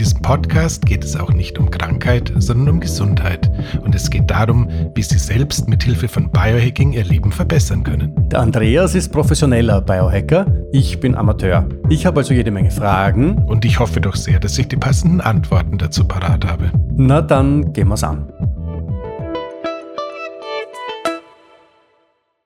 In 0.00 0.04
diesem 0.06 0.22
Podcast 0.22 0.86
geht 0.86 1.04
es 1.04 1.14
auch 1.14 1.30
nicht 1.30 1.58
um 1.58 1.70
Krankheit, 1.70 2.32
sondern 2.38 2.70
um 2.70 2.80
Gesundheit. 2.80 3.50
Und 3.82 3.94
es 3.94 4.08
geht 4.08 4.30
darum, 4.30 4.66
wie 4.94 5.02
Sie 5.02 5.18
selbst 5.18 5.68
mit 5.68 5.82
Hilfe 5.82 6.08
von 6.08 6.30
Biohacking 6.30 6.94
Ihr 6.94 7.04
Leben 7.04 7.30
verbessern 7.30 7.84
können. 7.84 8.14
Der 8.30 8.40
Andreas 8.40 8.94
ist 8.94 9.12
professioneller 9.12 9.82
Biohacker, 9.82 10.46
ich 10.72 11.00
bin 11.00 11.14
Amateur. 11.14 11.68
Ich 11.90 12.06
habe 12.06 12.20
also 12.20 12.32
jede 12.32 12.50
Menge 12.50 12.70
Fragen. 12.70 13.44
Und 13.44 13.66
ich 13.66 13.78
hoffe 13.78 14.00
doch 14.00 14.16
sehr, 14.16 14.40
dass 14.40 14.56
ich 14.56 14.68
die 14.68 14.78
passenden 14.78 15.20
Antworten 15.20 15.76
dazu 15.76 16.08
parat 16.08 16.46
habe. 16.46 16.72
Na 16.96 17.20
dann 17.20 17.74
gehen 17.74 17.88
wir's 17.88 18.02
an. 18.02 18.32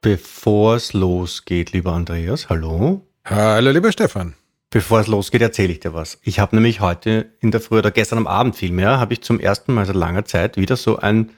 Bevor 0.01 0.75
es 0.75 0.93
losgeht, 0.93 1.71
lieber 1.71 1.93
Andreas, 1.93 2.49
hallo. 2.49 3.03
Hallo, 3.25 3.71
lieber 3.71 3.93
Stefan. 3.93 4.35
Bevor 4.75 4.99
es 4.99 5.07
losgeht, 5.07 5.41
erzähle 5.41 5.73
ich 5.73 5.79
dir 5.79 5.95
was. 5.95 6.19
Ich 6.25 6.41
habe 6.41 6.57
nämlich 6.57 6.81
heute 6.81 7.31
in 7.39 7.53
der 7.53 7.61
Früh 7.61 7.79
oder 7.79 7.93
gestern 7.93 8.19
am 8.19 8.27
Abend 8.27 8.57
vielmehr, 8.57 8.99
habe 8.99 9.13
ich 9.13 9.23
zum 9.23 9.39
ersten 9.39 9.73
Mal 9.73 9.87
seit 9.87 9.95
langer 9.95 10.25
Zeit 10.25 10.57
wieder 10.57 10.75
so 10.75 10.97
ein 10.97 11.31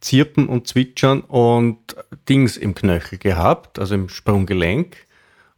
Zirpen 0.00 0.48
und 0.48 0.66
Zwitschern 0.66 1.20
und 1.20 1.96
Dings 2.30 2.56
im 2.56 2.74
Knöchel 2.74 3.18
gehabt, 3.18 3.78
also 3.78 3.94
im 3.94 4.08
Sprunggelenk. 4.08 4.96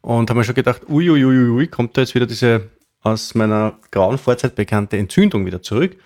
Und 0.00 0.28
habe 0.28 0.40
mir 0.40 0.44
schon 0.44 0.56
gedacht, 0.56 0.88
uiuiuiui, 0.88 1.24
ui, 1.24 1.50
ui, 1.50 1.66
kommt 1.68 1.96
da 1.96 2.00
jetzt 2.00 2.16
wieder 2.16 2.26
diese 2.26 2.68
aus 3.00 3.36
meiner 3.36 3.78
grauen 3.92 4.18
Vorzeit 4.18 4.56
bekannte 4.56 4.96
Entzündung 4.96 5.46
wieder 5.46 5.62
zurück. 5.62 5.98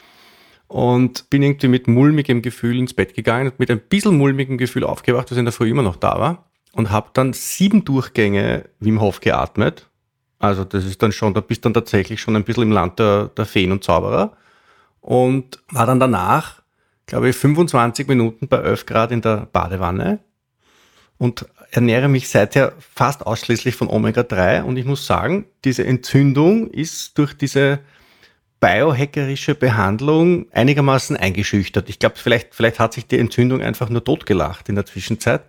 Und 0.68 1.30
bin 1.30 1.42
irgendwie 1.42 1.68
mit 1.68 1.88
mulmigem 1.88 2.42
Gefühl 2.42 2.78
ins 2.78 2.92
Bett 2.92 3.14
gegangen 3.14 3.48
und 3.48 3.58
mit 3.58 3.70
ein 3.70 3.80
bisschen 3.80 4.18
mulmigem 4.18 4.58
Gefühl 4.58 4.84
aufgewacht, 4.84 5.30
was 5.30 5.38
in 5.38 5.46
der 5.46 5.52
Früh 5.52 5.70
immer 5.70 5.80
noch 5.82 5.96
da 5.96 6.20
war. 6.20 6.50
Und 6.72 6.90
habe 6.90 7.08
dann 7.14 7.32
sieben 7.32 7.86
Durchgänge 7.86 8.66
Wim 8.78 9.00
Hof 9.00 9.20
geatmet 9.20 9.88
also 10.44 10.64
das 10.64 10.84
ist 10.84 11.02
dann 11.02 11.12
schon, 11.12 11.34
da 11.34 11.40
bist 11.40 11.64
dann 11.64 11.74
tatsächlich 11.74 12.20
schon 12.20 12.36
ein 12.36 12.44
bisschen 12.44 12.64
im 12.64 12.72
Land 12.72 12.98
der, 12.98 13.30
der 13.36 13.46
Feen 13.46 13.72
und 13.72 13.84
Zauberer. 13.84 14.36
Und 15.00 15.62
war 15.70 15.86
dann 15.86 16.00
danach, 16.00 16.62
glaube 17.06 17.28
ich, 17.28 17.36
25 17.36 18.08
Minuten 18.08 18.48
bei 18.48 18.58
11 18.58 18.86
Grad 18.86 19.12
in 19.12 19.20
der 19.20 19.48
Badewanne 19.52 20.20
und 21.18 21.46
ernähre 21.70 22.08
mich 22.08 22.28
seither 22.28 22.72
fast 22.78 23.26
ausschließlich 23.26 23.74
von 23.74 23.88
Omega-3. 23.88 24.62
Und 24.62 24.76
ich 24.76 24.84
muss 24.84 25.06
sagen, 25.06 25.46
diese 25.64 25.84
Entzündung 25.84 26.70
ist 26.70 27.18
durch 27.18 27.34
diese 27.34 27.80
biohackerische 28.60 29.54
Behandlung 29.54 30.46
einigermaßen 30.52 31.16
eingeschüchtert. 31.16 31.88
Ich 31.90 31.98
glaube, 31.98 32.16
vielleicht, 32.16 32.54
vielleicht 32.54 32.78
hat 32.78 32.94
sich 32.94 33.06
die 33.06 33.18
Entzündung 33.18 33.60
einfach 33.60 33.90
nur 33.90 34.02
totgelacht 34.02 34.68
in 34.68 34.74
der 34.74 34.86
Zwischenzeit. 34.86 35.42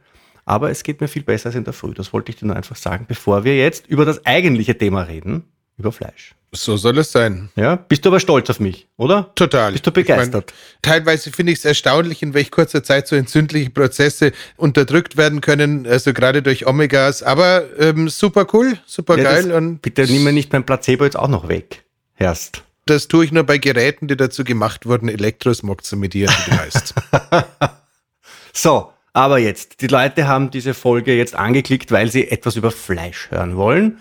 Aber 0.45 0.69
es 0.69 0.83
geht 0.83 1.01
mir 1.01 1.07
viel 1.07 1.23
besser 1.23 1.47
als 1.47 1.55
in 1.55 1.63
der 1.63 1.73
Früh. 1.73 1.93
Das 1.93 2.13
wollte 2.13 2.31
ich 2.31 2.37
dir 2.37 2.45
nur 2.45 2.55
einfach 2.55 2.75
sagen, 2.75 3.05
bevor 3.07 3.43
wir 3.43 3.57
jetzt 3.57 3.87
über 3.87 4.05
das 4.05 4.25
eigentliche 4.25 4.77
Thema 4.77 5.03
reden, 5.03 5.43
über 5.77 5.91
Fleisch. 5.91 6.35
So 6.53 6.77
soll 6.77 6.97
es 6.99 7.11
sein. 7.11 7.49
Ja, 7.55 7.75
bist 7.75 8.05
du 8.05 8.09
aber 8.09 8.19
stolz 8.19 8.49
auf 8.49 8.59
mich, 8.59 8.87
oder? 8.95 9.31
Total. 9.35 9.73
Bist 9.73 9.85
du 9.85 9.91
begeistert? 9.91 10.51
Ich 10.51 10.55
mein, 10.55 10.81
teilweise 10.81 11.31
finde 11.31 11.51
ich 11.51 11.59
es 11.59 11.65
erstaunlich, 11.65 12.23
in 12.23 12.33
welch 12.33 12.49
kurzer 12.49 12.83
Zeit 12.83 13.07
so 13.07 13.15
entzündliche 13.15 13.71
Prozesse 13.71 14.31
unterdrückt 14.55 15.17
werden 15.17 15.41
können, 15.41 15.85
also 15.85 16.13
gerade 16.13 16.41
durch 16.41 16.65
Omegas. 16.65 17.23
Aber 17.23 17.65
ähm, 17.77 18.07
super 18.07 18.47
cool, 18.53 18.79
super 18.85 19.17
ja, 19.17 19.23
geil. 19.23 19.51
und 19.51 19.81
bitte 19.81 20.03
nimm 20.03 20.23
mir 20.23 20.31
nicht 20.31 20.53
mein 20.53 20.65
Placebo 20.65 21.03
jetzt 21.03 21.17
auch 21.17 21.27
noch 21.27 21.49
weg, 21.49 21.83
Herst. 22.13 22.63
Das 22.85 23.07
tue 23.07 23.25
ich 23.25 23.31
nur 23.31 23.43
bei 23.43 23.57
Geräten, 23.57 24.07
die 24.07 24.15
dazu 24.15 24.43
gemacht 24.43 24.85
wurden, 24.85 25.09
Elektrosmog 25.09 25.83
zu 25.83 25.97
medieren, 25.97 26.33
wie 26.45 26.51
du 26.51 26.57
heißt. 26.57 26.93
so, 28.53 28.93
aber 29.15 29.39
jetzt, 29.39 29.81
die 29.81 29.87
Leute 29.87 30.27
haben 30.27 30.51
diese 30.51 30.73
Folge 30.73 31.15
jetzt 31.15 31.35
angeklickt, 31.35 31.89
weil 31.89 32.11
sie 32.11 32.27
etwas 32.27 32.57
über 32.57 32.69
Fleisch 32.69 33.31
hören 33.31 33.55
wollen. 33.55 33.99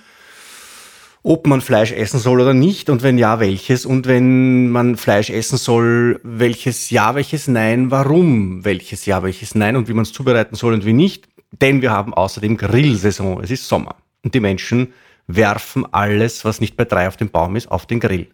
Ob 1.22 1.46
man 1.46 1.60
Fleisch 1.60 1.92
essen 1.92 2.18
soll 2.18 2.40
oder 2.40 2.52
nicht 2.52 2.90
und 2.90 3.04
wenn 3.04 3.16
ja, 3.16 3.38
welches. 3.38 3.86
Und 3.86 4.06
wenn 4.06 4.70
man 4.70 4.96
Fleisch 4.96 5.30
essen 5.30 5.56
soll, 5.56 6.18
welches 6.24 6.90
ja, 6.90 7.14
welches 7.14 7.46
nein, 7.46 7.92
warum 7.92 8.64
welches 8.64 9.06
ja, 9.06 9.22
welches 9.22 9.54
nein 9.54 9.76
und 9.76 9.86
wie 9.86 9.92
man 9.92 10.02
es 10.02 10.12
zubereiten 10.12 10.56
soll 10.56 10.74
und 10.74 10.84
wie 10.84 10.92
nicht. 10.92 11.28
Denn 11.52 11.80
wir 11.80 11.92
haben 11.92 12.12
außerdem 12.12 12.56
Grillsaison. 12.56 13.40
Es 13.40 13.52
ist 13.52 13.68
Sommer. 13.68 13.94
Und 14.24 14.34
die 14.34 14.40
Menschen 14.40 14.92
werfen 15.28 15.86
alles, 15.92 16.44
was 16.44 16.60
nicht 16.60 16.76
bei 16.76 16.86
drei 16.86 17.06
auf 17.06 17.16
dem 17.16 17.30
Baum 17.30 17.54
ist, 17.54 17.70
auf 17.70 17.86
den 17.86 18.00
Grill. 18.00 18.26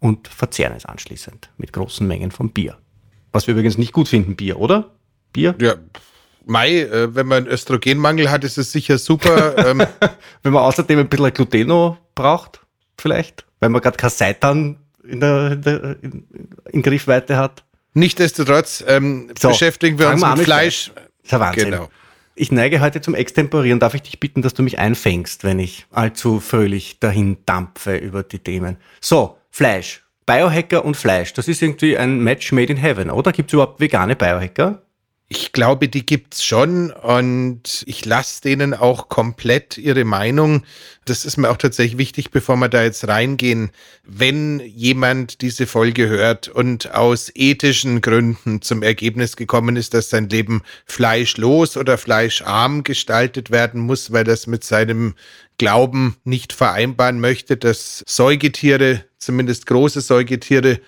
Und 0.00 0.28
verzehren 0.28 0.72
es 0.74 0.86
anschließend 0.86 1.50
mit 1.58 1.74
großen 1.74 2.08
Mengen 2.08 2.30
von 2.30 2.50
Bier. 2.50 2.78
Was 3.32 3.46
wir 3.46 3.52
übrigens 3.52 3.76
nicht 3.76 3.92
gut 3.92 4.08
finden, 4.08 4.34
Bier, 4.34 4.58
oder? 4.58 4.92
Bier? 5.34 5.54
Ja, 5.60 5.74
Mai, 6.44 6.80
äh, 6.80 7.14
wenn 7.14 7.26
man 7.26 7.46
Östrogenmangel 7.46 8.30
hat, 8.30 8.44
ist 8.44 8.58
es 8.58 8.72
sicher 8.72 8.98
super. 8.98 9.56
ähm. 9.66 9.86
wenn 10.42 10.52
man 10.52 10.62
außerdem 10.62 10.98
ein 10.98 11.08
bisschen 11.08 11.32
Gluteno 11.32 11.98
braucht, 12.14 12.60
vielleicht, 12.98 13.44
weil 13.60 13.70
man 13.70 13.80
gerade 13.80 13.96
kein 13.96 14.10
Seitan 14.10 14.78
in, 15.04 15.20
der, 15.20 15.52
in, 15.52 15.62
der, 15.62 15.96
in, 16.02 16.24
in 16.70 16.82
Griffweite 16.82 17.36
hat. 17.36 17.64
Nichtsdestotrotz 17.94 18.84
ähm, 18.86 19.30
so, 19.38 19.48
beschäftigen 19.48 19.98
wir 19.98 20.08
uns 20.08 20.24
mit 20.24 20.44
Fleisch. 20.44 20.92
Das 20.94 21.04
ist 21.24 21.32
ja 21.32 21.40
Wahnsinn. 21.40 21.70
Genau. 21.70 21.88
Ich 22.34 22.50
neige 22.50 22.80
heute 22.80 23.02
zum 23.02 23.14
Extemporieren. 23.14 23.78
Darf 23.78 23.94
ich 23.94 24.02
dich 24.02 24.18
bitten, 24.18 24.40
dass 24.40 24.54
du 24.54 24.62
mich 24.62 24.78
einfängst, 24.78 25.44
wenn 25.44 25.58
ich 25.58 25.86
allzu 25.90 26.40
fröhlich 26.40 26.98
dahin 26.98 27.36
dampfe 27.44 27.96
über 27.96 28.22
die 28.22 28.38
Themen? 28.38 28.78
So, 29.00 29.36
Fleisch. 29.50 30.02
Biohacker 30.24 30.84
und 30.84 30.96
Fleisch. 30.96 31.34
Das 31.34 31.48
ist 31.48 31.60
irgendwie 31.60 31.98
ein 31.98 32.20
Match 32.20 32.52
made 32.52 32.72
in 32.72 32.78
heaven, 32.78 33.10
oder? 33.10 33.32
Gibt 33.32 33.50
es 33.50 33.54
überhaupt 33.54 33.80
vegane 33.80 34.16
Biohacker? 34.16 34.80
Ich 35.34 35.52
glaube, 35.52 35.88
die 35.88 36.04
gibt's 36.04 36.44
schon 36.44 36.90
und 36.90 37.84
ich 37.86 38.04
lasse 38.04 38.42
denen 38.42 38.74
auch 38.74 39.08
komplett 39.08 39.78
ihre 39.78 40.04
Meinung. 40.04 40.62
Das 41.06 41.24
ist 41.24 41.38
mir 41.38 41.48
auch 41.48 41.56
tatsächlich 41.56 41.96
wichtig, 41.96 42.32
bevor 42.32 42.56
wir 42.56 42.68
da 42.68 42.82
jetzt 42.82 43.08
reingehen. 43.08 43.70
Wenn 44.04 44.60
jemand 44.60 45.40
diese 45.40 45.66
Folge 45.66 46.06
hört 46.06 46.48
und 46.48 46.92
aus 46.92 47.32
ethischen 47.34 48.02
Gründen 48.02 48.60
zum 48.60 48.82
Ergebnis 48.82 49.36
gekommen 49.36 49.76
ist, 49.76 49.94
dass 49.94 50.10
sein 50.10 50.28
Leben 50.28 50.60
fleischlos 50.84 51.78
oder 51.78 51.96
fleischarm 51.96 52.84
gestaltet 52.84 53.50
werden 53.50 53.80
muss, 53.80 54.12
weil 54.12 54.24
das 54.24 54.46
mit 54.46 54.64
seinem 54.64 55.14
Glauben 55.56 56.18
nicht 56.24 56.52
vereinbaren 56.52 57.20
möchte, 57.20 57.56
dass 57.56 58.04
Säugetiere, 58.06 59.06
zumindest 59.16 59.64
große 59.64 60.02
Säugetiere, 60.02 60.80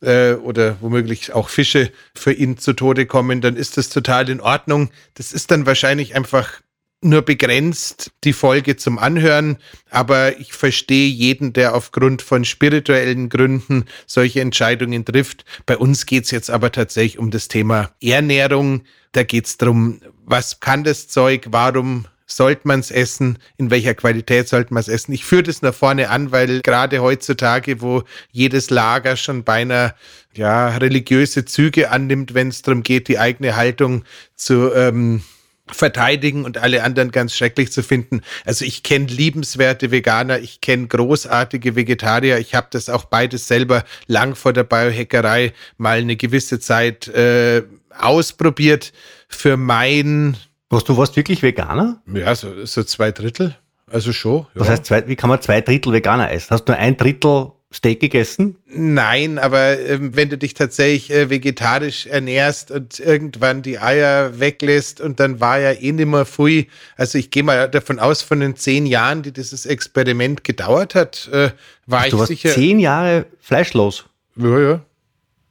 äh, 0.00 0.34
oder 0.34 0.76
womöglich 0.80 1.32
auch 1.32 1.48
Fische 1.48 1.90
für 2.14 2.32
ihn 2.32 2.58
zu 2.58 2.72
Tode 2.72 3.06
kommen, 3.06 3.40
dann 3.40 3.56
ist 3.56 3.76
das 3.76 3.88
total 3.88 4.28
in 4.28 4.40
Ordnung. 4.40 4.90
Das 5.14 5.32
ist 5.32 5.50
dann 5.50 5.66
wahrscheinlich 5.66 6.14
einfach 6.14 6.60
nur 7.02 7.22
begrenzt 7.22 8.12
die 8.24 8.34
Folge 8.34 8.76
zum 8.76 8.98
Anhören, 8.98 9.56
aber 9.90 10.38
ich 10.38 10.52
verstehe 10.52 11.08
jeden, 11.08 11.52
der 11.52 11.74
aufgrund 11.74 12.20
von 12.20 12.44
spirituellen 12.44 13.30
Gründen 13.30 13.86
solche 14.06 14.40
Entscheidungen 14.40 15.04
trifft. 15.04 15.44
Bei 15.64 15.78
uns 15.78 16.04
geht's 16.04 16.30
jetzt 16.30 16.50
aber 16.50 16.72
tatsächlich 16.72 17.18
um 17.18 17.30
das 17.30 17.48
Thema 17.48 17.90
Ernährung. 18.02 18.82
Da 19.12 19.22
geht's 19.22 19.56
drum, 19.56 20.00
was 20.24 20.60
kann 20.60 20.84
das 20.84 21.08
Zeug, 21.08 21.46
warum 21.50 22.06
sollte 22.32 22.62
man 22.64 22.80
es 22.80 22.90
essen, 22.90 23.38
in 23.56 23.70
welcher 23.70 23.94
Qualität 23.94 24.48
sollte 24.48 24.72
man 24.72 24.80
es 24.80 24.88
essen. 24.88 25.12
Ich 25.12 25.24
führe 25.24 25.42
das 25.42 25.62
nach 25.62 25.74
vorne 25.74 26.10
an, 26.10 26.32
weil 26.32 26.60
gerade 26.62 27.00
heutzutage, 27.00 27.80
wo 27.80 28.04
jedes 28.30 28.70
Lager 28.70 29.16
schon 29.16 29.44
beinahe 29.44 29.94
ja, 30.34 30.76
religiöse 30.76 31.44
Züge 31.44 31.90
annimmt, 31.90 32.34
wenn 32.34 32.48
es 32.48 32.62
darum 32.62 32.82
geht, 32.82 33.08
die 33.08 33.18
eigene 33.18 33.56
Haltung 33.56 34.04
zu 34.36 34.72
ähm, 34.74 35.22
verteidigen 35.66 36.44
und 36.44 36.58
alle 36.58 36.82
anderen 36.82 37.10
ganz 37.10 37.34
schrecklich 37.34 37.72
zu 37.72 37.82
finden. 37.82 38.22
Also 38.44 38.64
ich 38.64 38.82
kenne 38.82 39.06
liebenswerte 39.06 39.90
Veganer, 39.90 40.40
ich 40.40 40.60
kenne 40.60 40.86
großartige 40.86 41.76
Vegetarier, 41.76 42.38
ich 42.38 42.54
habe 42.54 42.68
das 42.70 42.88
auch 42.88 43.04
beides 43.04 43.48
selber 43.48 43.84
lang 44.06 44.34
vor 44.34 44.52
der 44.52 44.64
Biohackerei 44.64 45.52
mal 45.78 45.98
eine 45.98 46.16
gewisse 46.16 46.60
Zeit 46.60 47.08
äh, 47.08 47.62
ausprobiert. 47.96 48.92
Für 49.28 49.56
mein 49.56 50.36
was, 50.70 50.84
du 50.84 50.96
warst 50.96 51.16
wirklich 51.16 51.42
Veganer? 51.42 52.00
Ja, 52.12 52.34
so, 52.34 52.64
so 52.64 52.82
zwei 52.84 53.10
Drittel. 53.10 53.56
Also 53.90 54.12
schon. 54.12 54.46
Ja. 54.54 54.60
Das 54.60 54.68
heißt, 54.68 54.86
zwei, 54.86 55.06
wie 55.08 55.16
kann 55.16 55.28
man 55.28 55.42
zwei 55.42 55.60
Drittel 55.60 55.92
Veganer 55.92 56.30
essen? 56.30 56.50
Hast 56.50 56.64
du 56.64 56.72
nur 56.72 56.80
ein 56.80 56.96
Drittel 56.96 57.52
Steak 57.72 58.00
gegessen? 58.00 58.56
Nein, 58.66 59.38
aber 59.38 59.78
ähm, 59.78 60.16
wenn 60.16 60.28
du 60.28 60.36
dich 60.36 60.54
tatsächlich 60.54 61.10
äh, 61.10 61.30
vegetarisch 61.30 62.06
ernährst 62.06 62.72
und 62.72 62.98
irgendwann 62.98 63.62
die 63.62 63.78
Eier 63.78 64.40
weglässt 64.40 65.00
und 65.00 65.20
dann 65.20 65.38
war 65.38 65.60
ja 65.60 65.72
eh 65.72 65.92
nimmer 65.92 66.24
früh, 66.24 66.64
also 66.96 67.16
ich 67.16 67.30
gehe 67.30 67.44
mal 67.44 67.68
davon 67.68 68.00
aus, 68.00 68.22
von 68.22 68.40
den 68.40 68.56
zehn 68.56 68.86
Jahren, 68.86 69.22
die 69.22 69.32
dieses 69.32 69.66
Experiment 69.66 70.42
gedauert 70.42 70.96
hat, 70.96 71.28
äh, 71.32 71.50
war 71.86 72.00
Ach, 72.00 72.04
ich 72.06 72.10
du 72.10 72.18
warst 72.18 72.28
sicher. 72.28 72.50
Zehn 72.50 72.80
Jahre 72.80 73.26
fleischlos. 73.40 74.06
Ja, 74.34 74.58
ja. 74.58 74.80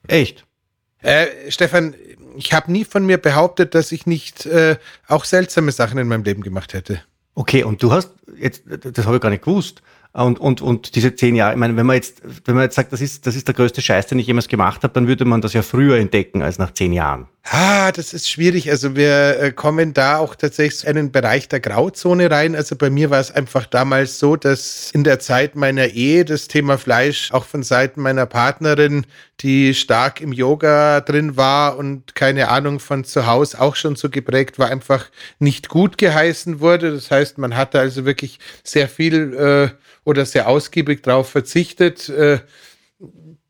Echt? 0.08 0.46
Äh, 1.02 1.28
Stefan, 1.48 1.96
ich 2.40 2.54
habe 2.54 2.72
nie 2.72 2.86
von 2.86 3.06
mir 3.06 3.18
behauptet, 3.18 3.76
dass 3.76 3.92
ich 3.92 4.06
nicht 4.06 4.46
äh, 4.46 4.78
auch 5.08 5.26
seltsame 5.26 5.74
Sachen 5.74 5.98
in 5.98 6.08
meinem 6.08 6.24
Leben 6.24 6.42
gemacht 6.42 6.74
hätte. 6.74 7.02
Okay, 7.36 7.64
und 7.64 7.84
du 7.84 7.92
hast 7.92 8.12
jetzt, 8.38 8.64
das 8.66 9.06
habe 9.06 9.18
ich 9.18 9.22
gar 9.22 9.30
nicht 9.30 9.44
gewusst. 9.44 9.82
Und, 10.14 10.40
und, 10.40 10.62
und 10.62 10.96
diese 10.96 11.14
zehn 11.16 11.36
Jahre, 11.36 11.54
ich 11.54 11.60
meine, 11.60 11.76
wenn 11.76 11.86
man 11.86 11.98
jetzt, 11.98 12.22
wenn 12.46 12.56
man 12.56 12.64
jetzt 12.64 12.76
sagt, 12.76 12.94
das 12.94 13.02
ist, 13.02 13.28
das 13.28 13.36
ist 13.36 13.48
der 13.48 13.54
größte 13.54 13.82
Scheiß, 13.82 14.08
den 14.08 14.20
ich 14.20 14.28
jemals 14.28 14.48
gemacht 14.48 14.84
habe, 14.84 14.94
dann 14.94 15.08
würde 15.08 15.26
man 15.26 15.42
das 15.42 15.54
ja 15.54 15.62
früher 15.62 15.98
entdecken 15.98 16.42
als 16.42 16.58
nach 16.58 16.74
zehn 16.74 16.94
Jahren. 16.94 17.28
Ah, 17.44 17.92
das 17.92 18.14
ist 18.14 18.30
schwierig. 18.30 18.70
Also 18.70 18.96
wir 18.96 19.40
äh, 19.40 19.52
kommen 19.52 19.94
da 19.94 20.18
auch 20.18 20.36
tatsächlich 20.36 20.84
in 20.84 20.98
einen 20.98 21.12
Bereich 21.12 21.48
der 21.48 21.60
Grauzone 21.60 22.30
rein. 22.30 22.56
Also 22.56 22.76
bei 22.76 22.90
mir 22.92 23.10
war 23.10 23.20
es 23.20 23.32
einfach 23.32 23.66
damals 23.66 24.20
so, 24.20 24.36
dass 24.36 24.92
in 24.92 25.04
der 25.04 25.20
Zeit 25.20 25.56
meiner 25.56 25.88
Ehe 25.88 26.26
das 26.26 26.48
Thema 26.48 26.78
Fleisch 26.78 27.32
auch 27.32 27.46
von 27.46 27.64
Seiten 27.64 28.02
meiner 28.02 28.28
Partnerin, 28.28 29.06
die 29.40 29.74
stark 29.74 30.22
im 30.22 30.32
Yoga 30.32 31.02
drin 31.02 31.38
war 31.38 31.78
und 31.78 32.14
keine 32.14 32.50
Ahnung 32.50 32.80
von 32.80 33.04
zu 33.04 33.26
Hause 33.26 33.60
auch 33.60 33.76
schon 33.76 33.96
so 33.96 34.10
geprägt 34.10 34.60
war, 34.60 34.70
einfach 34.70 35.10
nicht 35.40 35.70
gut 35.70 35.98
geheißen 35.98 36.60
wurde. 36.60 36.92
Das 36.92 37.10
heißt, 37.10 37.40
man 37.40 37.56
hatte 37.56 37.80
also 37.80 38.06
wirklich 38.06 38.38
sehr 38.64 38.88
viel 38.88 39.34
äh, 39.34 39.70
oder 40.04 40.26
sehr 40.26 40.48
ausgiebig 40.48 41.02
darauf 41.02 41.30
verzichtet. 41.30 42.10
Äh, 42.10 42.40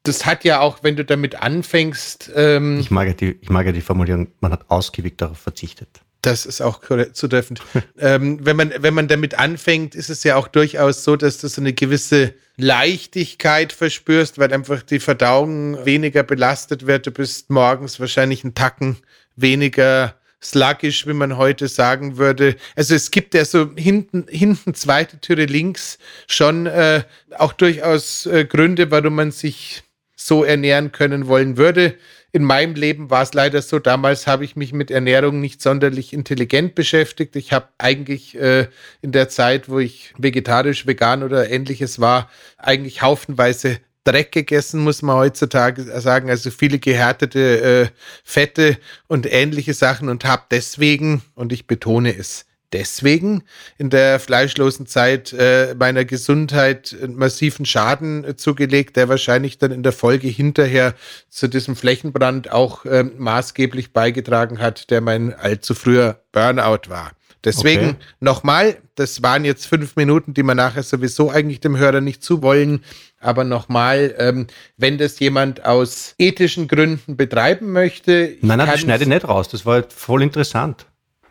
das 0.10 0.26
hat 0.26 0.44
ja 0.44 0.60
auch, 0.60 0.80
wenn 0.82 0.96
du 0.96 1.06
damit 1.06 1.36
anfängst. 1.36 2.32
Ähm, 2.36 2.80
ich, 2.80 2.92
mag 2.92 3.08
ja 3.08 3.14
die, 3.14 3.38
ich 3.42 3.50
mag 3.50 3.66
ja 3.66 3.72
die 3.72 3.82
Formulierung, 3.82 4.28
man 4.42 4.52
hat 4.52 4.70
ausgiebig 4.70 5.18
darauf 5.18 5.38
verzichtet. 5.38 5.88
Das 6.22 6.46
ist 6.46 6.62
auch 6.62 6.82
zutreffend. 7.14 7.62
ähm, 7.98 8.46
wenn, 8.46 8.58
man, 8.58 8.74
wenn 8.80 8.94
man 8.94 9.08
damit 9.08 9.40
anfängt, 9.40 9.96
ist 9.96 10.10
es 10.10 10.24
ja 10.24 10.36
auch 10.36 10.48
durchaus 10.50 11.04
so, 11.04 11.16
dass 11.16 11.38
du 11.38 11.48
so 11.48 11.62
eine 11.62 11.74
gewisse 11.74 12.34
Leichtigkeit 12.58 13.72
verspürst, 13.72 14.38
weil 14.38 14.52
einfach 14.52 14.82
die 14.82 15.00
Verdauung 15.00 15.86
weniger 15.86 16.24
belastet 16.24 16.88
wird. 16.88 17.08
Du 17.08 17.12
bist 17.12 17.50
morgens 17.50 18.00
wahrscheinlich 18.00 18.44
einen 18.44 18.54
Tacken 18.54 18.98
weniger 19.38 20.16
sluggish, 20.42 21.08
wie 21.08 21.14
man 21.14 21.38
heute 21.38 21.68
sagen 21.68 22.18
würde. 22.18 22.56
Also 22.76 22.96
es 22.96 23.12
gibt 23.12 23.34
ja 23.34 23.46
so 23.46 23.70
hinten, 23.76 24.26
hinten 24.30 24.74
zweite 24.74 25.20
Türe 25.20 25.46
links 25.46 26.00
schon 26.28 26.66
äh, 26.66 27.04
auch 27.38 27.54
durchaus 27.54 28.26
äh, 28.26 28.46
Gründe, 28.46 28.92
warum 28.92 29.16
man 29.16 29.32
sich 29.32 29.84
so 30.30 30.46
ernähren 30.46 30.94
können 30.94 31.28
wollen 31.28 31.58
würde. 31.58 31.96
In 32.32 32.44
meinem 32.44 32.76
Leben 32.76 33.10
war 33.10 33.24
es 33.24 33.34
leider 33.34 33.62
so, 33.62 33.80
damals 33.80 34.28
habe 34.28 34.46
ich 34.46 34.56
mich 34.56 34.72
mit 34.72 34.92
Ernährung 34.92 35.42
nicht 35.42 35.62
sonderlich 35.62 36.14
intelligent 36.14 36.76
beschäftigt. 36.76 37.36
Ich 37.36 37.52
habe 37.52 37.68
eigentlich 37.80 38.40
äh, 38.40 38.68
in 39.02 39.12
der 39.12 39.30
Zeit, 39.30 39.68
wo 39.68 39.80
ich 39.80 40.14
vegetarisch, 40.18 40.86
vegan 40.86 41.24
oder 41.24 41.50
ähnliches 41.50 42.00
war, 42.00 42.30
eigentlich 42.58 43.02
haufenweise 43.02 43.80
Dreck 44.04 44.32
gegessen, 44.32 44.80
muss 44.82 45.02
man 45.02 45.18
heutzutage 45.18 45.84
sagen. 46.00 46.30
Also 46.30 46.52
viele 46.52 46.80
gehärtete 46.80 47.62
äh, 47.62 47.88
Fette 48.24 48.78
und 49.08 49.32
ähnliche 49.32 49.74
Sachen 49.74 50.08
und 50.08 50.24
habe 50.24 50.44
deswegen, 50.52 51.24
und 51.36 51.52
ich 51.52 51.68
betone 51.68 52.16
es, 52.16 52.46
deswegen 52.74 53.44
in 53.78 53.90
der 53.90 54.20
fleischlosen 54.20 54.86
Zeit 54.86 55.34
äh, 55.34 55.76
meiner 55.78 56.06
Gesundheit 56.06 56.96
massiven 57.08 57.66
Schaden 57.66 58.24
äh, 58.24 58.36
zugelegt, 58.36 58.96
der 58.96 59.10
wahrscheinlich 59.10 59.58
dann 59.58 59.72
in 59.72 59.84
der 59.84 59.92
Folge 59.92 60.28
hinterher 60.28 60.94
zu 61.30 61.48
diesem 61.48 61.76
Flächenbrand 61.76 62.52
auch 62.52 62.86
äh, 62.86 63.04
maßgeblich 63.04 63.94
beigetragen 63.94 64.60
hat, 64.60 64.90
der 64.90 65.02
mein 65.02 65.34
allzu 65.34 65.74
früher 65.74 66.22
Burnout 66.32 66.90
war. 66.90 67.12
Deswegen 67.44 67.92
okay. 67.92 67.98
nochmal, 68.20 68.78
das 68.96 69.24
waren 69.24 69.46
jetzt 69.46 69.66
fünf 69.66 69.96
Minuten, 69.96 70.34
die 70.34 70.44
wir 70.44 70.56
nachher 70.56 70.84
sowieso 70.84 71.30
eigentlich 71.30 71.62
dem 71.62 71.78
Hörer 71.78 72.02
nicht 72.02 72.22
zuwollen. 72.22 72.84
Aber 73.22 73.46
nochmal, 73.46 74.14
ähm, 74.18 74.48
wenn 74.76 74.98
das 74.98 75.20
jemand 75.20 75.66
aus 75.66 76.16
ethischen 76.18 76.68
Gründen 76.68 77.16
betreiben 77.16 77.72
möchte. 77.72 78.38
Nein, 78.42 78.58
nein, 78.58 78.68
das 78.68 78.82
schneide 78.82 79.04
ich 79.04 79.10
nicht 79.10 79.28
raus. 79.28 79.48
Das 79.48 79.66
war 79.66 79.84
voll 79.90 80.22
interessant. 80.22 80.86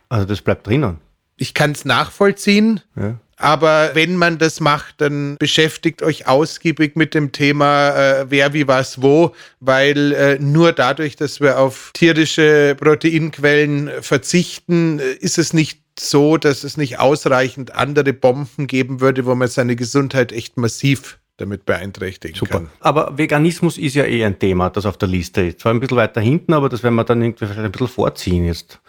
Also 0.08 0.24
das 0.24 0.40
bleibt 0.40 0.66
drinnen. 0.66 0.98
Ich 1.38 1.54
kann 1.54 1.72
es 1.72 1.84
nachvollziehen. 1.84 2.80
Ja. 2.96 3.18
Aber 3.38 3.90
wenn 3.94 4.16
man 4.16 4.38
das 4.38 4.58
macht, 4.58 5.00
dann 5.00 5.36
beschäftigt 5.38 6.02
euch 6.02 6.26
ausgiebig 6.26 6.96
mit 6.96 7.14
dem 7.14 7.30
Thema, 7.30 7.90
äh, 7.90 8.26
wer 8.28 8.52
wie 8.52 8.66
was 8.66 9.00
wo, 9.00 9.32
weil 9.60 10.12
äh, 10.12 10.38
nur 10.40 10.72
dadurch, 10.72 11.14
dass 11.14 11.40
wir 11.40 11.60
auf 11.60 11.92
tierische 11.94 12.76
Proteinquellen 12.78 13.90
verzichten, 14.00 14.98
äh, 14.98 15.12
ist 15.20 15.38
es 15.38 15.52
nicht 15.52 15.80
so, 16.00 16.36
dass 16.36 16.64
es 16.64 16.76
nicht 16.76 16.98
ausreichend 16.98 17.74
andere 17.74 18.12
Bomben 18.12 18.66
geben 18.66 19.00
würde, 19.00 19.24
wo 19.24 19.34
man 19.36 19.48
seine 19.48 19.76
Gesundheit 19.76 20.32
echt 20.32 20.56
massiv 20.56 21.18
damit 21.36 21.64
beeinträchtigen 21.64 22.34
Super. 22.34 22.52
kann. 22.58 22.70
Aber 22.80 23.16
Veganismus 23.16 23.78
ist 23.78 23.94
ja 23.94 24.04
eh 24.04 24.24
ein 24.24 24.38
Thema, 24.40 24.70
das 24.70 24.84
auf 24.84 24.96
der 24.98 25.08
Liste 25.08 25.42
ist. 25.42 25.60
Zwar 25.60 25.72
ein 25.72 25.78
bisschen 25.78 25.96
weiter 25.96 26.20
hinten, 26.20 26.52
aber 26.52 26.68
das 26.68 26.82
werden 26.82 26.96
wir 26.96 27.04
dann 27.04 27.22
irgendwie 27.22 27.46
vielleicht 27.46 27.60
ein 27.60 27.70
bisschen 27.70 27.86
vorziehen 27.86 28.44
jetzt. 28.44 28.80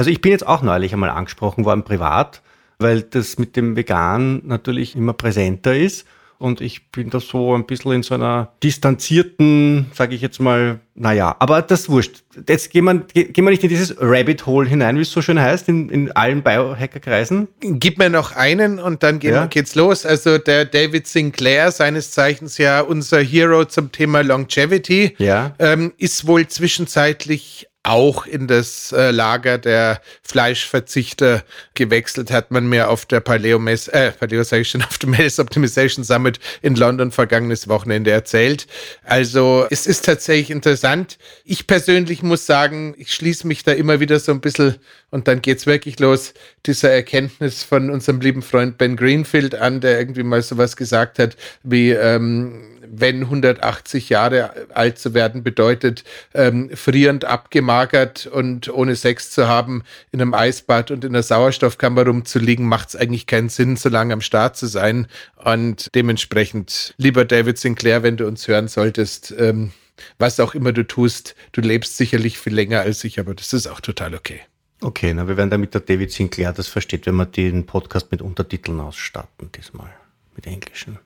Also 0.00 0.10
ich 0.10 0.22
bin 0.22 0.32
jetzt 0.32 0.46
auch 0.46 0.62
neulich 0.62 0.94
einmal 0.94 1.10
angesprochen 1.10 1.66
worden 1.66 1.82
privat, 1.82 2.40
weil 2.78 3.02
das 3.02 3.38
mit 3.38 3.54
dem 3.54 3.76
Vegan 3.76 4.40
natürlich 4.46 4.96
immer 4.96 5.12
präsenter 5.12 5.76
ist. 5.76 6.06
Und 6.38 6.62
ich 6.62 6.90
bin 6.90 7.10
da 7.10 7.20
so 7.20 7.54
ein 7.54 7.66
bisschen 7.66 7.92
in 7.92 8.02
so 8.02 8.14
einer 8.14 8.50
distanzierten, 8.62 9.90
sage 9.92 10.14
ich 10.14 10.22
jetzt 10.22 10.40
mal, 10.40 10.80
naja, 10.94 11.36
aber 11.38 11.60
das 11.60 11.90
wurscht. 11.90 12.22
Jetzt 12.48 12.70
gehen 12.70 12.86
wir, 12.86 13.00
gehen 13.00 13.44
wir 13.44 13.50
nicht 13.50 13.62
in 13.62 13.68
dieses 13.68 13.94
Rabbit 14.00 14.46
Hole 14.46 14.66
hinein, 14.66 14.96
wie 14.96 15.02
es 15.02 15.12
so 15.12 15.20
schön 15.20 15.38
heißt, 15.38 15.68
in, 15.68 15.90
in 15.90 16.10
allen 16.12 16.42
Biohacker-Kreisen. 16.42 17.48
Gib 17.60 17.98
mir 17.98 18.08
noch 18.08 18.34
einen 18.34 18.78
und 18.78 19.02
dann 19.02 19.20
ja. 19.20 19.44
geht's 19.48 19.74
los. 19.74 20.06
Also 20.06 20.38
der 20.38 20.64
David 20.64 21.08
Sinclair, 21.08 21.72
seines 21.72 22.12
Zeichens 22.12 22.56
ja 22.56 22.80
unser 22.80 23.20
Hero 23.20 23.66
zum 23.66 23.92
Thema 23.92 24.22
Longevity, 24.22 25.14
ja. 25.18 25.54
ähm, 25.58 25.92
ist 25.98 26.26
wohl 26.26 26.46
zwischenzeitlich 26.46 27.66
auch 27.82 28.26
in 28.26 28.46
das 28.46 28.92
äh, 28.92 29.10
Lager 29.10 29.56
der 29.56 30.02
Fleischverzichter 30.22 31.42
gewechselt, 31.74 32.30
hat 32.30 32.50
man 32.50 32.68
mir 32.68 32.90
auf 32.90 33.06
der 33.06 33.20
Paleo, 33.20 33.58
Mess, 33.58 33.88
äh, 33.88 34.12
Paleo 34.12 34.42
sag 34.42 34.60
ich 34.60 34.70
schon, 34.70 34.82
auf 34.82 34.98
dem 34.98 35.14
Health 35.14 35.38
Optimization 35.38 36.04
Summit 36.04 36.38
in 36.60 36.74
London 36.74 37.10
vergangenes 37.10 37.68
Wochenende 37.68 38.10
erzählt. 38.10 38.66
Also 39.02 39.66
es 39.70 39.86
ist 39.86 40.04
tatsächlich 40.04 40.50
interessant. 40.50 41.16
Ich 41.44 41.66
persönlich 41.66 42.22
muss 42.22 42.44
sagen, 42.44 42.94
ich 42.98 43.14
schließe 43.14 43.46
mich 43.46 43.62
da 43.62 43.72
immer 43.72 43.98
wieder 43.98 44.20
so 44.20 44.32
ein 44.32 44.42
bisschen 44.42 44.76
und 45.10 45.26
dann 45.26 45.40
geht's 45.40 45.66
wirklich 45.66 45.98
los, 45.98 46.34
dieser 46.66 46.90
Erkenntnis 46.90 47.62
von 47.62 47.88
unserem 47.88 48.20
lieben 48.20 48.42
Freund 48.42 48.76
Ben 48.76 48.96
Greenfield 48.96 49.54
an, 49.54 49.80
der 49.80 49.98
irgendwie 49.98 50.22
mal 50.22 50.42
sowas 50.42 50.76
gesagt 50.76 51.18
hat, 51.18 51.36
wie 51.62 51.90
ähm, 51.92 52.79
wenn 52.90 53.22
180 53.22 54.08
Jahre 54.08 54.66
alt 54.74 54.98
zu 54.98 55.14
werden 55.14 55.42
bedeutet, 55.42 56.04
ähm, 56.34 56.70
frierend 56.74 57.24
abgemagert 57.24 58.26
und 58.26 58.68
ohne 58.72 58.96
Sex 58.96 59.30
zu 59.30 59.48
haben, 59.48 59.82
in 60.10 60.20
einem 60.20 60.34
Eisbad 60.34 60.90
und 60.90 61.04
in 61.04 61.12
der 61.12 61.22
Sauerstoffkammer 61.22 62.06
rumzuliegen, 62.06 62.66
macht 62.66 62.90
es 62.90 62.96
eigentlich 62.96 63.26
keinen 63.26 63.48
Sinn, 63.48 63.76
so 63.76 63.88
lange 63.88 64.12
am 64.12 64.20
Start 64.20 64.56
zu 64.56 64.66
sein. 64.66 65.06
Und 65.36 65.88
dementsprechend, 65.94 66.94
lieber 66.96 67.24
David 67.24 67.58
Sinclair, 67.58 68.02
wenn 68.02 68.16
du 68.16 68.26
uns 68.26 68.48
hören 68.48 68.68
solltest, 68.68 69.34
ähm, 69.38 69.72
was 70.18 70.40
auch 70.40 70.54
immer 70.54 70.72
du 70.72 70.86
tust, 70.86 71.34
du 71.52 71.60
lebst 71.60 71.96
sicherlich 71.96 72.38
viel 72.38 72.54
länger 72.54 72.80
als 72.80 73.04
ich, 73.04 73.20
aber 73.20 73.34
das 73.34 73.52
ist 73.52 73.66
auch 73.66 73.80
total 73.80 74.14
okay. 74.14 74.40
Okay, 74.82 75.12
na, 75.12 75.28
wir 75.28 75.36
werden 75.36 75.50
damit 75.50 75.74
der 75.74 75.82
David 75.82 76.10
Sinclair 76.10 76.52
das 76.52 76.66
versteht, 76.66 77.06
wenn 77.06 77.16
wir 77.16 77.26
den 77.26 77.66
Podcast 77.66 78.10
mit 78.10 78.22
Untertiteln 78.22 78.80
ausstatten, 78.80 79.50
diesmal 79.54 79.90
mit 80.34 80.46
englischen. 80.46 80.98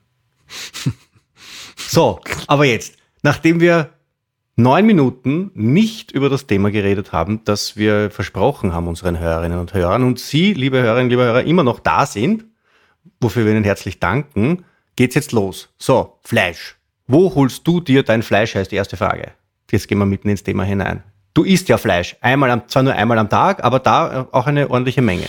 So, 1.75 2.19
aber 2.47 2.65
jetzt, 2.65 2.95
nachdem 3.23 3.59
wir 3.59 3.89
neun 4.55 4.85
Minuten 4.85 5.51
nicht 5.53 6.11
über 6.11 6.29
das 6.29 6.47
Thema 6.47 6.71
geredet 6.71 7.11
haben, 7.11 7.41
das 7.43 7.75
wir 7.77 8.09
versprochen 8.09 8.73
haben 8.73 8.87
unseren 8.87 9.19
Hörerinnen 9.19 9.59
und 9.59 9.73
Hörern 9.73 10.03
und 10.03 10.19
Sie, 10.19 10.53
liebe 10.53 10.81
Hörerinnen, 10.81 11.09
liebe 11.09 11.23
Hörer, 11.23 11.43
immer 11.43 11.63
noch 11.63 11.79
da 11.79 12.05
sind, 12.05 12.45
wofür 13.19 13.45
wir 13.45 13.51
Ihnen 13.51 13.63
herzlich 13.63 13.99
danken, 13.99 14.65
geht's 14.95 15.15
jetzt 15.15 15.31
los. 15.31 15.69
So, 15.77 16.19
Fleisch. 16.23 16.77
Wo 17.07 17.35
holst 17.35 17.67
du 17.67 17.81
dir 17.81 18.03
dein 18.03 18.23
Fleisch, 18.23 18.55
heißt 18.55 18.71
die 18.71 18.77
erste 18.77 18.97
Frage. 18.97 19.31
Jetzt 19.69 19.87
gehen 19.87 19.99
wir 19.99 20.05
mitten 20.05 20.29
ins 20.29 20.43
Thema 20.43 20.63
hinein. 20.63 21.03
Du 21.33 21.43
isst 21.43 21.67
ja 21.67 21.77
Fleisch, 21.77 22.15
einmal 22.21 22.49
am, 22.49 22.67
zwar 22.67 22.83
nur 22.83 22.93
einmal 22.93 23.19
am 23.19 23.29
Tag, 23.29 23.63
aber 23.63 23.79
da 23.79 24.27
auch 24.31 24.47
eine 24.47 24.69
ordentliche 24.69 25.01
Menge. 25.01 25.25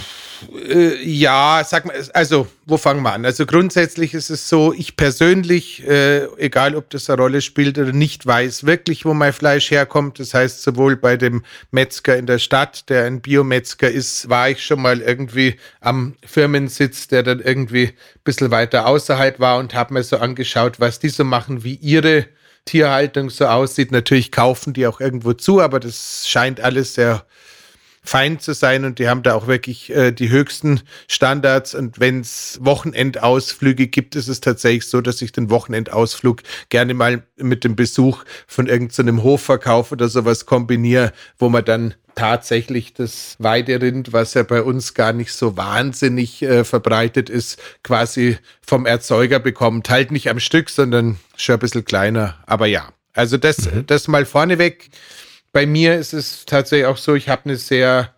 Äh, 0.69 1.03
ja, 1.03 1.63
sag 1.67 1.85
mal, 1.87 1.95
also 2.13 2.47
wo 2.67 2.77
fangen 2.77 3.03
wir 3.03 3.13
an? 3.13 3.25
Also 3.25 3.47
grundsätzlich 3.47 4.15
ist 4.15 4.31
es 4.31 4.49
so, 4.49 4.73
ich 4.73 4.97
persönlich, 4.97 5.87
äh, 5.87 6.27
egal 6.39 6.75
ob 6.75 6.91
das 6.91 7.09
eine 7.09 7.21
Rolle 7.21 7.41
spielt 7.41 7.79
oder 7.79 7.93
nicht, 7.93 8.27
weiß 8.27 8.67
wirklich, 8.67 9.05
wo 9.05 9.15
mein 9.15 9.33
Fleisch 9.33 9.71
herkommt. 9.71 10.19
Das 10.19 10.35
heißt, 10.35 10.63
sowohl 10.63 10.97
bei 10.97 11.17
dem 11.17 11.45
Metzger 11.71 12.17
in 12.17 12.27
der 12.27 12.39
Stadt, 12.39 12.89
der 12.89 13.05
ein 13.05 13.21
Biometzger 13.21 13.91
ist, 13.91 14.29
war 14.29 14.51
ich 14.51 14.65
schon 14.65 14.83
mal 14.83 15.01
irgendwie 15.01 15.57
am 15.81 16.17
Firmensitz, 16.25 17.09
der 17.09 17.23
dann 17.23 17.41
irgendwie 17.41 17.89
ein 17.89 18.21
bisschen 18.25 18.51
weiter 18.51 18.87
außerhalb 18.87 19.41
war 19.41 19.59
und 19.59 19.75
habe 19.75 19.95
mir 19.95 20.03
so 20.03 20.19
angeschaut, 20.19 20.81
was 20.81 20.99
die 20.99 21.09
so 21.09 21.25
machen, 21.25 21.65
wie 21.65 21.75
ihre 21.75 22.27
Tierhaltung 22.65 23.31
so 23.31 23.47
aussieht. 23.47 23.93
Natürlich 23.93 24.33
kaufen 24.33 24.73
die 24.73 24.87
auch 24.87 25.01
irgendwo 25.01 25.33
zu, 25.33 25.61
aber 25.61 25.81
das 25.81 26.29
scheint 26.29 26.61
alles 26.61 26.95
sehr 26.95 27.25
fein 28.07 28.39
zu 28.39 28.55
sein 28.55 28.85
und 28.85 28.99
die 28.99 29.09
haben 29.09 29.23
da 29.23 29.35
auch 29.35 29.47
wirklich 29.47 29.95
äh, 29.95 30.13
die 30.13 30.31
höchsten 30.31 30.81
Standards. 31.09 31.75
Und 31.75 32.01
wenn 32.01 32.21
es 32.21 32.59
Wochenendausflüge 32.63 33.89
gibt, 33.89 34.17
ist 34.17 34.29
es 34.29 34.41
tatsächlich 34.41 34.89
so, 34.89 35.01
dass 35.01 35.21
ich 35.23 35.33
den 35.33 35.51
Wochenendausflug 35.51 36.43
gerne 36.69 36.95
mal 36.95 37.23
mit 37.37 37.65
dem 37.65 37.77
Besuch 37.77 38.25
von 38.47 38.67
irgendeinem 38.67 39.23
Hofverkauf 39.23 39.93
oder 39.93 40.09
sowas 40.09 40.47
kombiniere, 40.47 41.13
wo 41.39 41.49
man 41.49 41.65
dann 41.65 41.95
tatsächlich 42.15 42.95
das 42.95 43.37
Weiderind, 43.39 44.13
was 44.13 44.35
ja 44.35 44.43
bei 44.43 44.63
uns 44.63 44.95
gar 44.95 45.13
nicht 45.13 45.33
so 45.33 45.57
wahnsinnig 45.57 46.43
äh, 46.43 46.65
verbreitet 46.65 47.29
ist, 47.29 47.61
quasi 47.83 48.39
vom 48.63 48.87
Erzeuger 48.87 49.39
bekommt. 49.39 49.91
Halt 49.91 50.11
nicht 50.11 50.31
am 50.31 50.41
Stück, 50.41 50.71
sondern 50.71 51.19
schon 51.37 51.55
ein 51.55 51.59
bisschen 51.59 51.85
kleiner. 51.85 52.37
Aber 52.47 52.67
ja, 52.67 52.89
also 53.13 53.37
das, 53.37 53.71
mhm. 53.71 53.87
das 53.87 54.09
mal 54.09 54.25
vorneweg. 54.25 54.91
Bei 55.57 55.65
mir 55.65 55.95
ist 55.95 56.13
es 56.13 56.45
tatsächlich 56.45 56.85
auch 56.85 56.99
so, 56.99 57.15
ich 57.15 57.31
habe 57.31 57.47
eine 57.47 57.57
sehr 57.57 58.13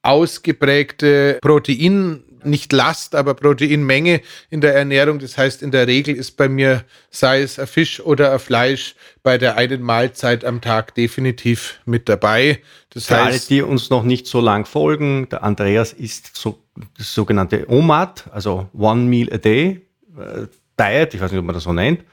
ausgeprägte 0.00 1.38
Protein, 1.42 2.24
nicht 2.42 2.72
Last, 2.72 3.14
aber 3.14 3.34
Proteinmenge 3.34 4.22
in 4.48 4.62
der 4.62 4.74
Ernährung. 4.74 5.18
Das 5.18 5.36
heißt, 5.36 5.60
in 5.62 5.72
der 5.72 5.86
Regel 5.86 6.14
ist 6.14 6.38
bei 6.38 6.48
mir, 6.48 6.84
sei 7.10 7.42
es 7.42 7.58
ein 7.58 7.66
Fisch 7.66 8.00
oder 8.00 8.32
ein 8.32 8.38
Fleisch, 8.38 8.94
bei 9.22 9.36
der 9.36 9.58
einen 9.58 9.82
Mahlzeit 9.82 10.42
am 10.42 10.62
Tag 10.62 10.94
definitiv 10.94 11.80
mit 11.84 12.08
dabei. 12.08 12.62
Das 12.94 13.08
Für 13.08 13.16
heißt, 13.16 13.50
alle, 13.50 13.60
die 13.60 13.60
uns 13.60 13.90
noch 13.90 14.02
nicht 14.02 14.26
so 14.26 14.40
lang 14.40 14.64
folgen, 14.64 15.28
der 15.28 15.42
Andreas 15.42 15.92
ist 15.92 16.34
so 16.34 16.62
das 16.96 17.12
sogenannte 17.12 17.68
OMAD, 17.68 18.24
also 18.32 18.70
One 18.72 19.02
Meal 19.02 19.30
a 19.34 19.36
Day 19.36 19.82
äh, 20.16 20.46
Diet, 20.80 21.12
ich 21.12 21.20
weiß 21.20 21.30
nicht, 21.30 21.40
ob 21.40 21.44
man 21.44 21.54
das 21.54 21.64
so 21.64 21.74
nennt. 21.74 22.04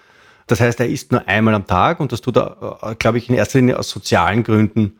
Das 0.47 0.59
heißt, 0.59 0.79
er 0.79 0.87
isst 0.87 1.11
nur 1.11 1.27
einmal 1.27 1.55
am 1.55 1.65
Tag 1.65 1.99
und 1.99 2.11
das 2.11 2.21
tut 2.21 2.37
er, 2.37 2.79
äh, 2.81 2.95
glaube 2.95 3.17
ich, 3.17 3.29
in 3.29 3.35
erster 3.35 3.59
Linie 3.59 3.79
aus 3.79 3.89
sozialen 3.89 4.43
Gründen 4.43 4.99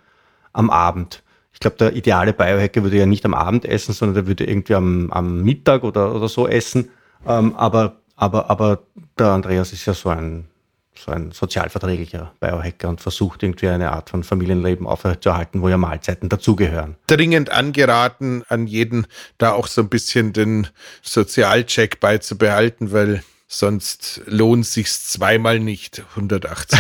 am 0.53 0.69
Abend. 0.69 1.21
Ich 1.53 1.59
glaube, 1.59 1.77
der 1.77 1.95
ideale 1.95 2.33
Biohacker 2.33 2.83
würde 2.83 2.97
ja 2.97 3.05
nicht 3.05 3.25
am 3.25 3.33
Abend 3.33 3.63
essen, 3.65 3.93
sondern 3.93 4.15
der 4.15 4.27
würde 4.27 4.45
irgendwie 4.45 4.75
am, 4.75 5.09
am 5.11 5.41
Mittag 5.43 5.83
oder, 5.83 6.13
oder 6.13 6.27
so 6.27 6.47
essen. 6.47 6.89
Ähm, 7.25 7.55
aber, 7.55 7.97
aber, 8.15 8.49
aber 8.49 8.83
der 9.17 9.27
Andreas 9.27 9.71
ist 9.71 9.85
ja 9.85 9.93
so 9.93 10.09
ein, 10.09 10.49
so 10.97 11.11
ein 11.11 11.31
sozialverträglicher 11.31 12.33
Biohacker 12.39 12.89
und 12.89 12.99
versucht 12.99 13.43
irgendwie 13.43 13.69
eine 13.69 13.91
Art 13.91 14.09
von 14.09 14.23
Familienleben 14.23 14.85
aufrechtzuerhalten, 14.85 15.61
wo 15.61 15.69
ja 15.69 15.77
Mahlzeiten 15.77 16.27
dazugehören. 16.27 16.95
Dringend 17.07 17.51
angeraten 17.51 18.43
an 18.49 18.67
jeden, 18.67 19.07
da 19.37 19.53
auch 19.53 19.67
so 19.67 19.81
ein 19.81 19.89
bisschen 19.89 20.33
den 20.33 20.67
Sozialcheck 21.03 21.99
beizubehalten, 21.99 22.91
weil 22.91 23.23
sonst 23.47 24.21
lohnt 24.25 24.65
sich 24.65 24.91
zweimal 24.91 25.59
nicht, 25.59 26.03
180 26.11 26.79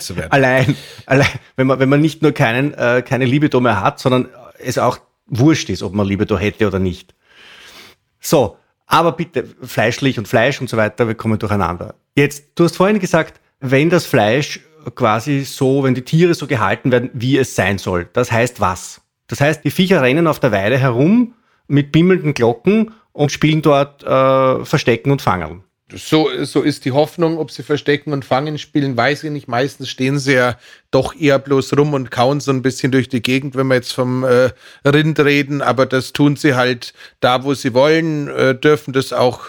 zu 0.00 0.16
werden. 0.16 0.30
allein, 0.32 0.76
allein, 1.06 1.28
wenn 1.56 1.66
man, 1.66 1.78
wenn 1.78 1.88
man 1.88 2.00
nicht 2.00 2.22
nur 2.22 2.32
keinen, 2.32 2.74
äh, 2.74 3.02
keine 3.06 3.24
Libido 3.24 3.60
mehr 3.60 3.80
hat, 3.80 3.98
sondern 3.98 4.28
es 4.58 4.78
auch 4.78 4.98
wurscht 5.26 5.70
ist, 5.70 5.82
ob 5.82 5.94
man 5.94 6.06
Libido 6.06 6.38
hätte 6.38 6.66
oder 6.66 6.78
nicht. 6.78 7.14
So, 8.20 8.56
aber 8.86 9.12
bitte, 9.12 9.48
fleischlich 9.62 10.18
und 10.18 10.28
Fleisch 10.28 10.60
und 10.60 10.68
so 10.68 10.76
weiter, 10.76 11.08
wir 11.08 11.14
kommen 11.14 11.38
durcheinander. 11.38 11.94
Jetzt, 12.16 12.44
du 12.54 12.64
hast 12.64 12.76
vorhin 12.76 12.98
gesagt, 12.98 13.40
wenn 13.60 13.90
das 13.90 14.06
Fleisch 14.06 14.60
quasi 14.94 15.44
so, 15.44 15.82
wenn 15.82 15.94
die 15.94 16.02
Tiere 16.02 16.34
so 16.34 16.46
gehalten 16.46 16.92
werden, 16.92 17.10
wie 17.14 17.38
es 17.38 17.54
sein 17.56 17.78
soll. 17.78 18.08
Das 18.12 18.30
heißt 18.30 18.60
was? 18.60 19.00
Das 19.26 19.40
heißt, 19.40 19.64
die 19.64 19.70
Viecher 19.70 20.02
rennen 20.02 20.26
auf 20.26 20.38
der 20.38 20.52
Weide 20.52 20.78
herum 20.78 21.34
mit 21.66 21.90
bimmelnden 21.90 22.34
Glocken 22.34 22.92
und 23.12 23.32
spielen 23.32 23.62
dort 23.62 24.04
äh, 24.04 24.64
Verstecken 24.64 25.10
und 25.10 25.22
Fangen 25.22 25.63
so, 25.92 26.28
so 26.44 26.62
ist 26.62 26.84
die 26.86 26.92
Hoffnung, 26.92 27.38
ob 27.38 27.50
sie 27.50 27.62
Verstecken 27.62 28.12
und 28.12 28.24
Fangen 28.24 28.58
spielen, 28.58 28.96
weiß 28.96 29.24
ich 29.24 29.30
nicht. 29.30 29.48
Meistens 29.48 29.90
stehen 29.90 30.18
sie 30.18 30.34
ja 30.34 30.56
doch 30.90 31.14
eher 31.14 31.38
bloß 31.38 31.76
rum 31.76 31.92
und 31.92 32.10
kauen 32.10 32.40
so 32.40 32.50
ein 32.52 32.62
bisschen 32.62 32.90
durch 32.90 33.08
die 33.08 33.22
Gegend, 33.22 33.54
wenn 33.54 33.66
wir 33.66 33.74
jetzt 33.74 33.92
vom 33.92 34.24
äh, 34.24 34.50
Rind 34.86 35.20
reden. 35.20 35.60
Aber 35.60 35.84
das 35.84 36.12
tun 36.12 36.36
sie 36.36 36.54
halt 36.54 36.94
da, 37.20 37.44
wo 37.44 37.54
sie 37.54 37.74
wollen, 37.74 38.28
äh, 38.28 38.54
dürfen 38.54 38.92
das 38.92 39.12
auch 39.12 39.40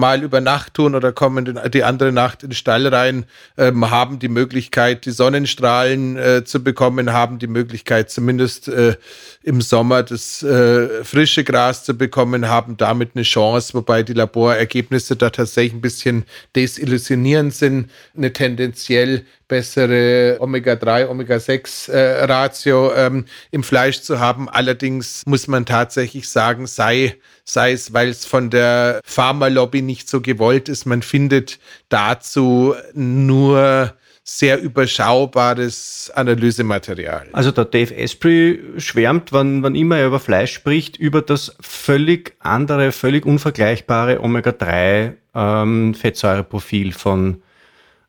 mal 0.00 0.22
über 0.22 0.40
Nacht 0.40 0.74
tun 0.74 0.94
oder 0.96 1.12
kommen 1.12 1.60
die 1.72 1.84
andere 1.84 2.10
Nacht 2.10 2.42
in 2.42 2.50
den 2.50 2.54
Stall 2.56 2.86
rein, 2.88 3.26
ähm, 3.56 3.90
haben 3.90 4.18
die 4.18 4.28
Möglichkeit, 4.28 5.04
die 5.04 5.12
Sonnenstrahlen 5.12 6.16
äh, 6.16 6.44
zu 6.44 6.64
bekommen, 6.64 7.12
haben 7.12 7.38
die 7.38 7.46
Möglichkeit, 7.46 8.10
zumindest 8.10 8.66
äh, 8.68 8.96
im 9.42 9.60
Sommer 9.60 10.02
das 10.02 10.42
äh, 10.42 11.04
frische 11.04 11.44
Gras 11.44 11.84
zu 11.84 11.94
bekommen, 11.94 12.48
haben 12.48 12.76
damit 12.76 13.10
eine 13.14 13.22
Chance, 13.22 13.74
wobei 13.74 14.02
die 14.02 14.14
Laborergebnisse 14.14 15.14
da 15.16 15.30
tatsächlich 15.30 15.74
ein 15.74 15.80
bisschen 15.80 16.24
desillusionierend 16.56 17.54
sind, 17.54 17.90
eine 18.16 18.32
tendenziell 18.32 19.24
bessere 19.50 20.38
Omega-3, 20.40 21.08
Omega-6-Ratio 21.08 22.92
äh, 22.92 23.06
ähm, 23.06 23.26
im 23.50 23.62
Fleisch 23.62 24.00
zu 24.00 24.20
haben. 24.20 24.48
Allerdings 24.48 25.22
muss 25.26 25.48
man 25.48 25.66
tatsächlich 25.66 26.28
sagen, 26.28 26.66
sei, 26.66 27.16
sei 27.44 27.72
es, 27.72 27.92
weil 27.92 28.08
es 28.08 28.24
von 28.24 28.48
der 28.48 29.00
Pharmalobby 29.04 29.82
nicht 29.90 30.08
so 30.08 30.20
gewollt 30.20 30.68
ist, 30.68 30.86
man 30.86 31.02
findet 31.02 31.58
dazu 31.88 32.76
nur 32.94 33.92
sehr 34.22 34.60
überschaubares 34.60 36.12
Analysematerial. 36.14 37.26
Also 37.32 37.50
der 37.50 37.64
Dave 37.64 37.92
Asprey 37.96 38.60
schwärmt, 38.78 39.32
wann, 39.32 39.64
wann 39.64 39.74
immer 39.74 39.98
er 39.98 40.06
über 40.06 40.20
Fleisch 40.20 40.52
spricht, 40.52 40.96
über 40.96 41.20
das 41.20 41.56
völlig 41.60 42.36
andere, 42.38 42.92
völlig 42.92 43.26
unvergleichbare 43.26 44.22
Omega-3-Fettsäureprofil 44.22 46.86
ähm, 46.86 46.92
von 46.92 47.42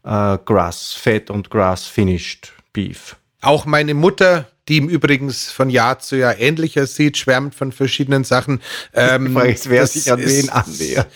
äh, 0.03 0.37
Grass-Fed 0.45 1.31
und 1.31 1.49
Grass-Finished 1.49 2.53
Beef. 2.71 3.15
Auch 3.41 3.65
meine 3.65 3.95
Mutter, 3.95 4.45
die 4.71 4.77
ihm 4.77 4.87
übrigens 4.87 5.51
von 5.51 5.69
Jahr 5.69 5.99
zu 5.99 6.15
Jahr 6.15 6.39
ähnlicher 6.39 6.87
sieht, 6.87 7.17
schwärmt 7.17 7.53
von 7.53 7.73
verschiedenen 7.73 8.23
Sachen. 8.23 8.61
Ähm, 8.93 9.37
ich 9.45 9.69
wer 9.69 9.85
sich 9.85 10.09
an 10.09 10.23
wen 10.23 10.49
annähert. 10.49 11.07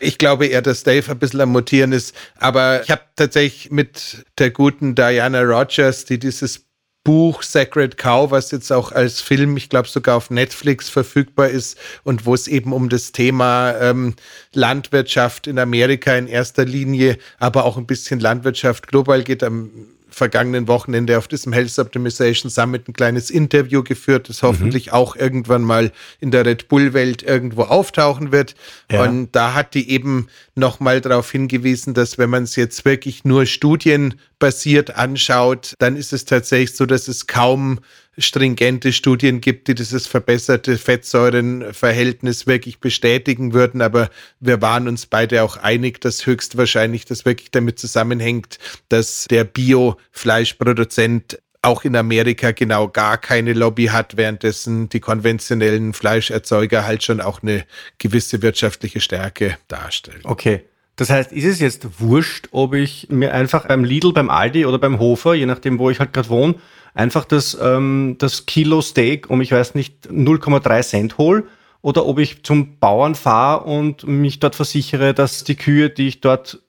Ich 0.00 0.16
glaube 0.16 0.46
eher, 0.46 0.62
dass 0.62 0.84
Dave 0.84 1.10
ein 1.10 1.18
bisschen 1.18 1.42
am 1.42 1.52
Mutieren 1.52 1.92
ist. 1.92 2.14
Aber 2.38 2.82
ich 2.82 2.90
habe 2.90 3.02
tatsächlich 3.14 3.70
mit 3.70 4.24
der 4.38 4.50
guten 4.50 4.94
Diana 4.94 5.42
Rogers, 5.42 6.06
die 6.06 6.18
dieses 6.18 6.64
Buch 7.04 7.42
Sacred 7.42 7.98
Cow, 7.98 8.30
was 8.30 8.50
jetzt 8.52 8.72
auch 8.72 8.92
als 8.92 9.20
Film, 9.20 9.58
ich 9.58 9.68
glaube 9.68 9.88
sogar 9.88 10.16
auf 10.16 10.30
Netflix 10.30 10.88
verfügbar 10.88 11.48
ist 11.48 11.76
und 12.04 12.24
wo 12.24 12.32
es 12.32 12.48
eben 12.48 12.72
um 12.72 12.88
das 12.88 13.12
Thema 13.12 13.74
ähm, 13.80 14.14
Landwirtschaft 14.54 15.46
in 15.46 15.58
Amerika 15.58 16.14
in 16.16 16.26
erster 16.26 16.64
Linie, 16.64 17.18
aber 17.38 17.66
auch 17.66 17.76
ein 17.76 17.86
bisschen 17.86 18.18
Landwirtschaft 18.18 18.88
global 18.88 19.24
geht. 19.24 19.42
Am 19.42 19.70
vergangenen 20.18 20.68
Wochenende 20.68 21.16
auf 21.16 21.28
diesem 21.28 21.52
Health 21.52 21.78
Optimization 21.78 22.50
Summit 22.50 22.88
ein 22.88 22.92
kleines 22.92 23.30
Interview 23.30 23.82
geführt, 23.82 24.28
das 24.28 24.42
hoffentlich 24.42 24.88
mhm. 24.88 24.92
auch 24.92 25.16
irgendwann 25.16 25.62
mal 25.62 25.92
in 26.20 26.30
der 26.30 26.44
Red 26.44 26.68
Bull 26.68 26.92
Welt 26.92 27.22
irgendwo 27.22 27.62
auftauchen 27.62 28.32
wird. 28.32 28.54
Ja. 28.90 29.04
Und 29.04 29.30
da 29.32 29.54
hat 29.54 29.74
die 29.74 29.90
eben 29.90 30.28
nochmal 30.58 31.00
darauf 31.00 31.30
hingewiesen, 31.30 31.94
dass 31.94 32.18
wenn 32.18 32.30
man 32.30 32.42
es 32.44 32.56
jetzt 32.56 32.84
wirklich 32.84 33.24
nur 33.24 33.46
studienbasiert 33.46 34.96
anschaut, 34.96 35.74
dann 35.78 35.96
ist 35.96 36.12
es 36.12 36.24
tatsächlich 36.24 36.76
so, 36.76 36.86
dass 36.86 37.08
es 37.08 37.26
kaum 37.26 37.80
stringente 38.18 38.92
Studien 38.92 39.40
gibt, 39.40 39.68
die 39.68 39.74
dieses 39.74 40.06
verbesserte 40.06 40.76
Fettsäurenverhältnis 40.76 42.46
wirklich 42.46 42.80
bestätigen 42.80 43.52
würden. 43.52 43.80
Aber 43.80 44.10
wir 44.40 44.60
waren 44.60 44.88
uns 44.88 45.06
beide 45.06 45.42
auch 45.42 45.56
einig, 45.56 46.00
dass 46.00 46.26
höchstwahrscheinlich 46.26 47.04
das 47.04 47.24
wirklich 47.24 47.50
damit 47.50 47.78
zusammenhängt, 47.78 48.58
dass 48.88 49.26
der 49.30 49.44
Bio-Fleischproduzent 49.44 51.38
auch 51.62 51.84
in 51.84 51.96
Amerika 51.96 52.52
genau 52.52 52.88
gar 52.88 53.18
keine 53.18 53.52
Lobby 53.52 53.86
hat, 53.86 54.16
währenddessen 54.16 54.88
die 54.88 55.00
konventionellen 55.00 55.92
Fleischerzeuger 55.92 56.86
halt 56.86 57.02
schon 57.02 57.20
auch 57.20 57.42
eine 57.42 57.64
gewisse 57.98 58.42
wirtschaftliche 58.42 59.00
Stärke 59.00 59.58
darstellen. 59.66 60.20
Okay. 60.24 60.62
Das 60.96 61.10
heißt, 61.10 61.32
ist 61.32 61.44
es 61.44 61.60
jetzt 61.60 62.00
wurscht, 62.00 62.48
ob 62.50 62.74
ich 62.74 63.06
mir 63.08 63.32
einfach 63.32 63.68
beim 63.68 63.84
Lidl, 63.84 64.12
beim 64.12 64.30
Aldi 64.30 64.66
oder 64.66 64.78
beim 64.78 64.98
Hofer, 64.98 65.34
je 65.34 65.46
nachdem, 65.46 65.78
wo 65.78 65.90
ich 65.90 66.00
halt 66.00 66.12
gerade 66.12 66.28
wohne, 66.28 66.56
einfach 66.92 67.24
das, 67.24 67.56
ähm, 67.60 68.16
das 68.18 68.46
Kilo 68.46 68.82
Steak 68.82 69.30
um, 69.30 69.40
ich 69.40 69.52
weiß 69.52 69.76
nicht, 69.76 70.08
0,3 70.08 70.82
Cent 70.82 71.18
hole 71.18 71.44
oder 71.82 72.04
ob 72.04 72.18
ich 72.18 72.42
zum 72.42 72.78
Bauern 72.78 73.14
fahre 73.14 73.64
und 73.64 74.06
mich 74.08 74.40
dort 74.40 74.56
versichere, 74.56 75.14
dass 75.14 75.44
die 75.44 75.54
Kühe, 75.54 75.88
die 75.88 76.08
ich 76.08 76.20
dort 76.20 76.60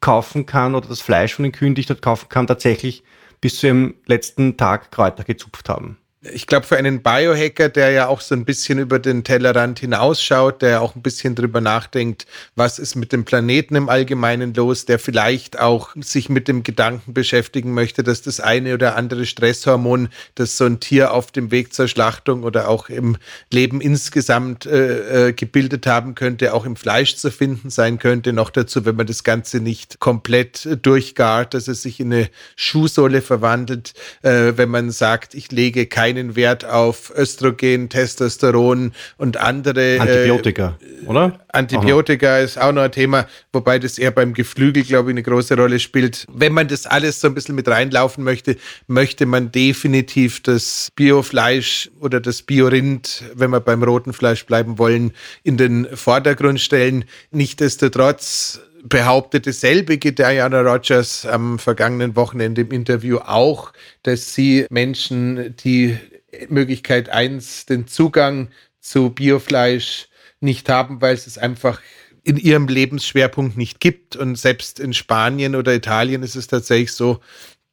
kaufen 0.00 0.44
kann 0.44 0.74
oder 0.74 0.88
das 0.88 1.00
Fleisch 1.00 1.34
von 1.34 1.44
den 1.44 1.52
Kühen, 1.52 1.74
die 1.74 1.80
ich 1.80 1.86
dort 1.86 2.02
kaufen 2.02 2.28
kann, 2.28 2.46
tatsächlich 2.46 3.02
bis 3.40 3.60
zu 3.60 3.66
ihrem 3.66 3.94
letzten 4.06 4.56
Tag 4.56 4.90
Kräuter 4.90 5.24
gezupft 5.24 5.68
haben. 5.68 5.98
Ich 6.20 6.48
glaube, 6.48 6.66
für 6.66 6.76
einen 6.76 7.02
Biohacker, 7.02 7.68
der 7.68 7.90
ja 7.90 8.08
auch 8.08 8.20
so 8.20 8.34
ein 8.34 8.44
bisschen 8.44 8.80
über 8.80 8.98
den 8.98 9.22
Tellerrand 9.22 9.78
hinausschaut, 9.78 10.62
der 10.62 10.82
auch 10.82 10.96
ein 10.96 11.02
bisschen 11.02 11.36
drüber 11.36 11.60
nachdenkt, 11.60 12.26
was 12.56 12.80
ist 12.80 12.96
mit 12.96 13.12
dem 13.12 13.24
Planeten 13.24 13.76
im 13.76 13.88
Allgemeinen 13.88 14.52
los, 14.54 14.84
der 14.84 14.98
vielleicht 14.98 15.60
auch 15.60 15.94
sich 16.00 16.28
mit 16.28 16.48
dem 16.48 16.64
Gedanken 16.64 17.14
beschäftigen 17.14 17.72
möchte, 17.72 18.02
dass 18.02 18.22
das 18.22 18.40
eine 18.40 18.74
oder 18.74 18.96
andere 18.96 19.26
Stresshormon, 19.26 20.08
das 20.34 20.56
so 20.56 20.64
ein 20.64 20.80
Tier 20.80 21.12
auf 21.14 21.30
dem 21.30 21.52
Weg 21.52 21.72
zur 21.72 21.86
Schlachtung 21.86 22.42
oder 22.42 22.68
auch 22.68 22.88
im 22.88 23.16
Leben 23.52 23.80
insgesamt 23.80 24.66
äh, 24.66 25.28
äh, 25.28 25.32
gebildet 25.32 25.86
haben 25.86 26.16
könnte, 26.16 26.52
auch 26.52 26.64
im 26.64 26.74
Fleisch 26.74 27.14
zu 27.14 27.30
finden 27.30 27.70
sein 27.70 28.00
könnte. 28.00 28.32
Noch 28.32 28.50
dazu, 28.50 28.84
wenn 28.84 28.96
man 28.96 29.06
das 29.06 29.22
Ganze 29.22 29.60
nicht 29.60 30.00
komplett 30.00 30.68
durchgart, 30.82 31.54
dass 31.54 31.68
es 31.68 31.82
sich 31.82 32.00
in 32.00 32.12
eine 32.12 32.28
Schuhsohle 32.56 33.22
verwandelt, 33.22 33.94
äh, 34.22 34.54
wenn 34.56 34.68
man 34.68 34.90
sagt, 34.90 35.34
ich 35.34 35.52
lege 35.52 35.86
keine 35.86 36.17
keinen 36.18 36.36
Wert 36.36 36.64
auf 36.64 37.12
Östrogen, 37.16 37.88
Testosteron 37.88 38.92
und 39.16 39.36
andere 39.36 39.96
äh, 39.96 39.98
Antibiotika, 39.98 40.78
äh, 40.80 41.06
oder? 41.06 41.38
Antibiotika 41.48 42.38
auch 42.38 42.42
ist 42.42 42.60
auch 42.60 42.72
noch 42.72 42.82
ein 42.82 42.92
Thema, 42.92 43.26
wobei 43.52 43.78
das 43.78 43.98
eher 43.98 44.10
beim 44.10 44.34
Geflügel, 44.34 44.82
glaube 44.82 45.10
ich, 45.10 45.14
eine 45.14 45.22
große 45.22 45.56
Rolle 45.56 45.78
spielt. 45.78 46.26
Wenn 46.32 46.52
man 46.52 46.68
das 46.68 46.86
alles 46.86 47.20
so 47.20 47.28
ein 47.28 47.34
bisschen 47.34 47.54
mit 47.54 47.68
reinlaufen 47.68 48.24
möchte, 48.24 48.56
möchte 48.86 49.26
man 49.26 49.52
definitiv 49.52 50.42
das 50.42 50.88
Biofleisch 50.94 51.90
oder 52.00 52.20
das 52.20 52.42
Biorind, 52.42 53.22
wenn 53.34 53.50
wir 53.50 53.60
beim 53.60 53.82
roten 53.82 54.12
Fleisch 54.12 54.44
bleiben 54.44 54.78
wollen, 54.78 55.12
in 55.44 55.56
den 55.56 55.86
Vordergrund 55.94 56.60
stellen. 56.60 57.04
Nichtsdestotrotz 57.30 58.60
behauptete 58.84 59.52
selbige 59.52 60.12
Diana 60.12 60.60
Rogers 60.60 61.26
am 61.26 61.58
vergangenen 61.58 62.16
Wochenende 62.16 62.62
im 62.62 62.70
Interview 62.70 63.18
auch, 63.18 63.72
dass 64.02 64.34
sie 64.34 64.66
Menschen, 64.70 65.56
die 65.56 65.98
Möglichkeit 66.48 67.08
eins 67.08 67.66
den 67.66 67.86
Zugang 67.86 68.48
zu 68.80 69.10
Biofleisch 69.10 70.08
nicht 70.40 70.68
haben, 70.68 71.00
weil 71.00 71.14
es 71.14 71.38
einfach 71.38 71.80
in 72.22 72.36
ihrem 72.36 72.68
Lebensschwerpunkt 72.68 73.56
nicht 73.56 73.80
gibt. 73.80 74.16
Und 74.16 74.36
selbst 74.36 74.80
in 74.80 74.92
Spanien 74.92 75.56
oder 75.56 75.74
Italien 75.74 76.22
ist 76.22 76.36
es 76.36 76.46
tatsächlich 76.46 76.92
so, 76.92 77.20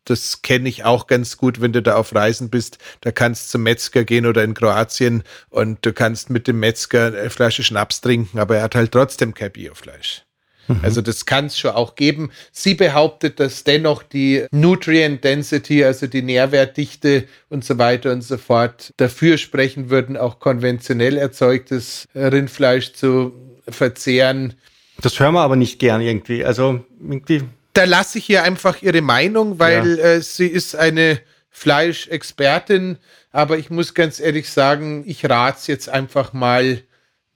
das 0.05 0.43
kenne 0.43 0.69
ich 0.69 0.83
auch 0.85 1.07
ganz 1.07 1.37
gut, 1.37 1.61
wenn 1.61 1.73
du 1.73 1.81
da 1.81 1.95
auf 1.95 2.13
Reisen 2.13 2.49
bist. 2.49 2.77
Da 3.01 3.11
kannst 3.11 3.47
du 3.47 3.51
zum 3.53 3.63
Metzger 3.63 4.03
gehen 4.03 4.25
oder 4.25 4.43
in 4.43 4.53
Kroatien 4.53 5.23
und 5.49 5.83
du 5.85 5.93
kannst 5.93 6.29
mit 6.29 6.47
dem 6.47 6.59
Metzger 6.59 7.07
eine 7.07 7.29
Flasche 7.29 7.63
Schnaps 7.63 8.01
trinken, 8.01 8.39
aber 8.39 8.57
er 8.57 8.63
hat 8.63 8.75
halt 8.75 8.91
trotzdem 8.91 9.33
kein 9.33 9.51
Biofleisch. 9.51 10.23
Mhm. 10.67 10.79
Also 10.83 11.01
das 11.01 11.25
kann 11.25 11.45
es 11.45 11.57
schon 11.57 11.71
auch 11.71 11.95
geben. 11.95 12.31
Sie 12.51 12.73
behauptet, 12.73 13.39
dass 13.39 13.63
dennoch 13.63 14.03
die 14.03 14.45
Nutrient 14.51 15.23
Density, 15.23 15.83
also 15.83 16.07
die 16.07 16.21
Nährwertdichte 16.21 17.25
und 17.49 17.63
so 17.63 17.77
weiter 17.77 18.11
und 18.11 18.21
so 18.21 18.37
fort, 18.37 18.93
dafür 18.97 19.37
sprechen 19.37 19.89
würden, 19.89 20.17
auch 20.17 20.39
konventionell 20.39 21.17
erzeugtes 21.17 22.07
Rindfleisch 22.15 22.93
zu 22.93 23.33
verzehren. 23.67 24.53
Das 25.01 25.19
hören 25.19 25.33
wir 25.33 25.41
aber 25.41 25.55
nicht 25.55 25.79
gern 25.79 26.01
irgendwie. 26.01 26.45
Also 26.45 26.83
irgendwie. 27.01 27.43
Da 27.73 27.83
lasse 27.83 28.19
ich 28.19 28.29
ihr 28.29 28.43
einfach 28.43 28.81
ihre 28.81 29.01
Meinung, 29.01 29.59
weil 29.59 29.97
ja. 29.97 30.03
äh, 30.05 30.21
sie 30.21 30.47
ist 30.47 30.75
eine 30.75 31.19
Fleischexpertin. 31.49 32.97
Aber 33.31 33.57
ich 33.57 33.69
muss 33.69 33.93
ganz 33.93 34.21
ehrlich 34.21 34.49
sagen, 34.49 35.03
ich 35.05 35.29
rate 35.29 35.57
es 35.59 35.67
jetzt 35.67 35.89
einfach 35.89 36.31
mal 36.31 36.81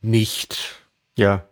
nicht. 0.01 0.77
Ja, 1.17 1.48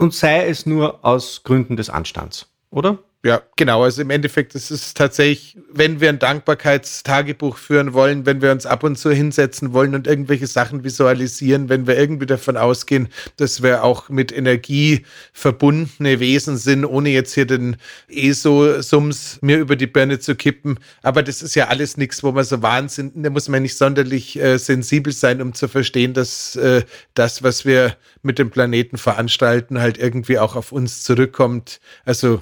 und 0.00 0.14
sei 0.14 0.48
es 0.48 0.66
nur 0.66 1.04
aus 1.04 1.42
Gründen 1.44 1.76
des 1.76 1.90
Anstands, 1.90 2.50
oder? 2.70 2.98
Ja, 3.22 3.42
genau. 3.54 3.82
Also 3.82 4.00
im 4.00 4.08
Endeffekt 4.08 4.54
ist 4.54 4.70
es 4.70 4.94
tatsächlich, 4.94 5.58
wenn 5.70 6.00
wir 6.00 6.08
ein 6.08 6.18
Dankbarkeitstagebuch 6.18 7.58
führen 7.58 7.92
wollen, 7.92 8.24
wenn 8.24 8.40
wir 8.40 8.50
uns 8.50 8.64
ab 8.64 8.82
und 8.82 8.96
zu 8.96 9.10
hinsetzen 9.10 9.74
wollen 9.74 9.94
und 9.94 10.06
irgendwelche 10.06 10.46
Sachen 10.46 10.84
visualisieren, 10.84 11.68
wenn 11.68 11.86
wir 11.86 11.98
irgendwie 11.98 12.24
davon 12.24 12.56
ausgehen, 12.56 13.08
dass 13.36 13.62
wir 13.62 13.84
auch 13.84 14.08
mit 14.08 14.32
Energie 14.32 15.04
verbundene 15.34 16.18
Wesen 16.18 16.56
sind, 16.56 16.86
ohne 16.86 17.10
jetzt 17.10 17.34
hier 17.34 17.44
den 17.44 17.76
ESO-Sums 18.08 19.40
mir 19.42 19.58
über 19.58 19.76
die 19.76 19.86
Birne 19.86 20.18
zu 20.18 20.34
kippen. 20.34 20.78
Aber 21.02 21.22
das 21.22 21.42
ist 21.42 21.54
ja 21.54 21.68
alles 21.68 21.98
nichts, 21.98 22.22
wo 22.22 22.32
man 22.32 22.44
so 22.44 22.62
Wahnsinn, 22.62 23.12
da 23.22 23.28
muss 23.28 23.50
man 23.50 23.60
nicht 23.60 23.76
sonderlich 23.76 24.40
äh, 24.40 24.56
sensibel 24.56 25.12
sein, 25.12 25.42
um 25.42 25.52
zu 25.52 25.68
verstehen, 25.68 26.14
dass 26.14 26.56
äh, 26.56 26.84
das, 27.12 27.42
was 27.42 27.66
wir 27.66 27.98
mit 28.22 28.38
dem 28.38 28.48
Planeten 28.48 28.96
veranstalten, 28.96 29.78
halt 29.78 29.98
irgendwie 29.98 30.38
auch 30.38 30.56
auf 30.56 30.72
uns 30.72 31.02
zurückkommt. 31.02 31.80
Also 32.06 32.40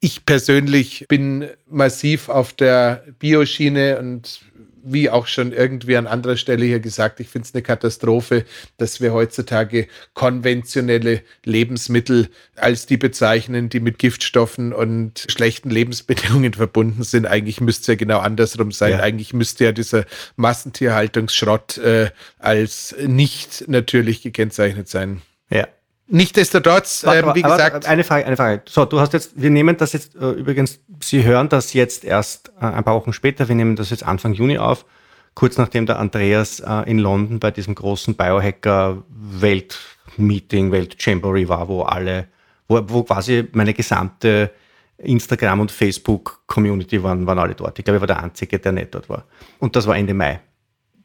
ich 0.00 0.26
persönlich 0.26 1.06
bin 1.08 1.48
massiv 1.68 2.28
auf 2.28 2.52
der 2.52 3.04
Bioschiene 3.18 3.98
und 3.98 4.40
wie 4.88 5.10
auch 5.10 5.26
schon 5.26 5.52
irgendwie 5.52 5.96
an 5.96 6.06
anderer 6.06 6.36
Stelle 6.36 6.64
hier 6.64 6.80
gesagt, 6.80 7.18
ich 7.18 7.28
finde 7.28 7.48
es 7.48 7.54
eine 7.54 7.62
Katastrophe, 7.62 8.44
dass 8.76 9.00
wir 9.00 9.12
heutzutage 9.12 9.88
konventionelle 10.14 11.22
Lebensmittel 11.44 12.28
als 12.54 12.86
die 12.86 12.96
bezeichnen, 12.96 13.68
die 13.68 13.80
mit 13.80 13.98
Giftstoffen 13.98 14.72
und 14.72 15.26
schlechten 15.28 15.70
Lebensbedingungen 15.70 16.54
verbunden 16.54 17.02
sind. 17.02 17.26
Eigentlich 17.26 17.60
müsste 17.60 17.80
es 17.82 17.86
ja 17.88 17.94
genau 17.96 18.20
andersrum 18.20 18.70
sein. 18.70 18.92
Ja. 18.92 19.00
Eigentlich 19.00 19.32
müsste 19.32 19.64
ja 19.64 19.72
dieser 19.72 20.04
Massentierhaltungsschrott 20.36 21.78
äh, 21.78 22.10
als 22.38 22.94
nicht 23.04 23.64
natürlich 23.66 24.22
gekennzeichnet 24.22 24.88
sein. 24.88 25.22
Nichtsdestotrotz, 26.08 27.02
äh, 27.02 27.34
wie 27.34 27.42
gesagt. 27.42 27.84
eine 27.86 28.04
Frage, 28.04 28.26
eine 28.26 28.36
Frage. 28.36 28.62
So, 28.68 28.84
du 28.84 29.00
hast 29.00 29.12
jetzt, 29.12 29.32
wir 29.34 29.50
nehmen 29.50 29.76
das 29.76 29.92
jetzt 29.92 30.14
äh, 30.14 30.30
übrigens, 30.30 30.78
Sie 31.02 31.24
hören 31.24 31.48
das 31.48 31.72
jetzt 31.72 32.04
erst 32.04 32.52
äh, 32.60 32.66
ein 32.66 32.84
paar 32.84 32.94
Wochen 32.94 33.12
später, 33.12 33.48
wir 33.48 33.56
nehmen 33.56 33.74
das 33.74 33.90
jetzt 33.90 34.06
Anfang 34.06 34.32
Juni 34.32 34.58
auf, 34.58 34.84
kurz 35.34 35.58
nachdem 35.58 35.86
der 35.86 35.98
Andreas 35.98 36.60
äh, 36.60 36.88
in 36.88 36.98
London 36.98 37.40
bei 37.40 37.50
diesem 37.50 37.74
großen 37.74 38.14
Biohacker-Welt-Meeting, 38.14 40.70
Welt-Jamboree 40.70 41.48
war, 41.48 41.66
wo 41.68 41.82
alle, 41.82 42.28
wo, 42.68 42.80
wo 42.86 43.02
quasi 43.02 43.48
meine 43.52 43.74
gesamte 43.74 44.52
Instagram- 44.98 45.58
und 45.60 45.72
Facebook-Community 45.72 47.02
waren, 47.02 47.26
waren 47.26 47.40
alle 47.40 47.56
dort. 47.56 47.76
Ich 47.78 47.84
glaube, 47.84 47.96
ich 47.96 48.00
war 48.00 48.06
der 48.06 48.22
Einzige, 48.22 48.60
der 48.60 48.70
nicht 48.72 48.94
dort 48.94 49.08
war. 49.08 49.24
Und 49.58 49.74
das 49.74 49.88
war 49.88 49.96
Ende 49.96 50.14
Mai. 50.14 50.38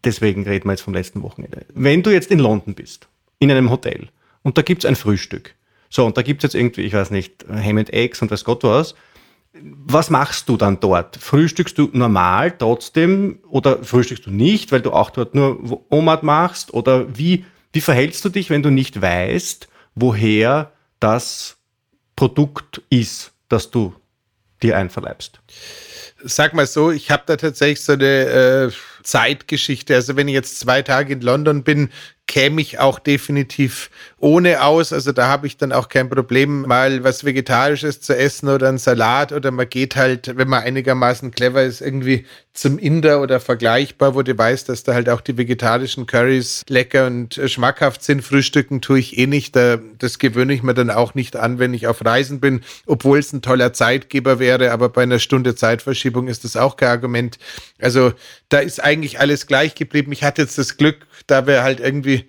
Deswegen 0.03 0.43
reden 0.43 0.65
wir 0.65 0.73
jetzt 0.73 0.81
vom 0.81 0.93
letzten 0.93 1.23
Wochenende. 1.23 1.65
Wenn 1.73 2.03
du 2.03 2.11
jetzt 2.11 2.31
in 2.31 2.39
London 2.39 2.73
bist, 2.73 3.07
in 3.39 3.51
einem 3.51 3.69
Hotel, 3.69 4.09
und 4.43 4.57
da 4.57 4.61
gibt 4.61 4.83
es 4.83 4.87
ein 4.87 4.95
Frühstück. 4.95 5.55
So, 5.89 6.05
und 6.05 6.17
da 6.17 6.21
gibt 6.21 6.43
es 6.43 6.51
jetzt 6.53 6.59
irgendwie, 6.59 6.81
ich 6.81 6.93
weiß 6.93 7.11
nicht, 7.11 7.45
Ham 7.49 7.77
and 7.77 7.91
Eggs 7.91 8.21
und 8.21 8.31
weiß 8.31 8.45
Gott 8.45 8.63
was. 8.63 8.95
Was 9.53 10.09
machst 10.09 10.47
du 10.47 10.55
dann 10.55 10.79
dort? 10.79 11.17
Frühstückst 11.17 11.77
du 11.77 11.89
normal 11.91 12.51
trotzdem 12.57 13.39
oder 13.49 13.83
frühstückst 13.83 14.25
du 14.25 14.31
nicht, 14.31 14.71
weil 14.71 14.81
du 14.81 14.93
auch 14.93 15.09
dort 15.09 15.35
nur 15.35 15.85
Omat 15.91 16.23
machst? 16.23 16.73
Oder 16.73 17.17
wie, 17.17 17.45
wie 17.73 17.81
verhältst 17.81 18.23
du 18.23 18.29
dich, 18.29 18.49
wenn 18.49 18.63
du 18.63 18.69
nicht 18.69 19.01
weißt, 19.01 19.67
woher 19.95 20.71
das 21.01 21.57
Produkt 22.15 22.81
ist, 22.89 23.33
das 23.49 23.69
du 23.69 23.93
dir 24.63 24.77
einverleibst? 24.77 25.41
Sag 26.23 26.53
mal 26.53 26.67
so, 26.67 26.91
ich 26.91 27.11
habe 27.11 27.23
da 27.25 27.35
tatsächlich 27.35 27.81
so 27.81 27.93
eine 27.93 28.05
äh, 28.05 28.71
Zeitgeschichte. 29.03 29.95
Also 29.95 30.15
wenn 30.15 30.29
ich 30.29 30.33
jetzt 30.33 30.59
zwei 30.59 30.81
Tage 30.81 31.11
in 31.11 31.21
London 31.21 31.63
bin, 31.63 31.89
käme 32.31 32.61
ich 32.61 32.79
auch 32.79 32.97
definitiv 32.97 33.89
ohne 34.17 34.63
aus. 34.63 34.93
Also 34.93 35.11
da 35.11 35.27
habe 35.27 35.47
ich 35.47 35.57
dann 35.57 35.73
auch 35.73 35.89
kein 35.89 36.09
Problem, 36.09 36.61
mal 36.61 37.03
was 37.03 37.25
Vegetarisches 37.25 37.99
zu 37.99 38.15
essen 38.15 38.47
oder 38.47 38.69
einen 38.69 38.77
Salat 38.77 39.33
oder 39.33 39.51
man 39.51 39.67
geht 39.67 39.97
halt, 39.97 40.37
wenn 40.37 40.47
man 40.47 40.63
einigermaßen 40.63 41.31
clever 41.31 41.61
ist, 41.63 41.81
irgendwie 41.81 42.25
zum 42.53 42.79
Inder 42.79 43.21
oder 43.21 43.41
vergleichbar, 43.41 44.15
wo 44.15 44.21
du 44.21 44.37
weißt, 44.37 44.69
dass 44.69 44.83
da 44.83 44.93
halt 44.93 45.09
auch 45.09 45.19
die 45.19 45.37
vegetarischen 45.37 46.05
Currys 46.05 46.63
lecker 46.69 47.07
und 47.07 47.39
schmackhaft 47.47 48.01
sind. 48.01 48.23
Frühstücken 48.23 48.79
tue 48.79 48.99
ich 48.99 49.17
eh 49.17 49.27
nicht. 49.27 49.57
das 49.57 50.17
gewöhne 50.17 50.53
ich 50.53 50.63
mir 50.63 50.73
dann 50.73 50.89
auch 50.89 51.15
nicht 51.15 51.35
an, 51.35 51.59
wenn 51.59 51.73
ich 51.73 51.87
auf 51.87 52.05
Reisen 52.05 52.39
bin, 52.39 52.61
obwohl 52.85 53.19
es 53.19 53.33
ein 53.33 53.41
toller 53.41 53.73
Zeitgeber 53.73 54.39
wäre. 54.39 54.71
Aber 54.71 54.87
bei 54.87 55.03
einer 55.03 55.19
Stunde 55.19 55.55
Zeitverschiebung 55.55 56.29
ist 56.29 56.45
das 56.45 56.55
auch 56.55 56.77
kein 56.77 56.89
Argument. 56.89 57.39
Also 57.79 58.13
da 58.47 58.59
ist 58.59 58.81
eigentlich 58.81 59.19
alles 59.19 59.47
gleich 59.47 59.75
geblieben. 59.75 60.13
Ich 60.13 60.23
hatte 60.23 60.41
jetzt 60.41 60.57
das 60.57 60.77
Glück, 60.77 61.07
da 61.27 61.47
wir 61.47 61.63
halt 61.63 61.81
irgendwie 61.81 62.20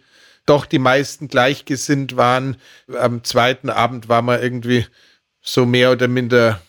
doch 0.47 0.67
die 0.67 0.79
meisten 0.79 1.29
gleichgesinnt 1.29 2.17
waren. 2.17 2.57
Am 2.99 3.25
zweiten 3.25 3.71
Abend 3.71 4.09
war 4.09 4.23
man 4.23 4.43
irgendwie 4.43 4.87
so 5.41 5.67
mehr 5.67 5.93
oder 5.93 6.09
minder, 6.09 6.61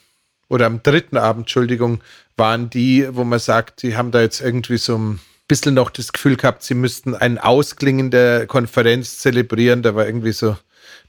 oder 0.49 0.65
am 0.65 0.83
dritten 0.83 1.17
Abend, 1.17 1.43
Entschuldigung, 1.43 2.01
waren 2.37 2.69
die, 2.69 3.07
wo 3.11 3.23
man 3.23 3.39
sagt, 3.39 3.83
die 3.83 3.95
haben 3.95 4.11
da 4.11 4.21
jetzt 4.21 4.41
irgendwie 4.41 4.77
so 4.77 4.97
ein 4.97 5.19
bisschen 5.47 5.73
noch 5.73 5.89
das 5.89 6.13
Gefühl 6.13 6.35
gehabt, 6.35 6.63
sie 6.63 6.73
müssten 6.73 7.15
ein 7.15 7.37
Ausklingen 7.37 8.11
der 8.11 8.47
Konferenz 8.47 9.19
zelebrieren. 9.19 9.83
Da 9.83 9.95
war 9.95 10.05
irgendwie 10.05 10.31
so 10.31 10.57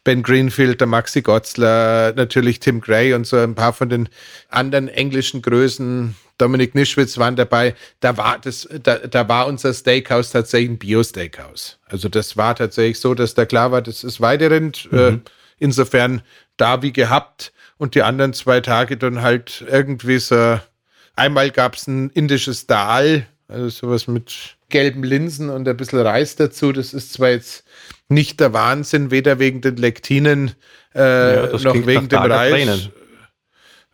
Ben 0.03 0.23
Greenfield, 0.23 0.81
der 0.81 0.87
Maxi 0.87 1.23
Gotzler, 1.23 2.13
natürlich 2.15 2.61
Tim 2.61 2.81
Gray 2.81 3.15
und 3.15 3.27
so 3.27 3.39
ein 3.39 3.55
paar 3.55 3.73
von 3.73 3.89
den 3.89 4.09
anderen 4.49 4.89
englischen 4.89 5.41
Größen 5.41 6.15
Dominik 6.39 6.75
Nischwitz 6.75 7.19
waren 7.19 7.37
dabei. 7.37 7.75
Da 8.01 8.17
war 8.17 8.39
das, 8.39 8.69
da, 8.83 8.99
da 8.99 9.29
war 9.29 9.47
unser 9.47 9.73
Steakhouse 9.73 10.31
tatsächlich 10.31 10.71
ein 10.71 10.79
Bio-Steakhouse. 10.79 11.79
Also 11.87 12.09
das 12.09 12.37
war 12.37 12.57
tatsächlich 12.57 12.99
so, 12.99 13.15
dass 13.15 13.35
da 13.35 13.47
klar 13.47 13.73
war, 13.73 13.83
das 13.83 14.05
ist 14.05 14.21
Weiderind. 14.21 14.89
Mhm. 14.91 14.99
Äh, 14.99 15.19
insofern 15.59 16.23
da 16.57 16.83
wie 16.83 16.93
gehabt. 16.93 17.53
Und 17.77 17.95
die 17.95 18.03
anderen 18.03 18.33
zwei 18.33 18.61
Tage 18.61 18.97
dann 18.97 19.23
halt 19.23 19.65
irgendwie 19.69 20.19
so, 20.19 20.61
einmal 21.17 21.51
gab 21.51 21.75
es 21.75 21.87
ein 21.87 22.11
indisches 22.11 22.67
Dal, 22.67 23.27
Also 23.49 23.69
sowas 23.69 24.07
mit 24.07 24.57
gelben 24.69 25.03
Linsen 25.03 25.51
und 25.51 25.69
ein 25.69 25.77
bisschen 25.77 26.01
Reis 26.01 26.37
dazu. 26.37 26.73
Das 26.73 26.95
ist 26.95 27.13
zwar 27.13 27.31
jetzt 27.31 27.65
nicht 28.09 28.41
der 28.41 28.53
Wahnsinn, 28.53 29.11
weder 29.11 29.39
wegen 29.39 29.61
den 29.61 29.77
Lektinen 29.77 30.53
äh, 30.95 31.51
ja, 31.51 31.59
noch 31.59 31.87
wegen 31.87 32.09
dem 32.09 32.19
Reis. 32.19 32.91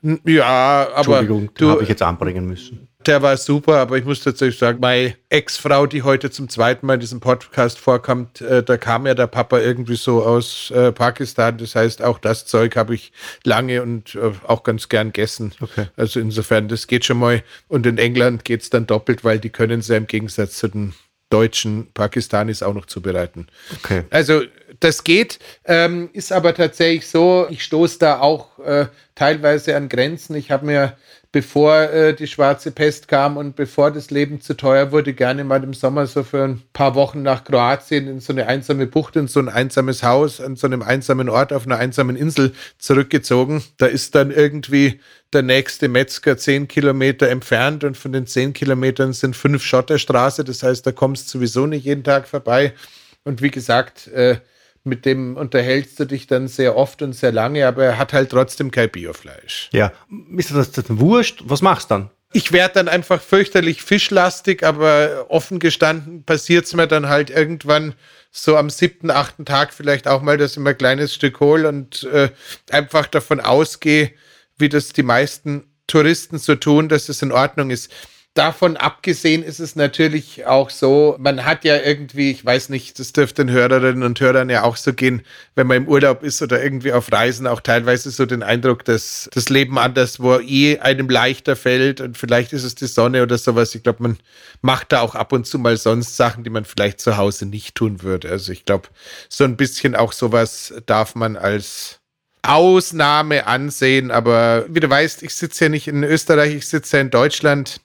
Ja, 0.02 0.88
aber. 0.94 1.20
Entschuldigung, 1.20 1.50
du 1.54 1.70
habe 1.70 1.82
ich 1.82 1.88
jetzt 1.88 2.02
anbringen 2.02 2.46
müssen. 2.46 2.88
Der 3.06 3.22
war 3.22 3.38
super, 3.38 3.78
aber 3.78 3.96
ich 3.96 4.04
muss 4.04 4.20
tatsächlich 4.20 4.58
sagen, 4.58 4.78
meine 4.80 5.14
Ex-Frau, 5.30 5.86
die 5.86 6.02
heute 6.02 6.30
zum 6.30 6.50
zweiten 6.50 6.84
Mal 6.84 6.94
in 6.94 7.00
diesem 7.00 7.20
Podcast 7.20 7.78
vorkommt, 7.78 8.42
äh, 8.42 8.62
da 8.62 8.76
kam 8.76 9.06
ja 9.06 9.14
der 9.14 9.26
Papa 9.26 9.58
irgendwie 9.58 9.96
so 9.96 10.22
aus 10.22 10.70
äh, 10.70 10.92
Pakistan. 10.92 11.56
Das 11.56 11.74
heißt, 11.74 12.02
auch 12.02 12.18
das 12.18 12.44
Zeug 12.44 12.76
habe 12.76 12.94
ich 12.94 13.12
lange 13.42 13.82
und 13.82 14.16
äh, 14.16 14.32
auch 14.46 14.64
ganz 14.64 14.90
gern 14.90 15.12
gegessen. 15.12 15.54
Okay. 15.62 15.86
Also 15.96 16.20
insofern, 16.20 16.68
das 16.68 16.86
geht 16.88 17.06
schon 17.06 17.18
mal. 17.18 17.42
Und 17.68 17.86
in 17.86 17.96
England 17.96 18.44
geht 18.44 18.62
es 18.62 18.68
dann 18.68 18.86
doppelt, 18.86 19.24
weil 19.24 19.38
die 19.38 19.50
können 19.50 19.80
es 19.80 19.88
ja 19.88 19.96
im 19.96 20.06
Gegensatz 20.06 20.58
zu 20.58 20.68
den 20.68 20.92
deutschen 21.30 21.90
Pakistanis 21.94 22.62
auch 22.62 22.74
noch 22.74 22.86
zubereiten. 22.86 23.46
Okay. 23.76 24.04
Also 24.10 24.42
das 24.80 25.04
geht, 25.04 25.38
ähm, 25.66 26.08
ist 26.12 26.32
aber 26.32 26.54
tatsächlich 26.54 27.06
so, 27.06 27.46
ich 27.50 27.62
stoße 27.62 27.98
da 27.98 28.20
auch 28.20 28.58
äh, 28.60 28.86
teilweise 29.14 29.76
an 29.76 29.88
Grenzen. 29.88 30.34
Ich 30.34 30.50
habe 30.50 30.66
mir 30.66 30.96
bevor 31.32 31.82
äh, 31.82 32.14
die 32.14 32.26
schwarze 32.26 32.72
Pest 32.72 33.06
kam 33.06 33.36
und 33.36 33.54
bevor 33.54 33.92
das 33.92 34.10
Leben 34.10 34.40
zu 34.40 34.56
teuer 34.56 34.90
wurde, 34.90 35.12
gerne 35.14 35.44
mal 35.44 35.62
im 35.62 35.74
Sommer 35.74 36.06
so 36.06 36.24
für 36.24 36.42
ein 36.42 36.62
paar 36.72 36.94
Wochen 36.94 37.22
nach 37.22 37.44
Kroatien 37.44 38.08
in 38.08 38.20
so 38.20 38.32
eine 38.32 38.48
einsame 38.48 38.86
Bucht, 38.86 39.14
in 39.16 39.28
so 39.28 39.38
ein 39.38 39.48
einsames 39.48 40.02
Haus, 40.02 40.40
an 40.40 40.56
so 40.56 40.66
einem 40.66 40.82
einsamen 40.82 41.28
Ort 41.28 41.52
auf 41.52 41.66
einer 41.66 41.76
einsamen 41.76 42.16
Insel 42.16 42.52
zurückgezogen. 42.78 43.62
Da 43.76 43.86
ist 43.86 44.14
dann 44.14 44.32
irgendwie 44.32 45.00
der 45.32 45.42
nächste 45.42 45.88
Metzger 45.88 46.36
zehn 46.36 46.66
Kilometer 46.66 47.28
entfernt 47.28 47.84
und 47.84 47.96
von 47.96 48.12
den 48.12 48.26
zehn 48.26 48.52
Kilometern 48.52 49.12
sind 49.12 49.36
fünf 49.36 49.62
Schotterstraße. 49.62 50.42
Das 50.42 50.64
heißt, 50.64 50.84
da 50.84 50.90
kommst 50.90 51.26
du 51.26 51.38
sowieso 51.38 51.66
nicht 51.66 51.84
jeden 51.84 52.02
Tag 52.02 52.26
vorbei. 52.26 52.74
Und 53.22 53.40
wie 53.40 53.50
gesagt, 53.50 54.08
äh, 54.08 54.38
mit 54.84 55.04
dem 55.04 55.36
unterhältst 55.36 56.00
du 56.00 56.06
dich 56.06 56.26
dann 56.26 56.48
sehr 56.48 56.76
oft 56.76 57.02
und 57.02 57.12
sehr 57.12 57.32
lange, 57.32 57.66
aber 57.66 57.84
er 57.84 57.98
hat 57.98 58.12
halt 58.12 58.30
trotzdem 58.30 58.70
kein 58.70 58.90
Biofleisch. 58.90 59.68
Ja, 59.72 59.92
ist 60.36 60.54
das 60.54 60.72
dann 60.72 61.00
wurscht? 61.00 61.42
Was 61.46 61.62
machst 61.62 61.90
du 61.90 61.94
dann? 61.94 62.10
Ich 62.32 62.52
werde 62.52 62.74
dann 62.74 62.88
einfach 62.88 63.20
fürchterlich 63.20 63.82
fischlastig, 63.82 64.62
aber 64.62 65.26
offen 65.28 65.58
gestanden 65.58 66.22
passiert 66.22 66.64
es 66.64 66.74
mir 66.74 66.86
dann 66.86 67.08
halt 67.08 67.28
irgendwann 67.28 67.94
so 68.30 68.56
am 68.56 68.70
siebten, 68.70 69.10
achten 69.10 69.44
Tag 69.44 69.74
vielleicht 69.74 70.06
auch 70.06 70.22
mal, 70.22 70.38
dass 70.38 70.52
ich 70.52 70.58
mir 70.58 70.70
ein 70.70 70.78
kleines 70.78 71.12
Stück 71.12 71.40
hole 71.40 71.68
und 71.68 72.04
äh, 72.04 72.30
einfach 72.70 73.08
davon 73.08 73.40
ausgehe, 73.40 74.12
wie 74.56 74.68
das 74.68 74.90
die 74.90 75.02
meisten 75.02 75.64
Touristen 75.88 76.38
so 76.38 76.54
tun, 76.54 76.88
dass 76.88 77.08
es 77.08 77.20
in 77.20 77.32
Ordnung 77.32 77.70
ist. 77.70 77.90
Davon 78.34 78.76
abgesehen 78.76 79.42
ist 79.42 79.58
es 79.58 79.74
natürlich 79.74 80.46
auch 80.46 80.70
so, 80.70 81.16
man 81.18 81.44
hat 81.44 81.64
ja 81.64 81.76
irgendwie, 81.78 82.30
ich 82.30 82.44
weiß 82.44 82.68
nicht, 82.68 83.00
das 83.00 83.12
dürfte 83.12 83.44
den 83.44 83.52
Hörerinnen 83.52 84.04
und 84.04 84.20
Hörern 84.20 84.48
ja 84.48 84.62
auch 84.62 84.76
so 84.76 84.92
gehen, 84.92 85.22
wenn 85.56 85.66
man 85.66 85.78
im 85.78 85.88
Urlaub 85.88 86.22
ist 86.22 86.40
oder 86.40 86.62
irgendwie 86.62 86.92
auf 86.92 87.10
Reisen, 87.10 87.48
auch 87.48 87.60
teilweise 87.60 88.12
so 88.12 88.26
den 88.26 88.44
Eindruck, 88.44 88.84
dass 88.84 89.28
das 89.32 89.48
Leben 89.48 89.80
anders, 89.80 90.20
wo 90.20 90.38
eh 90.38 90.78
einem 90.78 91.08
leichter 91.08 91.56
fällt 91.56 92.00
und 92.00 92.16
vielleicht 92.16 92.52
ist 92.52 92.62
es 92.62 92.76
die 92.76 92.86
Sonne 92.86 93.24
oder 93.24 93.36
sowas. 93.36 93.74
Ich 93.74 93.82
glaube, 93.82 94.04
man 94.04 94.18
macht 94.62 94.92
da 94.92 95.00
auch 95.00 95.16
ab 95.16 95.32
und 95.32 95.44
zu 95.44 95.58
mal 95.58 95.76
sonst 95.76 96.16
Sachen, 96.16 96.44
die 96.44 96.50
man 96.50 96.64
vielleicht 96.64 97.00
zu 97.00 97.16
Hause 97.16 97.46
nicht 97.46 97.74
tun 97.74 98.04
würde. 98.04 98.30
Also 98.30 98.52
ich 98.52 98.64
glaube, 98.64 98.90
so 99.28 99.42
ein 99.42 99.56
bisschen 99.56 99.96
auch 99.96 100.12
sowas 100.12 100.72
darf 100.86 101.16
man 101.16 101.36
als 101.36 101.98
Ausnahme 102.42 103.48
ansehen, 103.48 104.12
aber 104.12 104.66
wie 104.68 104.80
du 104.80 104.88
weißt, 104.88 105.24
ich 105.24 105.34
sitze 105.34 105.64
ja 105.64 105.68
nicht 105.68 105.88
in 105.88 106.04
Österreich, 106.04 106.54
ich 106.54 106.68
sitze 106.68 106.98
ja 106.98 107.00
in 107.00 107.10
Deutschland 107.10 107.80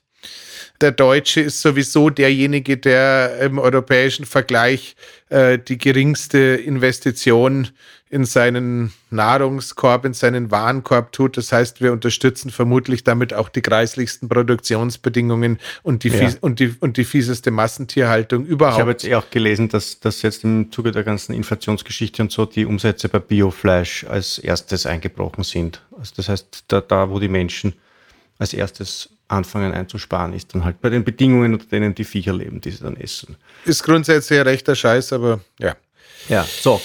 der 0.80 0.92
Deutsche 0.92 1.40
ist 1.40 1.60
sowieso 1.60 2.10
derjenige, 2.10 2.76
der 2.76 3.38
im 3.40 3.58
europäischen 3.58 4.26
Vergleich 4.26 4.96
äh, 5.28 5.58
die 5.58 5.78
geringste 5.78 6.38
Investition 6.38 7.68
in 8.08 8.24
seinen 8.24 8.92
Nahrungskorb, 9.10 10.04
in 10.04 10.14
seinen 10.14 10.52
Warenkorb 10.52 11.10
tut. 11.10 11.36
Das 11.36 11.50
heißt, 11.50 11.80
wir 11.80 11.92
unterstützen 11.92 12.50
vermutlich 12.50 13.02
damit 13.02 13.34
auch 13.34 13.48
die 13.48 13.62
kreislichsten 13.62 14.28
Produktionsbedingungen 14.28 15.58
und 15.82 16.04
die, 16.04 16.10
ja. 16.10 16.30
und 16.40 16.60
die, 16.60 16.76
und 16.78 16.98
die 16.98 17.04
fieseste 17.04 17.50
Massentierhaltung 17.50 18.46
überhaupt. 18.46 18.76
Ich 18.76 18.80
habe 18.80 18.90
jetzt 18.92 19.04
eh 19.04 19.16
auch 19.16 19.28
gelesen, 19.30 19.68
dass, 19.68 19.98
dass 19.98 20.22
jetzt 20.22 20.44
im 20.44 20.70
Zuge 20.70 20.92
der 20.92 21.02
ganzen 21.02 21.34
Inflationsgeschichte 21.34 22.22
und 22.22 22.30
so 22.30 22.46
die 22.46 22.64
Umsätze 22.64 23.08
bei 23.08 23.18
Biofleisch 23.18 24.04
als 24.04 24.38
erstes 24.38 24.86
eingebrochen 24.86 25.42
sind. 25.42 25.82
Also 25.98 26.12
das 26.16 26.28
heißt, 26.28 26.64
da, 26.68 26.80
da 26.80 27.10
wo 27.10 27.18
die 27.18 27.28
Menschen 27.28 27.74
als 28.38 28.54
erstes 28.54 29.10
anfangen 29.28 29.72
einzusparen, 29.72 30.32
ist 30.32 30.54
dann 30.54 30.64
halt 30.64 30.80
bei 30.80 30.90
den 30.90 31.04
Bedingungen, 31.04 31.54
unter 31.54 31.66
denen 31.66 31.94
die 31.94 32.04
Viecher 32.04 32.32
leben, 32.32 32.60
die 32.60 32.70
sie 32.70 32.82
dann 32.82 32.96
essen. 32.96 33.36
Ist 33.64 33.82
grundsätzlich 33.82 34.38
ein 34.38 34.46
rechter 34.46 34.74
Scheiß, 34.74 35.12
aber 35.12 35.40
ja. 35.58 35.74
Ja, 36.28 36.44
so. 36.44 36.80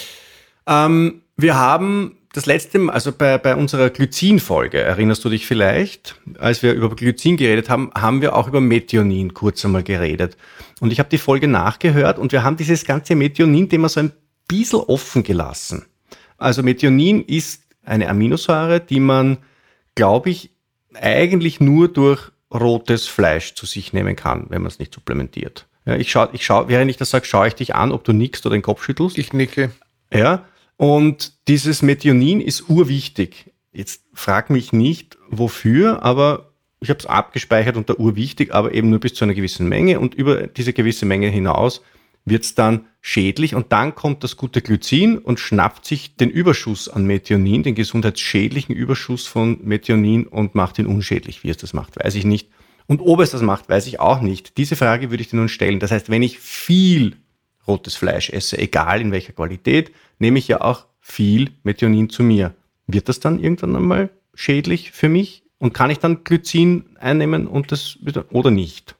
Ähm, 0.66 1.22
wir 1.36 1.56
haben 1.56 2.16
das 2.32 2.46
letzte 2.46 2.78
Mal, 2.78 2.92
also 2.92 3.12
bei, 3.12 3.36
bei 3.38 3.54
unserer 3.54 3.90
Glycin-Folge, 3.90 4.80
erinnerst 4.80 5.24
du 5.24 5.28
dich 5.28 5.46
vielleicht, 5.46 6.16
als 6.38 6.62
wir 6.62 6.72
über 6.72 6.94
Glycin 6.94 7.36
geredet 7.36 7.68
haben, 7.68 7.90
haben 7.94 8.22
wir 8.22 8.34
auch 8.34 8.48
über 8.48 8.60
Methionin 8.60 9.34
kurz 9.34 9.64
einmal 9.64 9.82
geredet. 9.82 10.36
Und 10.80 10.92
ich 10.92 10.98
habe 10.98 11.10
die 11.10 11.18
Folge 11.18 11.48
nachgehört 11.48 12.18
und 12.18 12.32
wir 12.32 12.42
haben 12.42 12.56
dieses 12.56 12.84
ganze 12.84 13.14
Methionin-Thema 13.14 13.88
so 13.88 14.00
ein 14.00 14.12
bisschen 14.48 14.80
offen 14.80 15.22
gelassen. 15.22 15.84
Also 16.38 16.62
Methionin 16.62 17.22
ist 17.24 17.62
eine 17.84 18.08
Aminosäure, 18.08 18.80
die 18.80 19.00
man, 19.00 19.38
glaube 19.94 20.30
ich, 20.30 20.51
eigentlich 20.94 21.60
nur 21.60 21.88
durch 21.88 22.30
rotes 22.52 23.06
Fleisch 23.06 23.54
zu 23.54 23.66
sich 23.66 23.92
nehmen 23.92 24.16
kann, 24.16 24.46
wenn 24.48 24.62
man 24.62 24.68
es 24.68 24.78
nicht 24.78 24.94
supplementiert. 24.94 25.66
Ja, 25.84 25.96
ich 25.96 26.10
schaue, 26.10 26.30
ich 26.32 26.44
schau, 26.44 26.68
während 26.68 26.90
ich 26.90 26.96
das 26.96 27.10
sage, 27.10 27.24
schaue 27.24 27.48
ich 27.48 27.54
dich 27.54 27.74
an, 27.74 27.92
ob 27.92 28.04
du 28.04 28.12
nickst 28.12 28.46
oder 28.46 28.56
den 28.56 28.62
Kopf 28.62 28.84
schüttelst. 28.84 29.18
Ich 29.18 29.32
nicke. 29.32 29.72
Ja, 30.12 30.44
und 30.76 31.32
dieses 31.48 31.82
Methionin 31.82 32.40
ist 32.40 32.68
urwichtig. 32.68 33.52
Jetzt 33.72 34.02
frag 34.12 34.50
mich 34.50 34.72
nicht, 34.72 35.16
wofür, 35.30 36.02
aber 36.02 36.52
ich 36.80 36.90
habe 36.90 36.98
es 36.98 37.06
abgespeichert 37.06 37.76
unter 37.76 37.98
urwichtig, 37.98 38.52
aber 38.52 38.74
eben 38.74 38.90
nur 38.90 39.00
bis 39.00 39.14
zu 39.14 39.24
einer 39.24 39.34
gewissen 39.34 39.68
Menge 39.68 39.98
und 39.98 40.14
über 40.14 40.46
diese 40.46 40.72
gewisse 40.72 41.06
Menge 41.06 41.28
hinaus 41.28 41.82
wird 42.24 42.44
es 42.44 42.54
dann 42.54 42.86
schädlich 43.00 43.54
und 43.54 43.72
dann 43.72 43.94
kommt 43.94 44.22
das 44.22 44.36
gute 44.36 44.62
Glycin 44.62 45.18
und 45.18 45.40
schnappt 45.40 45.84
sich 45.84 46.16
den 46.16 46.30
Überschuss 46.30 46.88
an 46.88 47.04
Methionin, 47.04 47.62
den 47.62 47.74
gesundheitsschädlichen 47.74 48.74
Überschuss 48.74 49.26
von 49.26 49.58
Methionin 49.62 50.26
und 50.26 50.54
macht 50.54 50.78
ihn 50.78 50.86
unschädlich. 50.86 51.42
Wie 51.42 51.50
es 51.50 51.56
das 51.56 51.72
macht, 51.72 52.02
weiß 52.02 52.14
ich 52.14 52.24
nicht. 52.24 52.48
Und 52.86 53.00
ob 53.00 53.20
es 53.20 53.30
das 53.30 53.42
macht, 53.42 53.68
weiß 53.68 53.86
ich 53.86 54.00
auch 54.00 54.20
nicht. 54.20 54.56
Diese 54.56 54.76
Frage 54.76 55.10
würde 55.10 55.22
ich 55.22 55.28
dir 55.28 55.36
nun 55.36 55.48
stellen. 55.48 55.80
Das 55.80 55.90
heißt, 55.90 56.10
wenn 56.10 56.22
ich 56.22 56.38
viel 56.38 57.16
rotes 57.66 57.96
Fleisch 57.96 58.30
esse, 58.30 58.58
egal 58.58 59.00
in 59.00 59.12
welcher 59.12 59.32
Qualität, 59.32 59.92
nehme 60.18 60.38
ich 60.38 60.48
ja 60.48 60.60
auch 60.60 60.86
viel 61.00 61.50
Methionin 61.62 62.08
zu 62.08 62.22
mir. 62.22 62.54
Wird 62.86 63.08
das 63.08 63.20
dann 63.20 63.40
irgendwann 63.40 63.76
einmal 63.76 64.10
schädlich 64.34 64.92
für 64.92 65.08
mich? 65.08 65.42
Und 65.58 65.74
kann 65.74 65.90
ich 65.90 65.98
dann 65.98 66.24
Glycin 66.24 66.96
einnehmen 66.98 67.46
und 67.46 67.70
das 67.70 67.98
oder 68.32 68.50
nicht? 68.50 68.96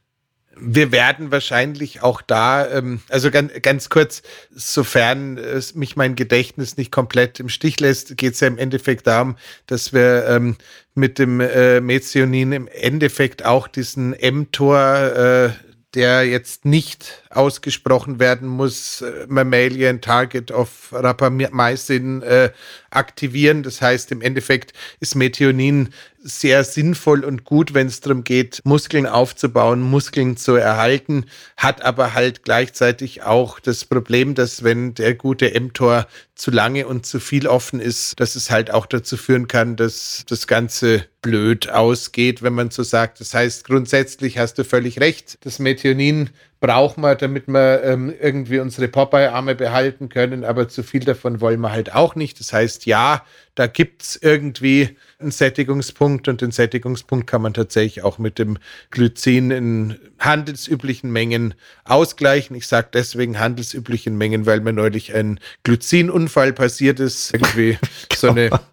Wir 0.65 0.93
werden 0.93 1.31
wahrscheinlich 1.31 2.03
auch 2.03 2.23
da, 2.23 2.69
ähm, 2.71 3.01
also 3.09 3.31
ganz, 3.31 3.53
ganz 3.63 3.89
kurz, 3.89 4.23
sofern 4.55 5.37
es 5.39 5.75
mich 5.75 5.97
mein 5.97 6.15
Gedächtnis 6.15 6.77
nicht 6.77 6.93
komplett 6.93 7.41
im 7.41 7.49
Stich 7.49 7.81
lässt, 7.81 8.17
geht 8.17 8.35
es 8.35 8.41
ja 8.41 8.47
im 8.47 8.59
Endeffekt 8.59 9.07
darum, 9.07 9.37
dass 9.67 9.93
wir 9.93 10.27
ähm, 10.29 10.57
mit 10.95 11.19
dem 11.19 11.41
äh, 11.41 11.81
Methionin 11.81 12.53
im 12.53 12.69
Endeffekt 12.69 13.45
auch 13.45 13.67
diesen 13.67 14.11
mTOR, 14.11 15.17
äh, 15.17 15.51
der 15.95 16.25
jetzt 16.25 16.65
nicht 16.65 17.22
ausgesprochen 17.37 18.21
werden 18.21 18.49
muss, 18.49 19.03
äh, 19.03 19.27
Mammalian 19.29 20.01
Target 20.01 20.51
of 20.51 20.89
Rapamycin 20.93 22.23
äh, 22.23 22.51
aktivieren. 22.91 23.63
Das 23.63 23.81
heißt, 23.81 24.13
im 24.13 24.21
Endeffekt 24.21 24.73
ist 25.01 25.15
Methionin 25.15 25.91
sehr 26.23 26.63
sinnvoll 26.63 27.25
und 27.25 27.45
gut, 27.45 27.75
wenn 27.75 27.89
es 27.89 28.01
darum 28.01 28.23
geht, 28.23 28.61
Muskeln 28.65 29.07
aufzubauen, 29.07 29.81
Muskeln 29.81 30.37
zu 30.37 30.55
erhalten, 30.55 31.27
hat 31.57 31.83
aber 31.83 32.15
halt 32.15 32.45
gleichzeitig 32.45 33.25
auch 33.25 33.59
das 33.59 33.85
Problem, 33.85 34.35
dass 34.35 34.63
wenn 34.63 34.95
der 34.95 35.15
gute 35.15 35.59
mTOR 35.59 36.07
zu 36.35 36.51
lange 36.51 36.87
und 36.87 37.07
zu 37.07 37.19
viel 37.19 37.47
offen 37.47 37.81
ist, 37.81 38.19
dass 38.21 38.37
es 38.37 38.51
halt 38.51 38.71
auch 38.73 38.87
dazu 38.87 39.17
führen 39.17 39.49
kann, 39.49 39.77
dass 39.77 40.25
das 40.29 40.47
Ganze 40.47 41.07
blöd 41.23 41.69
ausgeht, 41.71 42.43
wenn 42.43 42.55
man 42.55 42.71
so 42.71 42.83
sagt. 42.83 43.21
Das 43.21 43.35
heißt, 43.35 43.65
grundsätzlich 43.65 44.39
hast 44.39 44.59
du 44.59 44.65
völlig 44.65 45.01
recht. 45.01 45.39
Das 45.43 45.59
Methionin 45.59 46.31
brauchen 46.63 47.03
wir, 47.03 47.17
damit 47.17 47.49
wir 47.49 47.83
ähm, 47.83 48.15
irgendwie 48.21 48.61
unsere 48.61 48.87
Popeye-Arme 48.87 49.57
behalten 49.57 50.09
können, 50.09 50.45
aber 50.45 50.69
zu 50.69 50.85
viel 50.85 51.01
davon 51.01 51.41
wollen 51.41 51.61
wir 51.61 51.73
halt 51.73 51.93
auch 51.93 52.15
nicht. 52.15 52.39
Das 52.39 52.53
heißt, 52.53 52.87
ja, 52.87 53.25
da 53.57 53.67
gibt 53.67 54.03
es 54.03 54.17
irgendwie 54.23 54.97
einen 55.19 55.33
Sättigungspunkt 55.33 56.29
und 56.29 56.41
den 56.41 56.53
Sättigungspunkt 56.53 57.27
kann 57.27 57.43
man 57.43 57.53
tatsächlich 57.53 58.05
auch 58.05 58.19
mit 58.19 58.39
dem 58.39 58.59
Glycin 58.93 59.51
in 59.51 59.99
handelsüblichen 60.21 61.11
Mengen 61.11 61.55
ausgleichen. 61.85 62.55
Ich 62.55 62.69
sage 62.69 62.91
deswegen 62.95 63.41
handelsüblichen 63.41 64.17
Mengen, 64.17 64.47
weil 64.47 64.61
mir 64.61 64.73
neulich 64.73 65.13
ein 65.17 65.41
Glycinunfall 65.65 66.53
passiert 66.53 67.01
ist. 67.01 67.35
Irgendwie 67.35 67.77
so 68.15 68.29
eine 68.29 68.51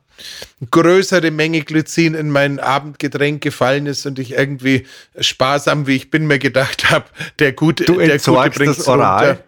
größere 0.72 1.32
Menge 1.32 1.62
Glycin 1.62 2.16
in 2.16 2.30
mein 2.30 2.60
Abendgetränk 2.60 3.42
gefallen 3.42 3.86
ist 3.86 4.06
und 4.06 4.20
ich 4.20 4.34
irgendwie 4.34 4.86
sparsam, 5.20 5.88
wie 5.88 5.96
ich 5.96 6.12
bin, 6.12 6.28
mir 6.28 6.40
gedacht 6.40 6.90
habe, 6.92 7.06
der 7.40 7.54
Gute, 7.54 7.86
du 7.86 7.98
der 7.98 8.20
Gute 8.20 8.50
bringt's 8.50 8.88
runter. 8.88 9.40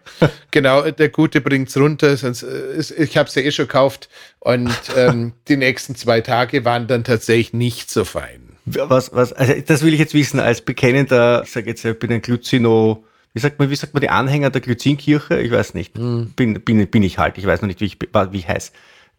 genau, 0.50 0.90
der 0.90 1.08
Gute 1.08 1.40
bringt's 1.40 1.76
runter. 1.76 2.16
Sonst, 2.16 2.42
äh, 2.42 2.82
ich 2.96 3.16
habe 3.16 3.28
es 3.28 3.34
ja 3.34 3.42
eh 3.42 3.50
schon 3.50 3.66
gekauft 3.66 4.08
und 4.40 4.70
ähm, 4.96 5.32
die 5.48 5.56
nächsten 5.56 5.94
zwei 5.94 6.20
Tage 6.20 6.64
waren 6.64 6.86
dann 6.86 7.04
tatsächlich 7.04 7.52
nicht 7.52 7.90
so 7.90 8.04
fein. 8.04 8.40
Was, 8.64 9.12
was, 9.12 9.32
also 9.32 9.54
das 9.66 9.82
will 9.82 9.92
ich 9.92 9.98
jetzt 9.98 10.14
wissen, 10.14 10.38
als 10.38 10.60
bekennender, 10.60 11.42
ich 11.44 11.50
sage 11.50 11.68
jetzt, 11.68 11.84
ich 11.84 11.98
bin 11.98 12.12
ein 12.12 12.22
Glycino, 12.22 13.04
wie 13.34 13.40
sagt 13.40 13.58
man, 13.58 13.70
wie 13.70 13.76
sagt 13.76 13.94
man, 13.94 14.00
die 14.00 14.10
Anhänger 14.10 14.50
der 14.50 14.60
Glycinkirche? 14.60 15.40
Ich 15.40 15.50
weiß 15.50 15.74
nicht. 15.74 15.96
Hm. 15.96 16.32
Bin, 16.36 16.60
bin, 16.60 16.86
bin 16.86 17.02
ich 17.02 17.18
halt, 17.18 17.38
ich 17.38 17.46
weiß 17.46 17.62
noch 17.62 17.68
nicht, 17.68 17.80
wie 17.80 17.86
ich, 17.86 17.98
wie 18.00 18.38
ich 18.38 18.48
heiße. 18.48 18.72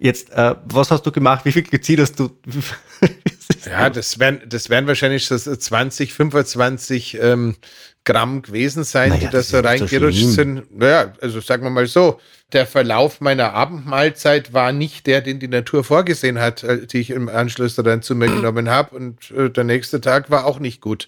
Jetzt, 0.04 0.34
äh, 0.34 0.56
was 0.66 0.92
hast 0.92 1.06
du 1.06 1.14
gemacht? 1.14 1.46
Wie 1.46 1.54
viel 1.54 1.64
Glycin 1.64 2.02
hast 2.02 2.20
du? 2.20 2.30
ja, 3.66 3.90
das 3.90 4.20
werden, 4.20 4.42
das 4.50 4.70
werden 4.70 4.86
wahrscheinlich 4.86 5.26
so 5.26 5.38
20, 5.38 6.14
25 6.14 7.20
ähm, 7.22 7.56
Gramm 8.04 8.42
gewesen 8.42 8.84
sein, 8.84 9.12
naja, 9.12 9.22
die 9.22 9.30
da 9.30 9.42
so 9.42 9.62
reingerutscht 9.62 10.20
so 10.20 10.30
sind. 10.32 10.78
Naja, 10.78 11.14
also 11.22 11.40
sagen 11.40 11.64
wir 11.64 11.70
mal 11.70 11.88
so, 11.88 12.20
der 12.52 12.68
Verlauf 12.68 13.22
meiner 13.22 13.54
Abendmahlzeit 13.54 14.52
war 14.52 14.74
nicht 14.74 15.08
der, 15.08 15.22
den 15.22 15.40
die 15.40 15.48
Natur 15.48 15.86
vorgesehen 15.86 16.38
hat, 16.38 16.64
äh, 16.64 16.86
die 16.86 16.98
ich 16.98 17.10
im 17.10 17.30
Anschluss 17.30 17.76
dann 17.76 18.02
zu 18.02 18.14
mir 18.14 18.28
genommen 18.28 18.70
habe. 18.70 18.98
Und 18.98 19.32
äh, 19.32 19.50
der 19.52 19.64
nächste 19.64 20.02
Tag 20.02 20.30
war 20.30 20.46
auch 20.46 20.60
nicht 20.60 20.82
gut. 20.82 21.08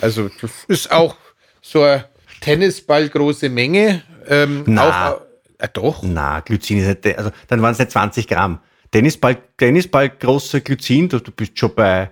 Also 0.00 0.30
das 0.40 0.52
ist 0.68 0.92
auch 0.92 1.16
so 1.60 1.82
eine 1.82 2.04
Tennisball 2.40 3.08
große 3.08 3.48
Menge. 3.48 4.02
Ähm, 4.28 4.62
Na. 4.66 5.14
Auch, 5.14 5.27
äh, 5.58 5.68
doch. 5.72 6.02
Na, 6.02 6.40
Glycin 6.40 6.78
ist 6.78 7.04
nicht, 7.04 7.18
also 7.18 7.30
dann 7.48 7.62
waren 7.62 7.72
es 7.72 7.78
nicht 7.78 7.90
20 7.90 8.26
Gramm. 8.28 8.60
Tennisball, 8.90 9.36
Tennisball 9.56 10.08
große 10.08 10.60
Glycin, 10.62 11.08
du, 11.08 11.20
du 11.20 11.30
bist 11.30 11.58
schon 11.58 11.74
bei, 11.74 12.10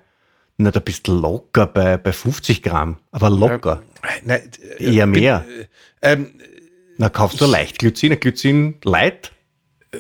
na, 0.58 0.70
da 0.70 0.80
bist 0.80 1.08
locker 1.08 1.66
bei, 1.66 1.96
bei 1.96 2.12
50 2.12 2.62
Gramm, 2.62 2.98
aber 3.12 3.30
locker. 3.30 3.82
Ja, 4.02 4.10
na, 4.24 4.34
äh, 4.34 4.94
Eher 4.94 5.06
mehr. 5.06 5.44
Äh, 6.00 6.12
ähm, 6.12 6.34
na, 6.98 7.08
kaufst 7.08 7.40
du 7.40 7.46
leicht 7.46 7.78
Glycin, 7.78 8.18
Glycin 8.20 8.76
Light? 8.84 9.32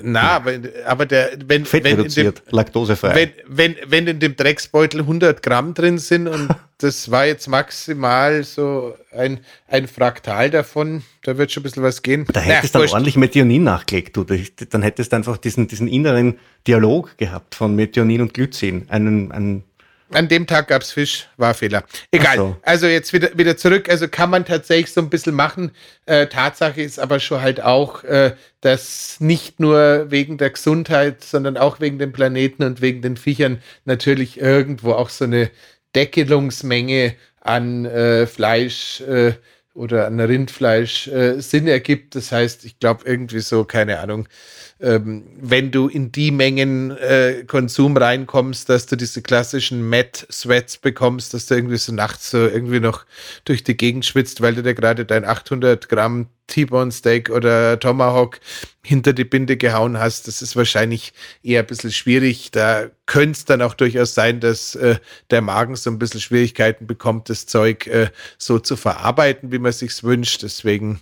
Na, 0.02 0.32
aber, 0.32 0.52
aber 0.86 1.06
der, 1.06 1.30
wenn, 1.46 1.64
Fett 1.64 1.84
wenn 1.84 1.96
reduziert, 1.96 2.38
dem, 2.46 2.54
laktosefrei. 2.54 3.14
Wenn, 3.14 3.30
wenn, 3.46 3.76
wenn 3.86 4.06
in 4.06 4.20
dem 4.20 4.36
Drecksbeutel 4.36 5.00
100 5.00 5.42
Gramm 5.42 5.74
drin 5.74 5.98
sind 5.98 6.28
und 6.28 6.48
das 6.78 7.10
war 7.10 7.26
jetzt 7.26 7.46
maximal 7.48 8.44
so 8.44 8.94
ein, 9.12 9.40
ein 9.68 9.88
Fraktal 9.88 10.50
davon, 10.50 11.02
da 11.22 11.38
wird 11.38 11.52
schon 11.52 11.62
ein 11.62 11.64
bisschen 11.64 11.82
was 11.82 12.02
gehen. 12.02 12.26
Da 12.32 12.40
hättest 12.40 12.74
du 12.74 12.80
dann 12.80 12.88
ordentlich 12.88 13.16
Methionin 13.16 13.64
nachgelegt, 13.64 14.16
du. 14.16 14.24
Dann 14.24 14.82
hättest 14.82 15.12
du 15.12 15.16
einfach 15.16 15.38
diesen, 15.38 15.68
diesen 15.68 15.88
inneren 15.88 16.38
Dialog 16.66 17.16
gehabt 17.16 17.54
von 17.54 17.74
Methionin 17.74 18.20
und 18.22 18.34
Glycin. 18.34 18.86
Einen, 18.88 19.32
einen 19.32 19.64
an 20.10 20.28
dem 20.28 20.46
Tag 20.46 20.68
gab 20.68 20.82
es 20.82 20.92
Fisch, 20.92 21.28
war 21.36 21.54
Fehler. 21.54 21.84
Egal. 22.10 22.36
So. 22.36 22.56
Also 22.62 22.86
jetzt 22.86 23.12
wieder, 23.12 23.36
wieder 23.36 23.56
zurück. 23.56 23.88
Also 23.88 24.08
kann 24.08 24.30
man 24.30 24.44
tatsächlich 24.44 24.92
so 24.92 25.00
ein 25.00 25.10
bisschen 25.10 25.34
machen. 25.34 25.72
Äh, 26.06 26.26
Tatsache 26.26 26.80
ist 26.80 26.98
aber 26.98 27.18
schon 27.20 27.40
halt 27.40 27.60
auch, 27.60 28.04
äh, 28.04 28.34
dass 28.60 29.20
nicht 29.20 29.60
nur 29.60 30.10
wegen 30.10 30.38
der 30.38 30.50
Gesundheit, 30.50 31.24
sondern 31.24 31.56
auch 31.56 31.80
wegen 31.80 31.98
dem 31.98 32.12
Planeten 32.12 32.62
und 32.62 32.80
wegen 32.80 33.02
den 33.02 33.16
Viechern 33.16 33.60
natürlich 33.84 34.40
irgendwo 34.40 34.92
auch 34.92 35.08
so 35.08 35.24
eine 35.24 35.50
Deckelungsmenge 35.94 37.14
an 37.40 37.84
äh, 37.84 38.26
Fleisch 38.26 39.00
äh, 39.00 39.32
oder 39.76 40.06
an 40.06 40.18
Rindfleisch 40.18 41.08
äh, 41.08 41.40
Sinn 41.40 41.68
ergibt. 41.68 42.14
Das 42.14 42.32
heißt, 42.32 42.64
ich 42.64 42.78
glaube 42.78 43.04
irgendwie 43.04 43.40
so, 43.40 43.64
keine 43.64 44.00
Ahnung, 44.00 44.26
ähm, 44.80 45.24
wenn 45.38 45.70
du 45.70 45.88
in 45.88 46.12
die 46.12 46.30
Mengen 46.30 46.96
äh, 46.96 47.44
Konsum 47.46 47.96
reinkommst, 47.96 48.68
dass 48.68 48.86
du 48.86 48.96
diese 48.96 49.22
klassischen 49.22 49.88
Matt-Sweats 49.88 50.78
bekommst, 50.78 51.34
dass 51.34 51.46
du 51.46 51.54
irgendwie 51.54 51.76
so 51.76 51.92
nachts 51.92 52.30
so 52.30 52.38
irgendwie 52.38 52.80
noch 52.80 53.04
durch 53.44 53.64
die 53.64 53.76
Gegend 53.76 54.04
schwitzt, 54.04 54.40
weil 54.40 54.54
du 54.54 54.62
dir 54.62 54.74
gerade 54.74 55.04
dein 55.04 55.24
800 55.24 55.88
Gramm 55.88 56.28
T-Bone 56.46 56.92
Steak 56.92 57.30
oder 57.30 57.78
Tomahawk 57.78 58.40
hinter 58.82 59.12
die 59.12 59.24
Binde 59.24 59.56
gehauen 59.56 59.98
hast, 59.98 60.28
das 60.28 60.42
ist 60.42 60.56
wahrscheinlich 60.56 61.12
eher 61.42 61.60
ein 61.60 61.66
bisschen 61.66 61.92
schwierig. 61.92 62.50
Da 62.52 62.86
könnte 63.06 63.32
es 63.32 63.44
dann 63.44 63.62
auch 63.62 63.74
durchaus 63.74 64.14
sein, 64.14 64.40
dass 64.40 64.74
äh, 64.76 64.98
der 65.30 65.42
Magen 65.42 65.76
so 65.76 65.90
ein 65.90 65.98
bisschen 65.98 66.20
Schwierigkeiten 66.20 66.86
bekommt, 66.86 67.28
das 67.28 67.46
Zeug 67.46 67.86
äh, 67.86 68.10
so 68.38 68.58
zu 68.58 68.76
verarbeiten, 68.76 69.50
wie 69.50 69.58
man 69.58 69.72
sich's 69.72 70.04
wünscht. 70.04 70.42
Deswegen 70.42 71.00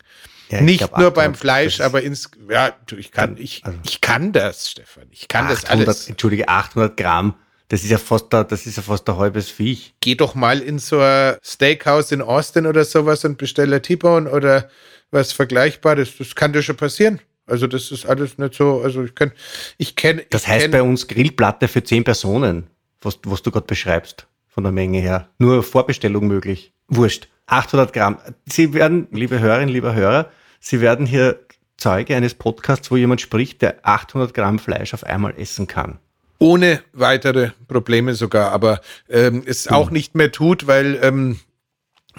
ja, 0.51 0.61
nicht 0.61 0.79
glaub, 0.79 0.99
nur 0.99 1.11
beim 1.11 1.35
Fleisch, 1.35 1.81
aber 1.81 2.03
ins, 2.03 2.31
ja, 2.49 2.75
ich 2.97 3.11
kann, 3.11 3.37
ich, 3.39 3.65
also, 3.65 3.79
ich 3.85 4.01
kann 4.01 4.33
das, 4.33 4.71
Stefan. 4.71 5.05
Ich 5.11 5.29
kann 5.29 5.47
800, 5.47 5.65
das 5.65 5.71
alles. 5.71 6.09
Entschuldige, 6.09 6.49
800 6.49 6.97
Gramm. 6.97 7.35
Das 7.69 7.83
ist 7.83 7.91
ja 7.91 7.99
fast 7.99 8.27
da, 8.31 8.45
das 8.45 8.67
ist 8.67 8.77
ja 8.77 8.83
fast 8.83 9.09
ein 9.09 9.17
halbes 9.17 9.51
Viech. 9.51 9.95
Geh 10.01 10.15
doch 10.15 10.35
mal 10.35 10.61
in 10.61 10.79
so 10.79 11.01
ein 11.01 11.37
Steakhouse 11.43 12.13
in 12.13 12.21
Austin 12.21 12.67
oder 12.67 12.85
sowas 12.85 13.25
und 13.25 13.39
bestelle 13.39 13.81
T-Bone 13.81 14.31
oder 14.31 14.69
was 15.15 15.33
Vergleichbares. 15.33 16.19
Das 16.19 16.35
kann 16.35 16.53
dir 16.53 16.63
schon 16.63 16.77
passieren. 16.77 17.21
Also 17.47 17.67
das 17.67 17.91
ist 17.91 18.07
alles 18.07 18.39
nicht 18.39 18.55
so, 18.55 18.81
also 18.83 19.05
ich 19.05 19.15
kann, 19.15 19.33
ich 19.79 19.97
kenne. 19.97 20.25
Das 20.31 20.47
heißt 20.47 20.63
kenn, 20.63 20.71
bei 20.71 20.83
uns 20.83 21.09
Grillplatte 21.09 21.69
für 21.69 21.85
zehn 21.85 22.05
Personen, 22.05 22.69
was, 23.01 23.19
was 23.25 23.43
du 23.43 23.51
gerade 23.51 23.67
beschreibst, 23.67 24.27
von 24.49 24.65
der 24.65 24.73
Menge 24.73 24.99
her. 24.99 25.29
Nur 25.39 25.63
Vorbestellung 25.63 26.27
möglich. 26.27 26.73
Wurscht. 26.89 27.29
800 27.47 27.93
Gramm. 27.93 28.19
Sie 28.47 28.73
werden, 28.73 29.09
liebe 29.11 29.39
Hörerinnen, 29.39 29.69
lieber 29.69 29.95
Hörer, 29.95 30.31
Sie 30.61 30.81
werden 30.81 31.05
hier 31.05 31.41
Zeuge 31.77 32.17
eines 32.17 32.35
Podcasts, 32.35 32.91
wo 32.91 32.97
jemand 32.97 33.21
spricht, 33.21 33.61
der 33.61 33.77
800 33.83 34.33
Gramm 34.33 34.59
Fleisch 34.59 34.95
auf 34.95 35.05
einmal 35.05 35.35
essen 35.39 35.67
kann. 35.67 35.99
Ohne 36.39 36.81
weitere 36.95 37.51
Probleme 37.69 38.15
sogar, 38.15 38.51
aber 38.53 38.81
ähm, 39.11 39.43
es 39.45 39.69
auch 39.69 39.91
nicht 39.91 40.15
mehr 40.15 40.33
tut, 40.33 40.67
weil 40.67 40.99
ähm, 41.03 41.39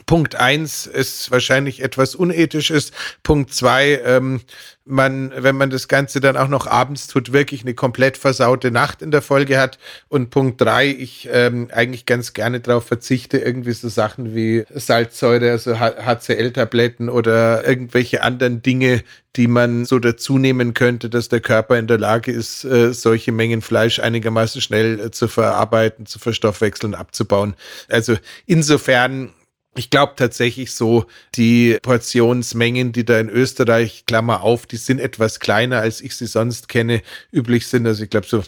Punkt 0.05 0.36
eins 0.36 0.86
ist 0.86 1.31
wahrscheinlich 1.31 1.81
etwas 1.81 2.15
unethisch 2.15 2.69
ist. 2.69 2.93
Punkt 3.23 3.53
zwei, 3.53 4.01
ähm, 4.05 4.41
man, 4.86 5.34
wenn 5.36 5.55
man 5.55 5.71
das 5.71 5.88
Ganze 5.88 6.19
dann 6.19 6.38
auch 6.38 6.47
noch 6.47 6.67
abends 6.67 7.08
tut, 7.08 7.34
wirklich 7.34 7.62
eine 7.62 7.73
komplett 7.73 8.17
versaute 8.17 8.69
Nacht 8.69 9.01
in 9.01 9.10
der 9.10 9.23
Folge 9.23 9.58
hat. 9.58 9.79
Und 10.10 10.29
Punkt 10.29 10.62
drei, 10.62 10.88
ich 10.88 11.27
ähm, 11.31 11.69
eigentlich 11.71 12.05
ganz 12.05 12.34
gerne 12.34 12.60
darauf 12.60 12.86
verzichte, 12.86 13.39
irgendwie 13.39 13.71
so 13.71 13.89
Sachen 13.89 14.36
wie 14.36 14.65
Salzsäure, 14.69 15.51
also 15.51 15.79
HCl-Tabletten 15.79 17.10
oder 17.10 17.67
irgendwelche 17.67 18.21
anderen 18.21 18.62
Dinge, 18.62 19.03
die 19.36 19.47
man 19.47 19.86
so 19.86 19.97
dazu 19.97 20.38
nehmen 20.38 20.75
könnte, 20.75 21.10
dass 21.10 21.29
der 21.29 21.41
Körper 21.41 21.79
in 21.79 21.88
der 21.88 21.97
Lage 21.97 22.31
ist, 22.31 22.63
äh, 22.63 22.93
solche 22.93 23.31
Mengen 23.31 23.62
Fleisch 23.62 23.99
einigermaßen 23.99 24.62
schnell 24.62 24.99
äh, 24.99 25.12
zu 25.12 25.27
verarbeiten, 25.27 26.05
zu 26.05 26.19
verstoffwechseln, 26.19 26.93
abzubauen. 26.93 27.55
Also 27.89 28.17
insofern 28.45 29.34
ich 29.77 29.89
glaube 29.89 30.13
tatsächlich 30.15 30.71
so, 30.71 31.05
die 31.35 31.77
Portionsmengen, 31.81 32.91
die 32.93 33.03
da 33.03 33.19
in 33.19 33.29
Österreich, 33.29 34.05
Klammer 34.05 34.41
auf, 34.41 34.65
die 34.65 34.77
sind 34.77 34.99
etwas 34.99 35.39
kleiner, 35.39 35.81
als 35.81 36.01
ich 36.01 36.15
sie 36.15 36.27
sonst 36.27 36.69
kenne, 36.69 37.01
üblich 37.31 37.67
sind. 37.67 37.85
Also 37.85 38.03
ich 38.03 38.09
glaube 38.09 38.27
so 38.27 38.43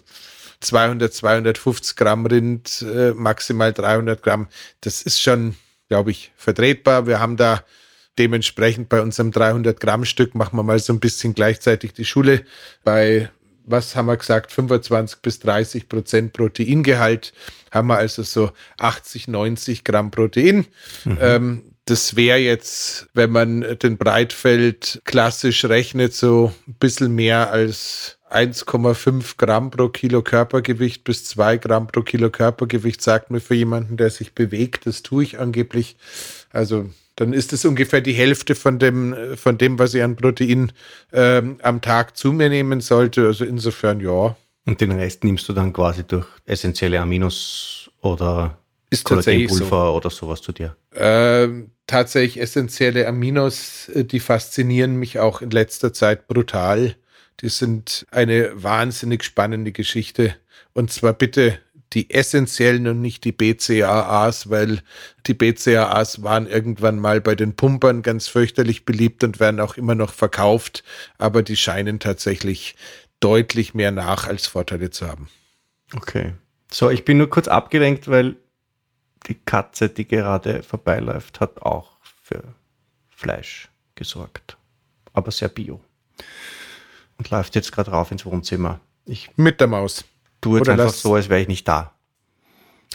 200, 0.61 1.13
250 1.13 1.95
Gramm 1.97 2.25
Rind, 2.25 2.81
äh, 2.81 3.11
maximal 3.11 3.73
300 3.73 4.23
Gramm. 4.23 4.47
Das 4.81 5.01
ist 5.01 5.21
schon, 5.21 5.55
glaube 5.89 6.11
ich, 6.11 6.31
vertretbar. 6.37 7.07
Wir 7.07 7.19
haben 7.19 7.37
da 7.37 7.63
dementsprechend 8.17 8.89
bei 8.89 9.01
unserem 9.01 9.31
300 9.31 9.79
Gramm 9.79 10.05
Stück 10.05 10.33
machen 10.33 10.57
wir 10.57 10.63
mal 10.63 10.79
so 10.79 10.93
ein 10.93 10.99
bisschen 10.99 11.35
gleichzeitig 11.35 11.93
die 11.93 12.05
Schule 12.05 12.45
bei 12.83 13.29
was 13.67 13.95
haben 13.95 14.07
wir 14.07 14.17
gesagt, 14.17 14.51
25 14.51 15.19
bis 15.21 15.39
30 15.39 15.89
Prozent 15.89 16.33
Proteingehalt, 16.33 17.33
haben 17.71 17.87
wir 17.87 17.97
also 17.97 18.23
so 18.23 18.51
80, 18.79 19.27
90 19.27 19.83
Gramm 19.83 20.09
Protein. 20.09 20.65
Mhm. 21.05 21.17
Ähm, 21.21 21.63
das 21.85 22.15
wäre 22.15 22.39
jetzt, 22.39 23.07
wenn 23.13 23.31
man 23.31 23.77
den 23.81 23.97
Breitfeld 23.97 25.01
klassisch 25.05 25.63
rechnet, 25.65 26.13
so 26.13 26.53
ein 26.67 26.73
bisschen 26.75 27.15
mehr 27.15 27.51
als 27.51 28.17
1,5 28.29 29.37
Gramm 29.37 29.71
pro 29.71 29.87
Kilo 29.87 30.21
Körpergewicht 30.21 31.05
bis 31.05 31.23
2 31.25 31.57
Gramm 31.57 31.87
pro 31.87 32.01
Kilo 32.01 32.29
Körpergewicht, 32.29 33.01
sagt 33.01 33.31
mir 33.31 33.39
für 33.39 33.55
jemanden, 33.55 33.95
der 33.95 34.09
sich 34.09 34.33
bewegt. 34.33 34.85
Das 34.85 35.01
tue 35.01 35.23
ich 35.23 35.39
angeblich. 35.39 35.95
Also 36.51 36.89
dann 37.17 37.33
ist 37.33 37.51
es 37.51 37.65
ungefähr 37.65 37.99
die 37.99 38.13
Hälfte 38.13 38.55
von 38.55 38.79
dem, 38.79 39.35
von 39.35 39.57
dem, 39.57 39.79
was 39.79 39.93
ich 39.93 40.03
an 40.03 40.15
Protein 40.15 40.71
ähm, 41.11 41.57
am 41.63 41.81
Tag 41.81 42.15
zu 42.15 42.31
mir 42.31 42.47
nehmen 42.47 42.79
sollte. 42.79 43.25
Also 43.25 43.43
insofern 43.43 43.99
ja. 43.99 44.37
Und 44.65 44.81
den 44.81 44.91
Rest 44.91 45.23
nimmst 45.23 45.49
du 45.49 45.53
dann 45.53 45.73
quasi 45.73 46.03
durch 46.03 46.27
essentielle 46.45 47.01
Aminos 47.01 47.89
oder 48.01 48.59
ist 48.91 49.03
Kollagenpulver 49.03 49.85
so. 49.87 49.95
oder 49.95 50.09
sowas 50.11 50.41
zu 50.41 50.51
dir? 50.51 50.75
Ähm, 50.95 51.71
tatsächlich 51.87 52.39
essentielle 52.39 53.07
Aminos, 53.07 53.89
äh, 53.89 54.05
die 54.05 54.19
faszinieren 54.19 54.97
mich 54.97 55.17
auch 55.17 55.41
in 55.41 55.49
letzter 55.49 55.93
Zeit 55.93 56.27
brutal. 56.27 56.95
Die 57.41 57.49
sind 57.49 58.05
eine 58.11 58.51
wahnsinnig 58.53 59.23
spannende 59.23 59.71
Geschichte. 59.71 60.35
Und 60.73 60.91
zwar 60.91 61.13
bitte 61.13 61.57
die 61.93 62.09
essentiellen 62.11 62.87
und 62.87 63.01
nicht 63.01 63.23
die 63.23 63.31
BCAAs, 63.31 64.49
weil 64.49 64.81
die 65.25 65.33
BCAAs 65.33 66.21
waren 66.23 66.47
irgendwann 66.47 66.99
mal 66.99 67.21
bei 67.21 67.35
den 67.35 67.55
Pumpern 67.55 68.01
ganz 68.01 68.27
fürchterlich 68.27 68.85
beliebt 68.85 69.23
und 69.23 69.39
werden 69.39 69.59
auch 69.59 69.77
immer 69.77 69.95
noch 69.95 70.13
verkauft, 70.13 70.83
aber 71.17 71.43
die 71.43 71.55
scheinen 71.55 71.99
tatsächlich 71.99 72.75
deutlich 73.19 73.73
mehr 73.73 73.91
Nach- 73.91 74.27
als 74.27 74.47
Vorteile 74.47 74.89
zu 74.89 75.07
haben. 75.07 75.29
Okay. 75.95 76.33
So, 76.71 76.89
ich 76.89 77.05
bin 77.05 77.17
nur 77.17 77.29
kurz 77.29 77.47
abgelenkt, 77.47 78.07
weil 78.09 78.35
die 79.27 79.35
Katze, 79.35 79.89
die 79.89 80.07
gerade 80.07 80.63
vorbeiläuft, 80.63 81.39
hat 81.39 81.61
auch 81.61 81.97
für 82.23 82.43
Fleisch 83.09 83.69
gesorgt. 83.95 84.57
Aber 85.13 85.31
sehr 85.31 85.49
bio. 85.49 85.81
Und 87.17 87.29
läuft 87.29 87.55
jetzt 87.55 87.71
gerade 87.71 87.91
rauf 87.91 88.11
ins 88.11 88.25
Wohnzimmer. 88.25 88.79
Ich 89.05 89.31
Mit 89.37 89.59
der 89.59 89.67
Maus. 89.67 90.05
Tue 90.47 90.59
jetzt 90.59 90.67
Oder 90.67 90.83
einfach 90.83 90.93
so, 90.93 91.15
als 91.15 91.29
wäre 91.29 91.41
ich 91.41 91.47
nicht 91.47 91.67
da. 91.67 91.93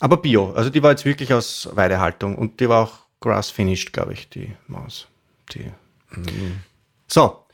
Aber 0.01 0.17
bio. 0.17 0.53
Also 0.53 0.71
die 0.71 0.83
war 0.83 0.91
jetzt 0.91 1.05
wirklich 1.05 1.33
aus 1.33 1.69
Weidehaltung 1.73 2.37
und 2.37 2.61
die 2.61 2.69
war 2.69 2.85
auch 2.85 2.93
grass-finished, 3.21 3.93
glaube 3.93 4.15
ich, 4.15 4.29
die 4.29 4.53
Maus. 4.67 5.07
Die. 5.53 5.71
So, 7.07 7.45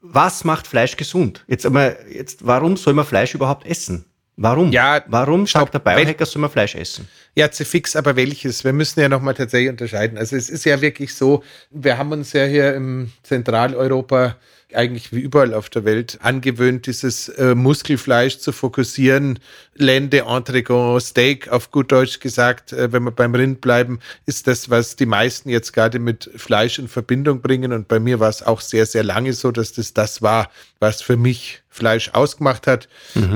was 0.00 0.44
macht 0.44 0.66
Fleisch 0.66 0.96
gesund? 0.96 1.44
Jetzt 1.46 1.64
einmal, 1.64 1.96
jetzt, 2.10 2.46
warum 2.46 2.76
soll 2.76 2.94
man 2.94 3.04
Fleisch 3.04 3.34
überhaupt 3.34 3.66
essen? 3.66 4.04
Warum? 4.36 4.72
Ja, 4.72 5.04
warum 5.06 5.46
stopp. 5.46 5.72
sagt 5.72 5.74
der 5.74 5.78
Biohacker, 5.78 6.26
soll 6.26 6.40
man 6.40 6.50
Fleisch 6.50 6.74
essen? 6.74 7.08
Ja, 7.36 7.50
zu 7.50 7.64
fix, 7.64 7.94
aber 7.94 8.16
welches? 8.16 8.64
Wir 8.64 8.72
müssen 8.72 9.00
ja 9.00 9.08
nochmal 9.08 9.34
tatsächlich 9.34 9.70
unterscheiden. 9.70 10.18
Also 10.18 10.34
es 10.34 10.50
ist 10.50 10.64
ja 10.64 10.80
wirklich 10.80 11.14
so, 11.14 11.44
wir 11.70 11.96
haben 11.96 12.10
uns 12.10 12.32
ja 12.32 12.44
hier 12.44 12.74
im 12.74 13.12
Zentraleuropa 13.22 14.36
eigentlich 14.74 15.12
wie 15.12 15.20
überall 15.20 15.54
auf 15.54 15.70
der 15.70 15.84
Welt 15.84 16.18
angewöhnt, 16.22 16.86
dieses 16.86 17.28
äh, 17.28 17.54
Muskelfleisch 17.54 18.38
zu 18.38 18.52
fokussieren. 18.52 19.38
Lende, 19.74 20.24
Entrecot, 20.28 21.02
Steak, 21.02 21.48
auf 21.48 21.70
gut 21.70 21.90
Deutsch 21.92 22.20
gesagt, 22.20 22.72
äh, 22.72 22.92
wenn 22.92 23.02
wir 23.04 23.10
beim 23.10 23.34
Rind 23.34 23.60
bleiben, 23.60 23.98
ist 24.26 24.46
das, 24.46 24.70
was 24.70 24.96
die 24.96 25.06
meisten 25.06 25.48
jetzt 25.48 25.72
gerade 25.72 25.98
mit 25.98 26.30
Fleisch 26.36 26.78
in 26.78 26.88
Verbindung 26.88 27.40
bringen. 27.40 27.72
Und 27.72 27.88
bei 27.88 28.00
mir 28.00 28.20
war 28.20 28.28
es 28.28 28.42
auch 28.42 28.60
sehr, 28.60 28.86
sehr 28.86 29.02
lange 29.02 29.32
so, 29.32 29.50
dass 29.50 29.72
das 29.72 29.94
das 29.94 30.22
war, 30.22 30.50
was 30.84 31.00
für 31.02 31.16
mich 31.16 31.62
Fleisch 31.70 32.10
ausgemacht 32.12 32.66
hat. 32.66 32.88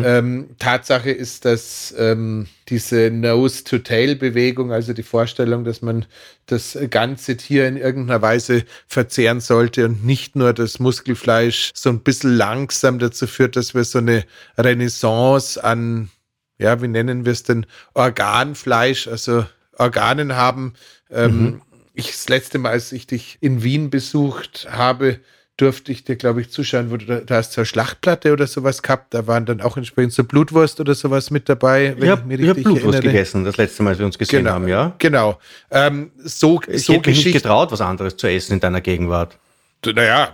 Ähm, 0.05 0.51
Tatsache 0.59 1.11
ist, 1.11 1.45
dass 1.45 1.95
ähm, 1.99 2.47
diese 2.69 3.11
Nose-to-Tail-Bewegung, 3.11 4.71
also 4.71 4.93
die 4.93 5.03
Vorstellung, 5.03 5.65
dass 5.65 5.81
man 5.83 6.05
das 6.47 6.79
ganze 6.91 7.37
Tier 7.37 7.67
in 7.67 7.77
irgendeiner 7.77 8.23
Weise 8.23 8.65
verzehren 8.87 9.41
sollte 9.41 9.87
und 9.87 10.05
nicht 10.05 10.37
nur 10.37 10.53
das 10.53 10.79
Muskelfleisch 10.79 11.73
so 11.75 11.89
ein 11.89 12.01
bisschen 12.01 12.37
langsam 12.37 12.99
dazu 12.99 13.27
führt, 13.27 13.57
dass 13.57 13.75
wir 13.75 13.85
so 13.85 13.99
eine 13.99 14.25
Renaissance 14.57 15.63
an, 15.63 16.11
ja, 16.59 16.81
wie 16.83 16.89
nennen 16.89 17.25
wir 17.25 17.33
es 17.33 17.43
denn, 17.43 17.67
Organfleisch, 17.95 19.09
also 19.09 19.47
Organen 19.73 20.37
haben. 20.37 20.75
Ähm, 21.11 21.63
Ich 21.95 22.13
das 22.13 22.29
letzte 22.29 22.59
Mal, 22.59 22.71
als 22.71 22.93
ich 22.93 23.09
dich 23.09 23.39
in 23.41 23.65
Wien 23.65 23.91
besucht 23.91 24.69
habe, 24.71 25.19
durfte 25.59 25.93
ich 25.93 26.05
dir, 26.05 26.17
glaube 26.17 26.41
ich, 26.41 26.51
zuschauen, 26.51 26.91
wo 26.91 26.97
du 26.97 27.05
da, 27.05 27.21
da 27.21 27.35
hast 27.37 27.55
du 27.57 27.61
eine 27.61 27.67
Schlachtplatte 27.67 28.33
oder 28.33 28.47
sowas 28.47 28.81
gehabt. 28.83 29.13
Da 29.13 29.27
waren 29.27 29.45
dann 29.45 29.61
auch 29.61 29.77
entsprechend 29.77 30.15
so 30.15 30.25
Blutwurst 30.25 30.81
oder 30.81 30.95
sowas 30.95 31.31
mit 31.31 31.49
dabei, 31.49 31.95
wenn 31.99 32.05
Ich 32.05 32.15
ich 32.19 32.25
mich 32.25 32.49
hab 32.49 32.57
richtig 32.57 32.65
Blutwurst 32.65 32.85
erinnere. 32.95 33.03
gegessen, 33.13 33.45
das 33.45 33.57
letzte 33.59 33.83
Mal, 33.83 33.91
als 33.91 33.99
wir 33.99 34.07
uns 34.07 34.17
gesehen 34.19 34.45
Genau, 34.45 34.53
haben, 34.53 34.69
ja? 34.69 34.95
genau. 34.99 35.39
Ähm, 35.71 36.11
so 36.17 36.61
Ich 36.67 36.85
so 36.85 36.95
hätte 36.95 37.11
mich 37.11 37.25
nicht 37.25 37.35
getraut, 37.35 37.71
was 37.73 37.81
anderes 37.83 38.17
zu 38.17 38.27
essen 38.29 38.55
in 38.55 38.61
deiner 38.61 38.81
Gegenwart. 38.81 39.37
Naja, 39.85 40.33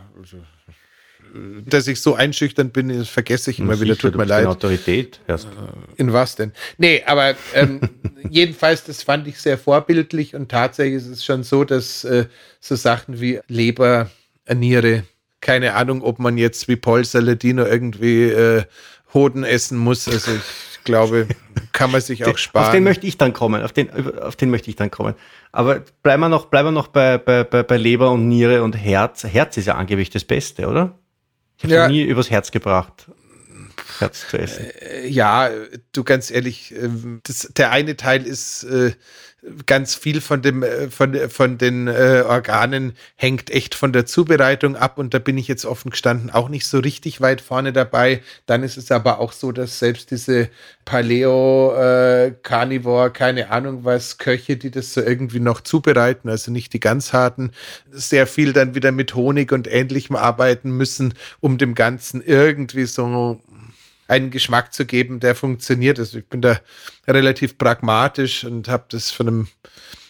dass 1.66 1.88
ich 1.88 2.00
so 2.00 2.14
einschüchtern 2.14 2.70
bin, 2.70 2.96
das 2.96 3.08
vergesse 3.08 3.50
ich 3.50 3.58
immer 3.58 3.80
wieder, 3.80 3.94
Sicher, 3.94 4.02
tut 4.02 4.14
du 4.14 4.18
mir 4.18 4.24
leid. 4.24 4.46
Autorität. 4.46 5.18
Erst. 5.26 5.48
In 5.96 6.12
was 6.12 6.36
denn? 6.36 6.52
Nee, 6.78 7.02
aber 7.06 7.34
ähm, 7.54 7.80
jedenfalls, 8.30 8.84
das 8.84 9.02
fand 9.02 9.26
ich 9.26 9.40
sehr 9.40 9.58
vorbildlich 9.58 10.34
und 10.36 10.48
tatsächlich 10.50 10.96
ist 11.02 11.08
es 11.08 11.24
schon 11.24 11.42
so, 11.42 11.64
dass 11.64 12.04
äh, 12.04 12.26
so 12.60 12.76
Sachen 12.76 13.20
wie 13.20 13.40
Leber, 13.48 14.10
Niere, 14.52 15.04
keine 15.44 15.74
Ahnung, 15.74 16.02
ob 16.02 16.18
man 16.18 16.38
jetzt 16.38 16.66
wie 16.68 16.76
Paul 16.76 17.04
Saladino 17.04 17.64
irgendwie 17.64 18.24
äh, 18.24 18.64
Hoden 19.12 19.44
essen 19.44 19.78
muss. 19.78 20.08
Also 20.08 20.32
ich 20.32 20.84
glaube, 20.84 21.28
kann 21.72 21.92
man 21.92 22.00
sich 22.00 22.24
auch 22.26 22.36
sparen. 22.38 22.66
Auf 22.66 22.72
den 22.72 22.82
möchte 22.82 23.06
ich 23.06 23.18
dann 23.18 23.32
kommen. 23.34 23.62
Auf 23.62 23.72
den, 23.72 23.90
auf 24.18 24.36
den 24.36 24.50
möchte 24.50 24.70
ich 24.70 24.76
dann 24.76 24.90
kommen. 24.90 25.14
Aber 25.52 25.82
bleiben 26.02 26.22
wir 26.22 26.30
noch, 26.30 26.46
bleiben 26.46 26.68
wir 26.68 26.72
noch 26.72 26.88
bei, 26.88 27.18
bei, 27.18 27.44
bei, 27.44 27.76
Leber 27.76 28.10
und 28.10 28.26
Niere 28.26 28.62
und 28.62 28.72
Herz. 28.72 29.22
Herz 29.24 29.56
ist 29.58 29.66
ja 29.66 29.74
angeblich 29.74 30.10
das 30.10 30.24
Beste, 30.24 30.66
oder? 30.66 30.98
Ich 31.58 31.64
habe 31.64 31.74
Ja. 31.74 31.88
nie 31.88 32.02
übers 32.02 32.30
Herz 32.30 32.50
gebracht, 32.50 33.06
Herz 33.98 34.28
zu 34.28 34.38
essen. 34.38 34.66
Ja, 35.06 35.50
du 35.92 36.04
ganz 36.04 36.30
ehrlich, 36.30 36.74
ähm, 36.74 37.20
das, 37.24 37.50
der 37.56 37.70
eine 37.70 37.96
Teil 37.96 38.26
ist 38.26 38.64
äh, 38.64 38.92
ganz 39.66 39.94
viel 39.94 40.20
von 40.20 40.42
dem 40.42 40.62
äh, 40.62 40.90
von 40.90 41.14
von 41.28 41.58
den 41.58 41.88
äh, 41.88 42.24
Organen 42.26 42.94
hängt 43.16 43.50
echt 43.50 43.74
von 43.74 43.92
der 43.92 44.06
Zubereitung 44.06 44.76
ab 44.76 44.98
und 44.98 45.14
da 45.14 45.18
bin 45.18 45.38
ich 45.38 45.48
jetzt 45.48 45.64
offen 45.64 45.90
gestanden 45.90 46.30
auch 46.30 46.48
nicht 46.48 46.66
so 46.66 46.78
richtig 46.78 47.20
weit 47.20 47.40
vorne 47.40 47.72
dabei. 47.72 48.22
Dann 48.46 48.62
ist 48.62 48.76
es 48.76 48.90
aber 48.90 49.18
auch 49.18 49.32
so, 49.32 49.52
dass 49.52 49.78
selbst 49.78 50.10
diese 50.10 50.48
Paleo 50.84 51.74
äh, 51.76 52.32
Carnivore, 52.42 53.10
keine 53.10 53.50
Ahnung 53.50 53.84
was 53.84 54.18
Köche, 54.18 54.56
die 54.56 54.70
das 54.70 54.94
so 54.94 55.02
irgendwie 55.02 55.40
noch 55.40 55.60
zubereiten, 55.60 56.28
also 56.28 56.50
nicht 56.50 56.72
die 56.72 56.80
ganz 56.80 57.12
harten, 57.12 57.50
sehr 57.90 58.26
viel 58.26 58.52
dann 58.52 58.74
wieder 58.74 58.92
mit 58.92 59.14
Honig 59.14 59.52
und 59.52 59.70
ähnlichem 59.70 60.16
arbeiten 60.16 60.70
müssen, 60.70 61.14
um 61.40 61.58
dem 61.58 61.74
Ganzen 61.74 62.22
irgendwie 62.22 62.86
so 62.86 63.40
einen 64.08 64.30
Geschmack 64.30 64.72
zu 64.74 64.84
geben, 64.84 65.20
der 65.20 65.34
funktioniert. 65.34 65.98
Also 65.98 66.18
ich 66.18 66.26
bin 66.26 66.42
da 66.42 66.60
relativ 67.06 67.58
pragmatisch 67.58 68.44
und 68.44 68.68
habe 68.68 68.84
das 68.88 69.10
von 69.10 69.28
einem 69.28 69.48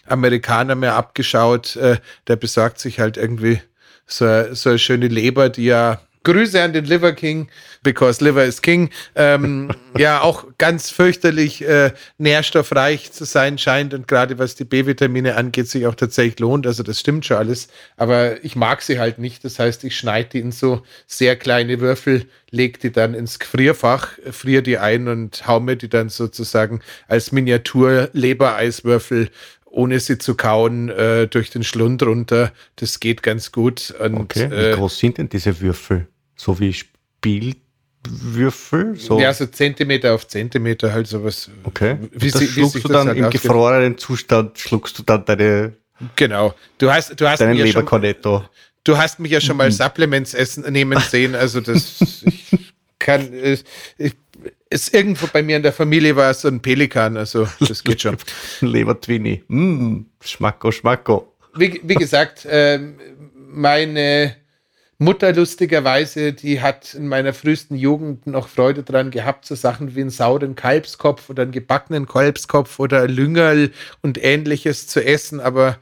Amerikaner 0.06 0.74
mir 0.74 0.94
abgeschaut. 0.94 1.76
Äh, 1.76 1.98
der 2.26 2.36
besorgt 2.36 2.78
sich 2.78 3.00
halt 3.00 3.16
irgendwie 3.16 3.60
so, 4.06 4.54
so 4.54 4.70
eine 4.70 4.78
schöne 4.78 5.08
Leber, 5.08 5.48
die 5.48 5.66
ja 5.66 6.00
Grüße 6.24 6.60
an 6.60 6.72
den 6.72 6.84
Liver 6.86 7.12
King, 7.12 7.48
because 7.82 8.24
Liver 8.24 8.44
is 8.44 8.62
King. 8.62 8.90
Ähm, 9.14 9.70
ja, 9.98 10.22
auch 10.22 10.46
ganz 10.58 10.90
fürchterlich 10.90 11.62
äh, 11.62 11.92
nährstoffreich 12.18 13.12
zu 13.12 13.24
sein 13.24 13.58
scheint 13.58 13.94
und 13.94 14.08
gerade 14.08 14.38
was 14.38 14.54
die 14.54 14.64
B-Vitamine 14.64 15.36
angeht, 15.36 15.68
sich 15.68 15.86
auch 15.86 15.94
tatsächlich 15.94 16.40
lohnt. 16.40 16.66
Also 16.66 16.82
das 16.82 16.98
stimmt 16.98 17.26
schon 17.26 17.36
alles. 17.36 17.68
Aber 17.96 18.42
ich 18.44 18.56
mag 18.56 18.82
sie 18.82 18.98
halt 18.98 19.18
nicht. 19.18 19.44
Das 19.44 19.58
heißt, 19.58 19.84
ich 19.84 19.96
schneide 19.96 20.30
die 20.30 20.40
in 20.40 20.52
so 20.52 20.82
sehr 21.06 21.36
kleine 21.36 21.80
Würfel, 21.80 22.26
leg 22.50 22.80
die 22.80 22.90
dann 22.90 23.14
ins 23.14 23.38
Gefrierfach, 23.38 24.08
friere 24.30 24.62
die 24.62 24.78
ein 24.78 25.08
und 25.08 25.46
hau 25.46 25.60
mir 25.60 25.76
die 25.76 25.88
dann 25.88 26.08
sozusagen 26.08 26.80
als 27.06 27.30
Miniatur-Lebereiswürfel 27.32 29.30
ohne 29.74 29.98
sie 29.98 30.18
zu 30.18 30.36
kauen, 30.36 30.88
äh, 30.88 31.26
durch 31.26 31.50
den 31.50 31.64
Schlund 31.64 32.02
runter. 32.04 32.52
Das 32.76 33.00
geht 33.00 33.22
ganz 33.22 33.52
gut. 33.52 33.92
Und, 33.98 34.14
Okay. 34.14 34.50
Wie 34.50 34.54
äh, 34.54 34.74
groß 34.74 34.98
sind 34.98 35.18
denn 35.18 35.28
diese 35.28 35.60
Würfel? 35.60 36.06
So 36.36 36.58
wie 36.60 36.72
Spielwürfel? 36.72 38.96
So. 38.96 39.20
Ja, 39.20 39.32
so 39.32 39.46
Zentimeter 39.46 40.14
auf 40.14 40.28
Zentimeter, 40.28 40.92
halt 40.92 41.06
sowas. 41.06 41.50
okay. 41.64 41.96
Wie, 42.12 42.30
das 42.30 42.40
sie, 42.40 42.48
wie 42.48 42.60
schluckst 42.60 42.84
du 42.84 42.88
dann 42.88 43.08
halt 43.08 43.18
im 43.18 43.24
ausgeht. 43.24 43.42
gefrorenen 43.42 43.98
Zustand, 43.98 44.58
schluckst 44.58 44.98
du 44.98 45.02
dann 45.02 45.24
deine, 45.24 45.74
Genau. 46.16 46.54
Du 46.78 46.90
hast, 46.90 47.20
du 47.20 47.28
hast, 47.28 47.40
deinen 47.40 47.60
mich 47.60 47.72
ja 47.72 47.82
schon, 47.82 48.14
du 48.84 48.96
hast 48.96 49.20
mich 49.20 49.32
ja 49.32 49.40
schon 49.40 49.56
mal 49.56 49.70
Supplements 49.70 50.34
essen, 50.34 50.70
nehmen 50.72 50.98
sehen. 51.00 51.34
Also 51.34 51.60
das 51.60 52.22
ich 52.24 52.74
kann, 52.98 53.32
äh, 53.32 53.58
ich, 53.98 54.14
ist 54.70 54.92
irgendwo 54.92 55.28
bei 55.28 55.42
mir 55.42 55.56
in 55.56 55.62
der 55.62 55.72
Familie 55.72 56.16
war 56.16 56.30
es 56.30 56.40
so 56.40 56.48
ein 56.48 56.60
Pelikan. 56.60 57.16
Also 57.16 57.48
das 57.60 57.84
geht 57.84 58.02
schon. 58.02 58.16
Lebertwini. 58.60 59.44
Mm, 59.48 60.02
Schmacko, 60.22 60.72
Schmacko. 60.72 61.32
wie, 61.56 61.80
wie 61.84 61.94
gesagt, 61.94 62.46
ähm, 62.50 62.98
meine 63.34 64.36
Mutter 64.98 65.32
lustigerweise, 65.32 66.32
die 66.32 66.60
hat 66.60 66.94
in 66.94 67.08
meiner 67.08 67.32
frühesten 67.34 67.74
Jugend 67.74 68.28
noch 68.28 68.46
Freude 68.46 68.84
dran 68.84 69.10
gehabt, 69.10 69.44
so 69.44 69.56
Sachen 69.56 69.96
wie 69.96 70.02
einen 70.02 70.10
sauren 70.10 70.54
Kalbskopf 70.54 71.28
oder 71.30 71.42
einen 71.42 71.52
gebackenen 71.52 72.06
Kalbskopf 72.06 72.78
oder 72.78 73.08
Lüngerl 73.08 73.72
und 74.02 74.22
ähnliches 74.22 74.86
zu 74.86 75.04
essen, 75.04 75.40
aber 75.40 75.78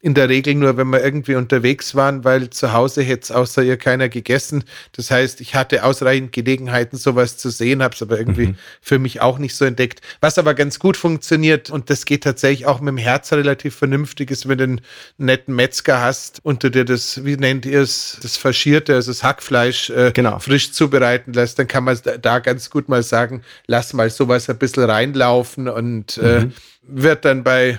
in 0.00 0.14
der 0.14 0.28
Regel 0.28 0.54
nur, 0.54 0.76
wenn 0.76 0.88
wir 0.90 1.02
irgendwie 1.02 1.34
unterwegs 1.34 1.94
waren, 1.94 2.22
weil 2.22 2.50
zu 2.50 2.72
Hause 2.72 3.02
hätte 3.02 3.22
es 3.22 3.30
außer 3.32 3.62
ihr 3.62 3.76
keiner 3.76 4.08
gegessen. 4.08 4.62
Das 4.92 5.10
heißt, 5.10 5.40
ich 5.40 5.54
hatte 5.54 5.82
ausreichend 5.84 6.32
Gelegenheiten, 6.32 6.96
sowas 6.96 7.38
zu 7.38 7.50
sehen, 7.50 7.82
habe 7.82 7.94
es 7.94 8.02
aber 8.02 8.18
irgendwie 8.18 8.54
für 8.80 8.98
mich 8.98 9.20
auch 9.20 9.38
nicht 9.38 9.56
so 9.56 9.64
entdeckt. 9.64 10.02
Was 10.20 10.38
aber 10.38 10.54
ganz 10.54 10.78
gut 10.78 10.96
funktioniert 10.96 11.70
und 11.70 11.88
das 11.88 12.04
geht 12.04 12.24
tatsächlich 12.24 12.66
auch 12.66 12.80
mit 12.80 12.92
dem 12.92 12.98
Herz 12.98 13.32
relativ 13.32 13.74
vernünftig, 13.74 14.30
ist, 14.30 14.48
wenn 14.48 14.58
du 14.58 14.64
einen 14.64 14.80
netten 15.16 15.54
Metzger 15.54 16.00
hast 16.02 16.44
und 16.44 16.62
du 16.62 16.70
dir 16.70 16.84
das, 16.84 17.24
wie 17.24 17.36
nennt 17.36 17.64
ihr 17.64 17.80
es, 17.80 18.18
das 18.22 18.36
Faschierte, 18.36 18.94
also 18.94 19.10
das 19.10 19.22
Hackfleisch 19.24 19.90
äh, 19.90 20.12
Genau. 20.12 20.38
frisch 20.38 20.72
zubereiten 20.72 21.32
lässt, 21.32 21.58
dann 21.58 21.68
kann 21.68 21.84
man 21.84 21.98
da, 22.04 22.18
da 22.18 22.38
ganz 22.38 22.70
gut 22.70 22.88
mal 22.88 23.02
sagen, 23.02 23.42
lass 23.66 23.92
mal 23.94 24.10
sowas 24.10 24.48
ein 24.50 24.58
bisschen 24.58 24.84
reinlaufen 24.84 25.68
und 25.68 26.18
äh, 26.18 26.46
wird 26.82 27.24
dann 27.24 27.42
bei 27.42 27.78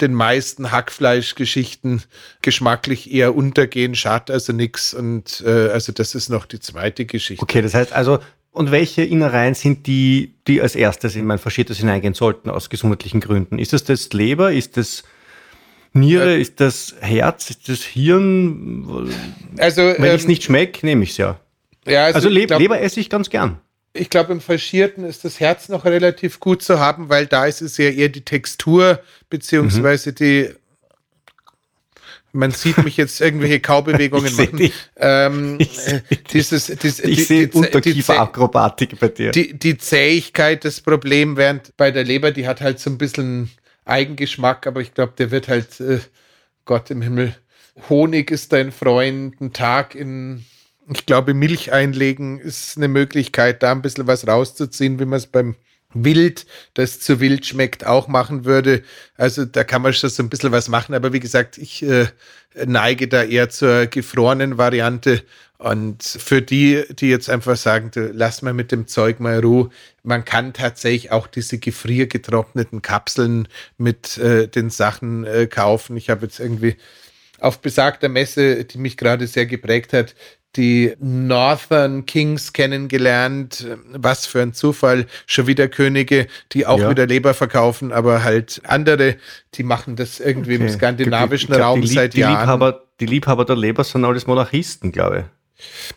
den 0.00 0.12
meisten 0.12 0.72
Hackfleischgeschichten 0.72 2.02
geschmacklich 2.42 3.12
eher 3.12 3.34
untergehen, 3.34 3.94
schadet 3.94 4.30
also 4.30 4.52
nichts. 4.52 4.92
Und 4.94 5.42
äh, 5.46 5.68
also 5.68 5.92
das 5.92 6.14
ist 6.14 6.28
noch 6.28 6.46
die 6.46 6.60
zweite 6.60 7.04
Geschichte. 7.04 7.42
Okay, 7.42 7.62
das 7.62 7.74
heißt 7.74 7.92
also, 7.92 8.18
und 8.50 8.70
welche 8.70 9.02
Innereien 9.02 9.54
sind 9.54 9.86
die, 9.86 10.34
die 10.46 10.60
als 10.62 10.76
erstes 10.76 11.16
in 11.16 11.26
mein 11.26 11.38
Faschiertes 11.38 11.78
hineingehen 11.78 12.14
sollten, 12.14 12.50
aus 12.50 12.70
gesundheitlichen 12.70 13.20
Gründen? 13.20 13.58
Ist 13.58 13.72
das 13.72 13.84
das 13.84 14.12
Leber? 14.12 14.52
Ist 14.52 14.76
das 14.76 15.02
Niere? 15.92 16.36
Ist 16.36 16.60
das 16.60 16.94
Herz? 17.00 17.50
Ist 17.50 17.68
das 17.68 17.82
Hirn? 17.82 19.10
Also, 19.58 19.82
Wenn 19.82 19.96
ähm, 19.98 20.04
ich 20.04 20.22
es 20.22 20.26
nicht 20.26 20.44
schmecke, 20.44 20.84
nehme 20.86 21.04
ich 21.04 21.10
es 21.10 21.16
ja. 21.16 21.38
ja, 21.86 22.06
Also 22.06 22.28
ich 22.28 22.34
Le 22.34 22.46
glaub, 22.46 22.60
Leber 22.60 22.80
esse 22.80 23.00
ich 23.00 23.10
ganz 23.10 23.30
gern. 23.30 23.60
Ich 23.96 24.10
glaube, 24.10 24.32
im 24.32 24.40
Faschierten 24.40 25.04
ist 25.04 25.24
das 25.24 25.40
Herz 25.40 25.68
noch 25.68 25.84
relativ 25.84 26.40
gut 26.40 26.62
zu 26.62 26.80
haben, 26.80 27.08
weil 27.08 27.26
da 27.26 27.46
ist 27.46 27.62
es 27.62 27.76
ja 27.76 27.90
eher 27.90 28.08
die 28.08 28.24
Textur 28.24 29.00
beziehungsweise 29.30 30.10
mhm. 30.10 30.14
die 30.16 30.50
man 32.34 32.50
sieht 32.50 32.82
mich 32.82 32.96
jetzt 32.96 33.20
irgendwelche 33.20 33.60
Kaubewegungen 33.60 34.34
machen. 34.34 34.72
Ähm, 34.96 35.58
ich 36.08 36.24
dieses, 36.24 36.66
dieses, 36.66 36.98
ich 36.98 37.16
die, 37.18 37.22
sehe 37.22 37.46
die, 37.46 37.56
Unterkieferakrobatik 37.56 38.98
bei 38.98 39.08
dir. 39.08 39.30
Die, 39.30 39.56
die 39.56 39.78
Zähigkeit 39.78 40.64
des 40.64 40.80
Problems, 40.80 41.36
während 41.36 41.76
bei 41.76 41.92
der 41.92 42.02
Leber, 42.02 42.32
die 42.32 42.48
hat 42.48 42.60
halt 42.60 42.80
so 42.80 42.90
ein 42.90 42.98
bisschen 42.98 43.50
Eigengeschmack, 43.84 44.66
aber 44.66 44.80
ich 44.80 44.94
glaube, 44.94 45.12
der 45.16 45.30
wird 45.30 45.46
halt, 45.46 45.78
äh, 45.80 46.00
Gott 46.64 46.90
im 46.90 47.02
Himmel, 47.02 47.36
Honig 47.88 48.30
ist 48.30 48.52
dein 48.52 48.72
Freund, 48.72 49.40
ein 49.40 49.52
Tag 49.52 49.94
in, 49.94 50.44
ich 50.88 51.06
glaube, 51.06 51.34
Milch 51.34 51.72
einlegen 51.72 52.38
ist 52.38 52.76
eine 52.76 52.88
Möglichkeit, 52.88 53.62
da 53.62 53.72
ein 53.72 53.82
bisschen 53.82 54.06
was 54.06 54.26
rauszuziehen, 54.26 54.98
wie 54.98 55.04
man 55.04 55.18
es 55.18 55.26
beim 55.26 55.56
Wild, 55.94 56.46
das 56.74 57.00
zu 57.00 57.20
wild 57.20 57.46
schmeckt, 57.46 57.86
auch 57.86 58.08
machen 58.08 58.44
würde. 58.44 58.82
Also 59.16 59.44
da 59.44 59.64
kann 59.64 59.82
man 59.82 59.92
schon 59.92 60.10
so 60.10 60.22
ein 60.22 60.28
bisschen 60.28 60.52
was 60.52 60.68
machen. 60.68 60.94
Aber 60.94 61.12
wie 61.12 61.20
gesagt, 61.20 61.56
ich 61.56 61.82
äh, 61.84 62.08
neige 62.66 63.08
da 63.08 63.22
eher 63.22 63.48
zur 63.48 63.86
gefrorenen 63.86 64.58
Variante. 64.58 65.22
Und 65.58 66.02
für 66.02 66.42
die, 66.42 66.82
die 66.90 67.08
jetzt 67.08 67.30
einfach 67.30 67.56
sagen, 67.56 67.90
lass 67.94 68.42
mal 68.42 68.52
mit 68.52 68.72
dem 68.72 68.88
Zeug 68.88 69.20
mal 69.20 69.38
Ruhe, 69.38 69.70
man 70.02 70.24
kann 70.24 70.52
tatsächlich 70.52 71.12
auch 71.12 71.28
diese 71.28 71.58
gefriergetrockneten 71.58 72.82
Kapseln 72.82 73.48
mit 73.78 74.18
äh, 74.18 74.48
den 74.48 74.70
Sachen 74.70 75.24
äh, 75.24 75.46
kaufen. 75.46 75.96
Ich 75.96 76.10
habe 76.10 76.26
jetzt 76.26 76.40
irgendwie 76.40 76.76
auf 77.38 77.60
besagter 77.60 78.08
Messe, 78.08 78.64
die 78.64 78.78
mich 78.78 78.96
gerade 78.96 79.26
sehr 79.26 79.46
geprägt 79.46 79.92
hat, 79.92 80.14
die 80.56 80.94
Northern 80.98 82.06
Kings 82.06 82.52
kennengelernt. 82.52 83.66
Was 83.92 84.26
für 84.26 84.42
ein 84.42 84.52
Zufall. 84.52 85.06
Schon 85.26 85.46
wieder 85.46 85.68
Könige, 85.68 86.26
die 86.52 86.66
auch 86.66 86.78
ja. 86.78 86.90
wieder 86.90 87.06
Leber 87.06 87.34
verkaufen, 87.34 87.92
aber 87.92 88.22
halt 88.22 88.60
andere, 88.64 89.16
die 89.54 89.62
machen 89.62 89.96
das 89.96 90.20
irgendwie 90.20 90.54
okay. 90.56 90.64
im 90.64 90.68
skandinavischen 90.70 91.54
glaub, 91.54 91.60
Raum 91.60 91.86
seit 91.86 92.14
die 92.14 92.20
Jahren. 92.20 92.40
Liebhaber, 92.40 92.84
die 93.00 93.06
Liebhaber 93.06 93.44
der 93.44 93.56
Leber 93.56 93.84
sind 93.84 94.04
alles 94.04 94.26
Monarchisten, 94.26 94.92
glaube 94.92 95.18
ich. 95.18 95.24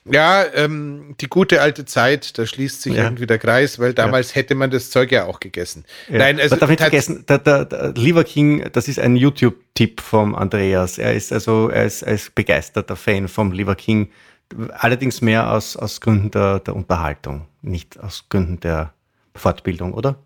Ja, 0.05 0.45
ähm, 0.53 1.15
die 1.19 1.27
gute 1.27 1.61
alte 1.61 1.85
Zeit, 1.85 2.37
da 2.37 2.45
schließt 2.45 2.81
sich 2.81 2.93
ja. 2.93 3.03
irgendwie 3.03 3.25
der 3.25 3.39
Kreis, 3.39 3.79
weil 3.79 3.93
damals 3.93 4.29
ja. 4.29 4.35
hätte 4.35 4.55
man 4.55 4.69
das 4.69 4.91
Zeug 4.91 5.11
ja 5.11 5.25
auch 5.25 5.39
gegessen. 5.39 5.83
Ja. 6.09 6.19
Nein, 6.19 6.39
also 6.39 6.51
man 6.51 6.59
darf 6.59 6.69
nicht 6.69 6.81
vergessen, 6.81 7.25
der, 7.27 7.39
der, 7.39 7.65
der 7.65 7.93
Liver 7.93 8.23
King, 8.23 8.69
das 8.71 8.87
ist 8.87 8.99
ein 8.99 9.15
YouTube-Tipp 9.15 9.99
vom 10.01 10.35
Andreas. 10.35 10.97
Er 10.97 11.13
ist 11.13 11.33
also, 11.33 11.69
er 11.69 11.85
ist, 11.85 12.03
er 12.03 12.13
ist 12.13 12.35
begeisterter 12.35 12.95
Fan 12.95 13.27
vom 13.27 13.51
Liver 13.51 13.75
King. 13.75 14.09
Allerdings 14.71 15.21
mehr 15.21 15.51
aus, 15.51 15.75
aus 15.75 16.01
Gründen 16.01 16.31
der, 16.31 16.59
der 16.59 16.75
Unterhaltung, 16.75 17.47
nicht 17.61 17.99
aus 17.99 18.25
Gründen 18.29 18.59
der 18.59 18.93
Fortbildung, 19.35 19.93
oder? 19.93 20.17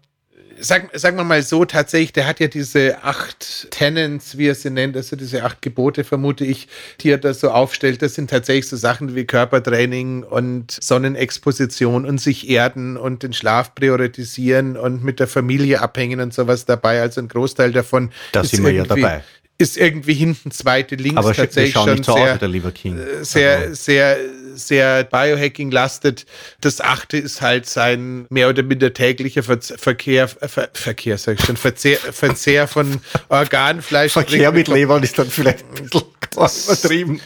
Sag, 0.59 0.89
sagen 0.93 1.17
wir 1.17 1.23
mal 1.23 1.41
so, 1.41 1.65
tatsächlich, 1.65 2.13
der 2.13 2.27
hat 2.27 2.39
ja 2.39 2.47
diese 2.47 3.03
acht 3.03 3.71
Tenants, 3.71 4.37
wie 4.37 4.47
er 4.47 4.53
sie 4.53 4.69
nennt, 4.69 4.95
also 4.95 5.15
diese 5.15 5.43
acht 5.43 5.61
Gebote, 5.63 6.03
vermute 6.03 6.45
ich, 6.45 6.67
die 6.99 7.09
er 7.09 7.17
da 7.17 7.33
so 7.33 7.49
aufstellt. 7.49 8.03
Das 8.03 8.13
sind 8.13 8.29
tatsächlich 8.29 8.67
so 8.67 8.75
Sachen 8.77 9.15
wie 9.15 9.25
Körpertraining 9.25 10.21
und 10.21 10.77
Sonnenexposition 10.79 12.05
und 12.05 12.19
sich 12.19 12.47
erden 12.47 12.95
und 12.95 13.23
den 13.23 13.33
Schlaf 13.33 13.73
priorisieren 13.73 14.77
und 14.77 15.03
mit 15.03 15.19
der 15.19 15.27
Familie 15.27 15.81
abhängen 15.81 16.19
und 16.19 16.31
sowas 16.31 16.65
dabei. 16.65 17.01
Also 17.01 17.21
ein 17.21 17.27
Großteil 17.27 17.71
davon. 17.71 18.11
Da 18.31 18.43
sind 18.43 18.63
wir 18.63 18.71
ja 18.71 18.83
dabei 18.83 19.23
ist 19.61 19.77
irgendwie 19.77 20.13
hinten 20.13 20.51
zweite 20.51 20.95
links 20.95 21.17
Aber 21.17 21.33
tatsächlich 21.33 21.73
schon 21.73 22.03
sehr, 22.03 22.35
aus, 22.35 22.41
lieber 22.41 22.71
King. 22.71 22.97
Äh, 22.97 23.23
sehr, 23.23 23.57
also. 23.57 23.73
sehr, 23.75 24.17
sehr 24.55 25.03
Biohacking 25.03 25.71
lastet. 25.71 26.25
Das 26.59 26.81
achte 26.81 27.17
ist 27.17 27.41
halt 27.41 27.67
sein 27.67 28.25
mehr 28.29 28.49
oder 28.49 28.63
minder 28.63 28.93
täglicher 28.93 29.43
Ver 29.43 29.59
Verkehr, 29.61 30.27
Ver 30.27 30.69
Verkehr, 30.73 31.17
sag 31.17 31.39
ich 31.39 31.45
schon, 31.45 31.57
Verzehr, 31.57 31.97
Verzehr 32.11 32.67
von 32.67 32.99
Organfleisch. 33.29 34.13
Verkehr 34.13 34.51
mit 34.51 34.67
Leber 34.67 35.01
ist 35.01 35.17
dann 35.17 35.29
vielleicht 35.29 35.63
ein 35.63 35.89
bisschen 35.89 36.07
übertrieben. 36.65 37.21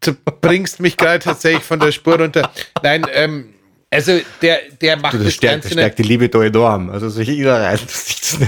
Du 0.00 0.14
bringst 0.40 0.78
mich 0.78 0.96
gerade 0.96 1.18
tatsächlich 1.18 1.64
von 1.64 1.80
der 1.80 1.90
Spur 1.90 2.20
runter. 2.20 2.52
Nein, 2.82 3.04
ähm, 3.12 3.54
also 3.90 4.20
der, 4.42 4.60
der 4.80 4.96
macht 4.96 5.14
du, 5.14 5.18
das, 5.18 5.26
das 5.26 5.34
stärkt, 5.34 5.62
Ganze. 5.62 5.68
Das 5.68 5.72
stärkt 5.72 5.98
die 5.98 6.02
Liebe 6.04 6.28
da 6.28 6.44
enorm. 6.44 6.90
Also 6.90 7.08
solche 7.08 7.32
Innereien, 7.32 7.80
das 7.82 8.38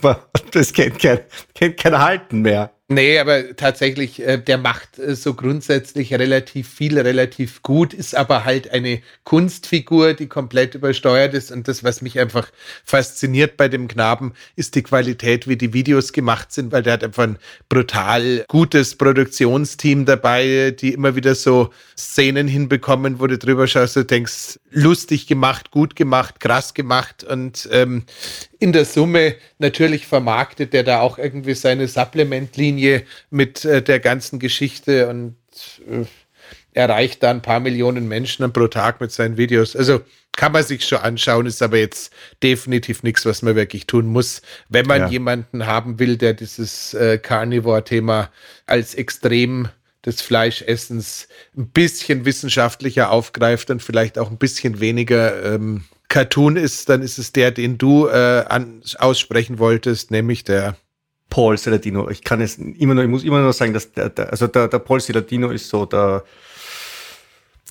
kennt 0.72 0.98
kein, 0.98 1.20
kennt 1.54 1.76
kein 1.76 1.98
Halten 1.98 2.40
mehr. 2.40 2.72
Nee, 2.88 3.18
aber 3.18 3.56
tatsächlich, 3.56 4.22
äh, 4.24 4.38
der 4.38 4.58
macht 4.58 5.00
äh, 5.00 5.16
so 5.16 5.34
grundsätzlich 5.34 6.14
relativ 6.14 6.68
viel, 6.68 6.96
relativ 7.00 7.62
gut, 7.62 7.92
ist 7.92 8.14
aber 8.14 8.44
halt 8.44 8.70
eine 8.70 9.02
Kunstfigur, 9.24 10.14
die 10.14 10.28
komplett 10.28 10.76
übersteuert 10.76 11.34
ist. 11.34 11.50
Und 11.50 11.66
das, 11.66 11.82
was 11.82 12.00
mich 12.00 12.20
einfach 12.20 12.48
fasziniert 12.84 13.56
bei 13.56 13.66
dem 13.66 13.88
Knaben, 13.88 14.34
ist 14.54 14.76
die 14.76 14.84
Qualität, 14.84 15.48
wie 15.48 15.56
die 15.56 15.72
Videos 15.72 16.12
gemacht 16.12 16.52
sind, 16.52 16.70
weil 16.70 16.84
der 16.84 16.92
hat 16.92 17.02
einfach 17.02 17.24
ein 17.24 17.38
brutal 17.68 18.44
gutes 18.46 18.94
Produktionsteam 18.94 20.04
dabei, 20.04 20.70
die 20.70 20.92
immer 20.92 21.16
wieder 21.16 21.34
so 21.34 21.70
Szenen 21.98 22.46
hinbekommen, 22.46 23.18
wo 23.18 23.26
du 23.26 23.36
drüber 23.36 23.66
schaust 23.66 23.96
und 23.96 24.12
denkst, 24.12 24.60
lustig 24.70 25.26
gemacht, 25.26 25.72
gut 25.72 25.96
gemacht, 25.96 26.38
krass 26.38 26.72
gemacht. 26.72 27.24
Und 27.24 27.68
ähm, 27.72 28.04
in 28.60 28.72
der 28.72 28.84
Summe 28.84 29.34
natürlich 29.58 30.06
vermarktet 30.06 30.72
der 30.72 30.84
da 30.84 31.00
auch 31.00 31.18
irgendwie 31.18 31.54
seine 31.54 31.88
Supplement-Linie 31.88 32.75
mit 33.30 33.64
äh, 33.64 33.82
der 33.82 34.00
ganzen 34.00 34.38
Geschichte 34.38 35.08
und 35.08 35.36
äh, 35.88 36.04
erreicht 36.72 37.22
da 37.22 37.30
ein 37.30 37.42
paar 37.42 37.60
Millionen 37.60 38.06
Menschen 38.06 38.52
pro 38.52 38.68
Tag 38.68 39.00
mit 39.00 39.10
seinen 39.10 39.36
Videos. 39.36 39.74
Also 39.74 40.02
kann 40.36 40.52
man 40.52 40.62
sich 40.62 40.86
schon 40.86 40.98
anschauen, 40.98 41.46
ist 41.46 41.62
aber 41.62 41.78
jetzt 41.78 42.12
definitiv 42.42 43.02
nichts, 43.02 43.24
was 43.24 43.42
man 43.42 43.56
wirklich 43.56 43.86
tun 43.86 44.06
muss, 44.06 44.42
wenn 44.68 44.86
man 44.86 45.00
ja. 45.02 45.08
jemanden 45.08 45.66
haben 45.66 45.98
will, 45.98 46.18
der 46.18 46.34
dieses 46.34 46.92
äh, 46.92 47.18
Carnivore-Thema 47.18 48.30
als 48.66 48.94
extrem 48.94 49.68
des 50.04 50.20
Fleischessens 50.20 51.26
ein 51.56 51.68
bisschen 51.68 52.26
wissenschaftlicher 52.26 53.10
aufgreift 53.10 53.70
und 53.70 53.82
vielleicht 53.82 54.18
auch 54.18 54.30
ein 54.30 54.38
bisschen 54.38 54.78
weniger 54.78 55.54
ähm, 55.54 55.84
Cartoon 56.08 56.56
ist, 56.56 56.88
dann 56.88 57.02
ist 57.02 57.18
es 57.18 57.32
der, 57.32 57.50
den 57.50 57.78
du 57.78 58.06
äh, 58.06 58.44
aussprechen 58.98 59.58
wolltest, 59.58 60.10
nämlich 60.10 60.44
der 60.44 60.76
Paul 61.30 61.58
Saladino. 61.58 62.08
Ich 62.10 62.22
kann 62.22 62.40
es 62.40 62.56
immer 62.58 62.94
noch, 62.94 63.02
ich 63.02 63.08
muss 63.08 63.24
immer 63.24 63.40
noch 63.40 63.52
sagen, 63.52 63.72
dass 63.72 63.92
der, 63.92 64.10
der 64.10 64.30
also 64.30 64.46
der, 64.46 64.68
der 64.68 64.78
Paul 64.78 65.00
Saladino 65.00 65.50
ist 65.50 65.68
so 65.68 65.86
der, 65.86 66.24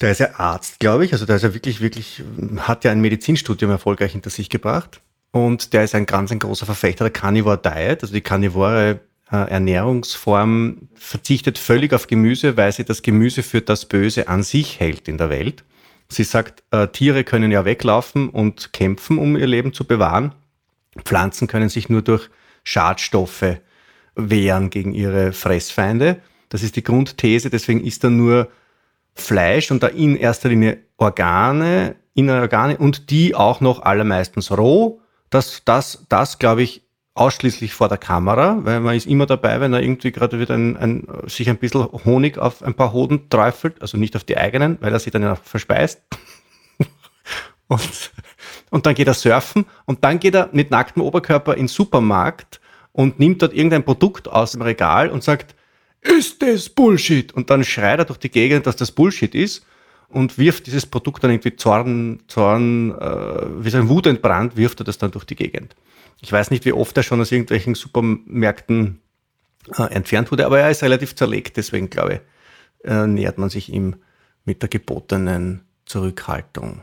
der 0.01 0.12
ist 0.12 0.20
ja 0.20 0.38
Arzt, 0.38 0.80
glaube 0.80 1.06
ich. 1.06 1.14
Also 1.14 1.26
der 1.26 1.38
ist 1.38 1.43
ja 1.43 1.53
wirklich, 1.53 1.82
wirklich, 1.82 2.24
hat 2.58 2.84
ja 2.84 2.91
ein 2.91 3.01
Medizinstudium 3.01 3.72
erfolgreich 3.72 4.12
hinter 4.12 4.30
sich 4.30 4.49
gebracht. 4.49 5.01
Und 5.32 5.74
der 5.74 5.84
ist 5.84 5.95
ein 5.95 6.06
ganz 6.06 6.32
ein 6.32 6.39
großer 6.39 6.66
Verfechter 6.66 7.06
der 7.06 7.12
Carnivore 7.12 7.58
Diet, 7.58 8.03
also 8.03 8.14
die 8.14 8.22
Carnivore 8.22 9.01
äh, 9.32 9.36
Ernährungsform 9.36 10.88
verzichtet 10.95 11.58
völlig 11.58 11.93
auf 11.93 12.08
Gemüse, 12.08 12.56
weil 12.56 12.72
sie 12.72 12.86
das 12.86 13.01
Gemüse 13.01 13.43
für 13.43 13.62
das 13.62 13.86
Böse 13.86 14.28
an 14.28 14.43
sich 14.43 14.80
hält 14.80 15.08
in 15.08 15.18
der 15.18 15.30
Welt. 15.30 15.64
Sie 16.08 16.24
sagt, 16.24 16.64
äh, 16.72 16.88
Tiere 16.88 17.24
können 17.24 17.51
ja 17.51 17.66
weglaufen 17.66 18.30
und 18.30 18.72
kämpfen, 18.72 19.18
um 19.18 19.36
ihr 19.36 19.47
Leben 19.47 19.74
zu 19.74 19.86
bewahren. 19.86 20.34
Pflanzen 21.03 21.47
können 21.47 21.70
sich 21.70 21.89
nur 21.89 22.01
durch 22.01 22.30
Schadstoffe 22.66 23.59
wehren 24.16 24.70
gegen 24.70 24.93
ihre 24.93 25.32
Fressfeinde. 25.32 26.18
Das 26.49 26.63
ist 26.63 26.76
die 26.76 26.84
Grundthese, 26.84 27.49
deswegen 27.49 27.84
ist 27.84 28.03
da 28.03 28.09
nur 28.09 28.49
Fleisch 29.13 29.72
und 29.72 29.82
da 29.82 29.88
in 29.88 30.18
erster 30.18 30.49
Linie 30.49 30.80
Organe, 30.97 31.95
innere 32.13 32.41
Organe 32.41 32.78
und 32.78 33.09
die 33.09 33.34
auch 33.34 33.61
noch 33.61 33.82
allermeistens 33.82 34.51
roh. 34.51 34.99
Das, 35.30 35.61
das, 35.66 36.05
das 36.09 36.38
glaube 36.38 36.63
ich, 36.63 36.86
ausschließlich 37.13 37.74
vor 37.74 37.88
der 37.88 37.97
Kamera, 37.97 38.59
weil 38.63 38.82
man 38.82 38.95
ist 38.95 39.07
immer 39.07 39.26
dabei, 39.26 39.61
wenn 39.61 39.74
er 39.74 39.82
irgendwie 39.82 40.11
gerade 40.11 40.38
wieder 40.38 40.53
ein, 40.53 40.76
ein, 40.76 41.07
sich 41.28 41.49
ein 41.49 41.57
bisschen 41.57 41.88
Honig 42.03 42.38
auf 42.38 42.61
ein 42.61 42.74
paar 42.74 42.91
Hoden 42.91 43.30
träufelt, 43.30 43.82
also 43.82 43.97
nicht 43.97 44.18
auf 44.18 44.26
die 44.26 44.38
eigenen, 44.38 44.78
weil 44.82 44.91
er 44.91 44.99
sie 44.99 45.11
dann 45.11 45.24
ja 45.24 45.36
verspeist. 45.36 46.01
und, 47.68 48.11
und 48.76 48.86
dann 48.86 48.93
geht 48.93 49.07
er 49.07 49.13
surfen 49.13 49.65
und 49.86 50.03
dann 50.03 50.19
geht 50.19 50.36
er 50.36 50.49
mit 50.51 50.69
nacktem 50.69 51.01
Oberkörper 51.01 51.53
in 51.53 51.61
den 51.61 51.67
Supermarkt 51.69 52.59
und 52.91 53.19
nimmt 53.19 53.41
dort 53.41 53.53
irgendein 53.53 53.86
Produkt 53.86 54.28
aus 54.28 54.51
dem 54.51 54.61
Regal 54.63 55.09
und 55.09 55.23
sagt, 55.23 55.55
ist 56.01 56.41
das 56.41 56.67
Bullshit? 56.67 57.32
Und 57.32 57.49
dann 57.49 57.63
schreit 57.63 57.99
er 57.99 58.05
durch 58.05 58.19
die 58.19 58.30
Gegend, 58.30 58.67
dass 58.67 58.76
das 58.76 58.91
Bullshit 58.91 59.34
ist 59.34 59.65
und 60.09 60.38
wirft 60.38 60.67
dieses 60.67 60.86
Produkt 60.86 61.23
dann 61.23 61.32
irgendwie 61.32 61.55
Zorn, 61.55 62.19
Zorn, 62.28 62.91
äh, 62.99 63.63
wie 63.63 63.69
so 63.69 63.78
ein 63.78 63.88
Wutentbrannt, 63.88 64.57
wirft 64.57 64.82
er 64.82 64.84
das 64.84 64.97
dann 64.97 65.11
durch 65.11 65.23
die 65.23 65.38
Gegend. 65.38 65.73
Ich 66.21 66.34
weiß 66.34 66.51
nicht, 66.51 66.65
wie 66.65 66.73
oft 66.73 66.97
er 66.97 67.03
schon 67.03 67.21
aus 67.21 67.32
irgendwelchen 67.32 67.76
Supermärkten 67.76 68.99
äh, 69.78 69.84
entfernt 69.84 70.34
wurde, 70.34 70.45
aber 70.45 70.59
er 70.59 70.69
ist 70.69 70.84
relativ 70.84 71.15
zerlegt, 71.15 71.55
deswegen 71.55 71.89
glaube 71.89 72.15
ich, 72.84 72.91
äh, 72.91 73.07
nähert 73.07 73.38
man 73.38 73.49
sich 73.49 73.71
ihm 73.71 73.95
mit 74.43 74.63
der 74.63 74.67
gebotenen 74.67 75.61
Zurückhaltung. 75.86 76.82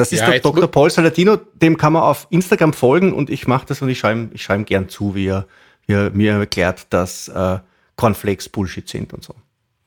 Das 0.00 0.12
ist 0.12 0.20
ja, 0.20 0.30
der 0.30 0.40
Dr. 0.40 0.66
Paul 0.66 0.90
Saladino, 0.90 1.36
dem 1.54 1.76
kann 1.76 1.92
man 1.92 2.02
auf 2.02 2.26
Instagram 2.30 2.72
folgen 2.72 3.12
und 3.12 3.28
ich 3.28 3.46
mache 3.46 3.66
das 3.66 3.82
und 3.82 3.88
ich 3.88 3.98
schreibe 3.98 4.30
ich 4.32 4.42
schreib 4.42 4.60
ihm 4.60 4.64
gern 4.64 4.88
zu, 4.88 5.14
wie 5.14 5.26
er, 5.26 5.46
wie 5.86 5.92
er 5.92 6.10
mir 6.10 6.32
erklärt, 6.32 6.86
dass 6.90 7.28
äh, 7.28 7.58
Cornflakes 7.96 8.48
Bullshit 8.48 8.88
sind 8.88 9.12
und 9.12 9.22
so. 9.22 9.34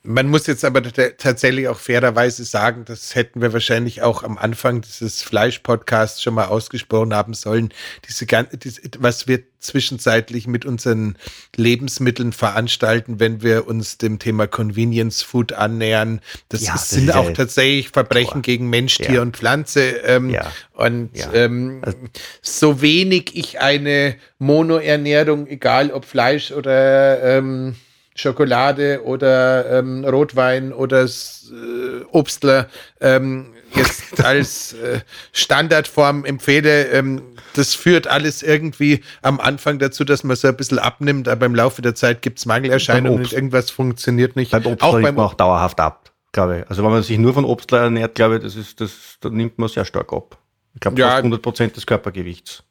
Man 0.05 0.27
muss 0.27 0.47
jetzt 0.47 0.65
aber 0.65 0.83
tatsächlich 0.83 1.69
auch 1.69 1.79
fairerweise 1.79 2.43
sagen, 2.43 2.83
das 2.83 3.15
hätten 3.15 3.39
wir 3.39 3.53
wahrscheinlich 3.53 4.01
auch 4.01 4.23
am 4.23 4.37
Anfang 4.37 4.81
dieses 4.81 5.23
Fleisch-Podcasts 5.23 6.21
schon 6.21 6.33
mal 6.33 6.47
ausgesprochen 6.47 7.13
haben 7.13 7.33
sollen. 7.33 7.69
Diese, 8.05 8.25
diese, 8.25 8.81
was 8.99 9.29
wir 9.29 9.43
zwischenzeitlich 9.59 10.45
mit 10.45 10.65
unseren 10.65 11.17
Lebensmitteln 11.55 12.33
veranstalten, 12.33 13.21
wenn 13.21 13.41
wir 13.41 13.65
uns 13.65 13.97
dem 13.97 14.19
Thema 14.19 14.45
Convenience 14.45 15.21
Food 15.21 15.53
annähern. 15.53 16.19
Das, 16.49 16.63
ja, 16.63 16.75
ist, 16.75 16.81
das 16.81 16.89
sind 16.89 17.15
auch 17.15 17.29
ja 17.29 17.31
tatsächlich 17.31 17.87
Verbrechen 17.87 18.33
Tor. 18.33 18.41
gegen 18.41 18.69
Mensch, 18.69 18.97
Tier 18.97 19.15
ja. 19.15 19.21
und 19.21 19.37
Pflanze. 19.37 20.01
Ähm, 20.03 20.35
und 20.73 21.11
ähm, 21.33 21.79
also 21.81 21.97
so 22.41 22.81
wenig 22.81 23.37
ich 23.37 23.61
eine 23.61 24.15
Monoernährung, 24.37 25.47
egal 25.47 25.91
ob 25.91 26.03
Fleisch 26.03 26.51
oder 26.51 27.23
ähm, 27.23 27.75
Schokolade 28.15 29.03
oder 29.03 29.79
ähm, 29.79 30.05
Rotwein 30.05 30.71
oder 30.71 31.05
äh, 31.05 32.03
Obstler 32.11 32.67
ähm, 33.01 33.53
jetzt 33.73 34.23
als 34.23 34.73
äh, 34.73 34.99
Standardform 35.31 36.25
empfehle. 36.25 36.89
Ähm, 36.91 37.23
das 37.55 37.73
führt 37.73 38.07
alles 38.07 38.43
irgendwie 38.43 39.03
am 39.21 39.39
Anfang 39.39 39.79
dazu, 39.79 40.03
dass 40.03 40.23
man 40.23 40.35
so 40.35 40.47
ein 40.47 40.55
bisschen 40.55 40.79
abnimmt, 40.79 41.27
aber 41.27 41.45
im 41.45 41.55
Laufe 41.55 41.81
der 41.81 41.95
Zeit 41.95 42.21
gibt 42.21 42.39
es 42.39 42.45
Mangelerscheinungen 42.45 43.19
und 43.19 43.33
irgendwas 43.33 43.71
funktioniert 43.71 44.35
nicht. 44.35 44.51
Beim 44.51 44.65
Obstler 44.65 44.87
auch 44.87 45.01
beim 45.01 45.19
auch 45.19 45.33
dauerhaft 45.33 45.79
ab, 45.79 46.11
glaube 46.31 46.59
ich. 46.59 46.69
Also 46.69 46.83
wenn 46.83 46.91
man 46.91 47.03
sich 47.03 47.17
nur 47.17 47.33
von 47.33 47.45
Obstler 47.45 47.81
ernährt, 47.81 48.15
glaube 48.15 48.37
ich, 48.37 48.43
das 48.43 48.55
ist, 48.55 48.79
das, 48.79 49.17
da 49.21 49.29
nimmt 49.29 49.57
man 49.57 49.69
sehr 49.69 49.85
stark 49.85 50.13
ab. 50.13 50.37
Ich 50.75 50.81
glaube, 50.81 50.99
ja, 50.99 51.07
fast 51.07 51.17
100 51.19 51.41
Prozent 51.41 51.75
des 51.75 51.85
Körpergewichts. 51.85 52.63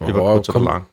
Über 0.00 0.20
kurz 0.20 0.48
oder 0.50 0.60
lang 0.60 0.86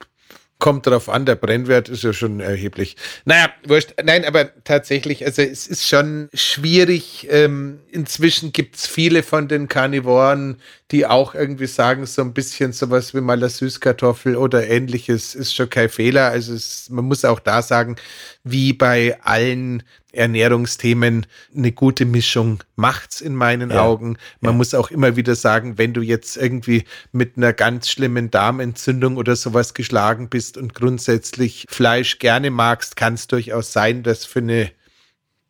kommt 0.64 0.88
darauf 0.88 1.09
an, 1.09 1.26
der 1.26 1.36
Brennwert 1.36 1.89
ist 1.89 2.03
ja 2.05 2.14
schon 2.14 2.39
erheblich. 2.39 2.95
Naja, 3.26 3.49
wurscht. 3.68 3.95
Nein, 4.01 4.24
aber 4.24 4.49
tatsächlich, 4.64 5.26
also 5.26 5.41
es 5.41 5.68
ist 5.68 5.86
schon 5.86 6.30
schwierig. 6.34 7.28
Ähm, 7.30 7.82
inzwischen 7.91 8.53
gibt 8.53 8.78
es 8.78 8.88
viele 8.88 9.24
von 9.24 9.49
den 9.49 9.68
Karnivoren, 9.68 10.61
die 10.94 11.08
auch 11.08 11.34
irgendwie 11.34 11.66
sagen, 11.66 12.06
so 12.06 12.22
ein 12.22 12.34
bisschen 12.34 12.72
sowas 12.72 13.16
wie 13.16 13.22
mal 13.22 13.38
eine 13.38 13.50
Süßkartoffel 13.50 14.36
oder 14.36 14.68
ähnliches 14.70 15.34
ist 15.34 15.56
schon 15.56 15.68
kein 15.68 15.89
Fehler. 15.89 16.30
Also 16.30 16.54
es, 16.54 16.88
man 16.91 17.06
muss 17.06 17.26
auch 17.26 17.39
da 17.39 17.64
sagen, 17.64 17.96
wie 18.44 18.74
bei 18.74 19.20
allen 19.24 19.82
Ernährungsthemen 20.12 21.26
eine 21.56 21.72
gute 21.72 22.06
Mischung 22.06 22.64
macht's 22.76 23.22
in 23.22 23.34
meinen 23.34 23.72
ja, 23.72 23.82
Augen. 23.82 24.20
Man 24.39 24.52
ja. 24.52 24.58
muss 24.58 24.76
auch 24.76 24.91
immer 24.91 25.16
wieder 25.16 25.34
sagen, 25.34 25.80
wenn 25.80 25.96
du 25.96 26.02
jetzt 26.02 26.38
irgendwie 26.38 26.84
mit 27.12 27.38
einer 27.38 27.54
ganz 27.54 27.89
schlimmen 27.89 28.30
Darmentzündung 28.30 29.18
oder 29.18 29.36
sowas 29.36 29.74
geschlagen 29.74 30.30
bist 30.30 30.58
und 30.58 30.76
grundsätzlich 30.76 31.66
Fleisch 31.70 32.20
gerne 32.20 32.52
magst, 32.52 32.96
kann 32.98 33.16
es 33.16 33.26
durchaus 33.26 33.74
sein, 33.74 34.04
dass 34.04 34.26
für 34.26 34.39
eine 34.39 34.70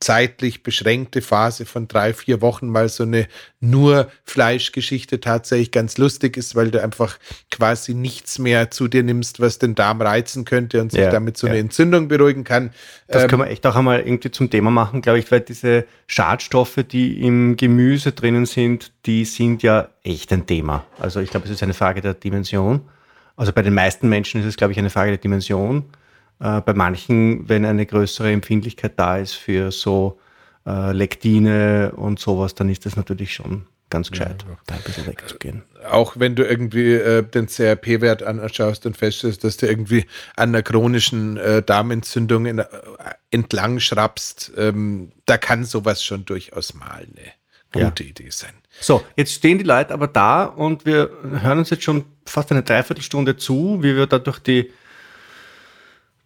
zeitlich 0.04 0.64
beschränkte 0.64 1.22
Phase 1.22 1.66
von 1.66 1.88
drei, 1.88 2.14
vier 2.14 2.41
Wochen 2.41 2.68
mal 2.68 2.89
so 2.89 3.04
eine 3.04 3.28
nur 3.62 4.12
Fleischgeschichte 4.26 5.22
tatsächlich 5.22 5.72
ganz 5.72 5.97
lustig 5.97 6.36
ist, 6.36 6.56
weil 6.56 6.72
du 6.72 6.84
einfach 6.84 7.18
quasi 7.49 7.93
nichts 7.93 8.38
mehr 8.38 8.70
zu 8.70 8.89
dir 8.89 9.01
nimmst, 9.01 9.39
was 9.39 9.60
den 9.60 9.76
Darm 9.76 10.01
reizen 10.01 10.43
könnte 10.43 10.82
und 10.82 10.91
sich 10.91 10.99
ja, 10.99 11.10
damit 11.10 11.38
so 11.38 11.47
ja. 11.47 11.54
eine 11.54 11.62
Entzündung 11.62 12.10
beruhigen 12.10 12.43
kann. 12.43 12.72
Das 13.08 13.24
ähm, 13.24 13.30
können 13.30 13.41
wir 13.43 13.49
echt 13.49 13.66
auch 13.66 13.78
einmal 13.78 14.01
irgendwie 14.01 14.32
zum 14.32 14.49
Thema 14.49 14.72
machen, 14.72 15.01
glaube 15.01 15.20
ich, 15.20 15.32
weil 15.32 15.39
diese 15.39 15.86
Schadstoffe, 16.08 16.80
die 16.91 17.22
im 17.22 17.56
Gemüse 17.56 18.12
drinnen 18.12 18.45
sind, 18.45 18.91
die 19.06 19.24
sind 19.24 19.64
ja 19.64 19.88
echt 20.04 20.34
ein 20.34 20.45
Thema. 20.45 20.86
Also 20.99 21.22
ich 21.22 21.30
glaube, 21.30 21.45
es 21.45 21.51
ist 21.51 21.64
eine 21.64 21.74
Frage 21.74 22.01
der 22.01 22.14
Dimension. 22.14 22.82
Also 23.38 23.54
bei 23.54 23.62
den 23.62 23.74
meisten 23.74 24.10
Menschen 24.10 24.41
ist 24.41 24.47
es, 24.47 24.58
glaube 24.58 24.74
ich, 24.74 24.80
eine 24.80 24.89
Frage 24.89 25.12
der 25.12 25.18
Dimension. 25.18 25.86
Äh, 26.40 26.62
bei 26.62 26.74
manchen, 26.74 27.48
wenn 27.48 27.66
eine 27.66 27.86
größere 27.86 28.32
Empfindlichkeit 28.32 28.94
da 28.98 29.18
ist 29.18 29.34
für 29.34 29.72
so 29.72 30.20
äh, 30.66 30.92
Lektine 30.92 31.94
und 31.96 32.20
sowas, 32.20 32.56
dann 32.56 32.70
ist 32.70 32.86
das 32.86 32.96
natürlich 32.96 33.34
schon 33.34 33.66
ganz 33.94 34.10
gescheit, 34.10 34.44
ja, 34.48 34.58
da 34.66 34.76
ein 34.76 34.82
bisschen 34.82 35.06
wegzugehen. 35.06 35.62
Auch 35.88 36.18
wenn 36.18 36.36
du 36.36 36.44
irgendwie 36.44 36.94
äh, 36.94 37.22
den 37.22 37.48
CRP-Wert 37.48 38.24
anschaust 38.24 38.88
und 38.88 38.98
feststellst, 38.98 39.44
dass 39.44 39.58
du 39.58 39.68
irgendwie 39.68 40.06
an 40.36 40.50
einer 40.50 40.64
chronischen 40.64 41.38
äh, 41.38 41.62
Darmentzündung 41.62 42.48
in, 42.48 42.60
äh, 42.60 42.66
entlang 43.30 43.80
schrappst, 43.80 44.54
ähm, 44.58 45.12
da 45.28 45.38
kann 45.38 45.64
sowas 45.64 46.04
schon 46.04 46.26
durchaus 46.26 46.74
mal 46.74 47.06
eine 47.06 47.34
gute 47.72 48.04
ja. 48.04 48.10
Idee 48.10 48.30
sein. 48.32 48.54
So, 48.80 49.04
jetzt 49.16 49.34
stehen 49.34 49.60
die 49.60 49.64
Leute 49.64 49.94
aber 49.94 50.08
da 50.08 50.46
und 50.46 50.88
wir 50.88 51.12
hören 51.42 51.60
uns 51.60 51.70
jetzt 51.70 51.84
schon 51.84 52.06
fast 52.26 52.52
eine 52.52 52.64
Dreiviertelstunde 52.64 53.38
zu, 53.38 53.84
wie 53.84 53.96
wir 53.96 54.08
da 54.08 54.18
durch 54.18 54.40
die 54.40 54.72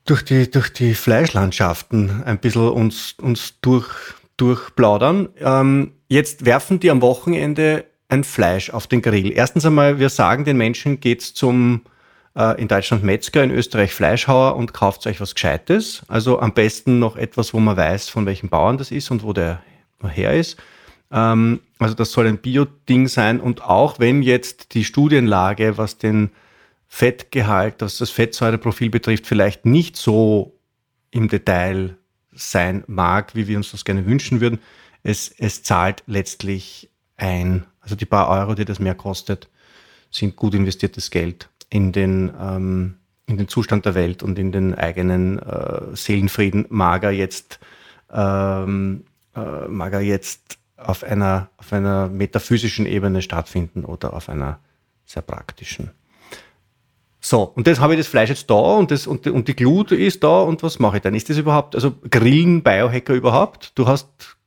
durch 0.07 0.23
die, 0.23 0.49
durch 0.49 0.73
die 0.73 0.95
Fleischlandschaften 0.95 2.23
ein 2.23 2.39
bisschen 2.39 2.69
uns, 2.69 3.15
uns 3.21 3.59
durch, 3.61 3.89
durchplaudern. 4.37 5.29
Ähm, 5.39 5.91
jetzt 6.07 6.45
werfen 6.45 6.79
die 6.79 6.89
am 6.89 7.01
Wochenende 7.01 7.85
ein 8.09 8.23
Fleisch 8.23 8.69
auf 8.69 8.87
den 8.87 9.01
Grill. 9.01 9.31
Erstens 9.31 9.65
einmal, 9.65 9.99
wir 9.99 10.09
sagen 10.09 10.45
den 10.45 10.57
Menschen, 10.57 10.99
geht's 10.99 11.33
zum 11.33 11.81
äh, 12.35 12.59
in 12.59 12.69
Deutschland 12.69 13.03
Metzger, 13.03 13.43
in 13.43 13.51
Österreich 13.51 13.93
Fleischhauer 13.93 14.55
und 14.55 14.73
kauft 14.73 15.05
euch 15.07 15.19
was 15.19 15.35
Gescheites. 15.35 16.03
Also 16.07 16.39
am 16.39 16.53
besten 16.53 16.99
noch 16.99 17.17
etwas, 17.17 17.53
wo 17.53 17.59
man 17.59 17.75
weiß, 17.75 18.09
von 18.09 18.25
welchem 18.25 18.49
Bauern 18.49 18.77
das 18.77 18.91
ist 18.91 19.11
und 19.11 19.23
wo 19.23 19.33
der 19.33 19.61
her 20.01 20.33
ist. 20.33 20.57
Ähm, 21.11 21.59
also 21.79 21.95
das 21.95 22.13
soll 22.13 22.27
ein 22.27 22.37
Bio-Ding 22.37 23.09
sein. 23.09 23.41
Und 23.41 23.61
auch 23.61 23.99
wenn 23.99 24.21
jetzt 24.21 24.73
die 24.73 24.85
Studienlage, 24.85 25.77
was 25.77 25.97
den 25.97 26.29
Fettgehalt, 26.87 27.75
was 27.79 27.97
das 27.97 28.09
Fettsäureprofil 28.09 28.89
betrifft, 28.89 29.27
vielleicht 29.27 29.65
nicht 29.65 29.97
so 29.97 30.57
im 31.11 31.27
Detail 31.27 31.97
sein 32.33 32.83
mag, 32.87 33.35
wie 33.35 33.47
wir 33.47 33.57
uns 33.57 33.71
das 33.71 33.85
gerne 33.85 34.05
wünschen 34.05 34.41
würden. 34.41 34.59
Es, 35.03 35.29
es 35.37 35.63
zahlt 35.63 36.03
letztlich 36.07 36.89
ein. 37.17 37.65
Also 37.81 37.95
die 37.95 38.05
paar 38.05 38.29
Euro, 38.29 38.55
die 38.55 38.65
das 38.65 38.79
mehr 38.79 38.95
kostet, 38.95 39.49
sind 40.11 40.35
gut 40.35 40.53
investiertes 40.53 41.11
Geld 41.11 41.49
in 41.69 41.91
den, 41.91 42.31
ähm, 42.39 42.95
in 43.25 43.37
den 43.37 43.47
Zustand 43.47 43.85
der 43.85 43.95
Welt 43.95 44.23
und 44.23 44.39
in 44.39 44.51
den 44.51 44.75
eigenen 44.75 45.39
äh, 45.39 45.95
Seelenfrieden. 45.95 46.65
Mag 46.69 47.03
er 47.03 47.11
jetzt, 47.11 47.59
ähm, 48.11 49.05
äh, 49.35 49.67
mag 49.67 49.93
er 49.93 50.01
jetzt 50.01 50.57
auf 50.77 51.03
einer, 51.03 51.49
auf 51.57 51.73
einer 51.73 52.07
metaphysischen 52.07 52.85
Ebene 52.85 53.21
stattfinden 53.21 53.83
oder 53.83 54.13
auf 54.13 54.29
einer 54.29 54.59
sehr 55.05 55.23
praktischen. 55.23 55.91
So, 57.19 57.43
und 57.43 57.67
das 57.67 57.79
habe 57.79 57.93
ich 57.93 57.99
das 57.99 58.07
Fleisch 58.07 58.29
jetzt 58.29 58.49
da 58.49 58.55
und, 58.55 58.91
das, 58.91 59.07
und, 59.07 59.27
und 59.27 59.47
die 59.47 59.55
Glut 59.55 59.91
ist 59.91 60.23
da 60.23 60.41
und 60.41 60.61
was 60.63 60.79
mache 60.79 60.97
ich 60.97 61.03
dann? 61.03 61.15
Ist 61.15 61.29
das 61.29 61.37
überhaupt, 61.37 61.75
also 61.75 61.95
grillen 62.09 62.61
Biohacker 62.61 63.13
überhaupt? 63.13 63.71
Du 63.75 63.87
hast, 63.87 64.37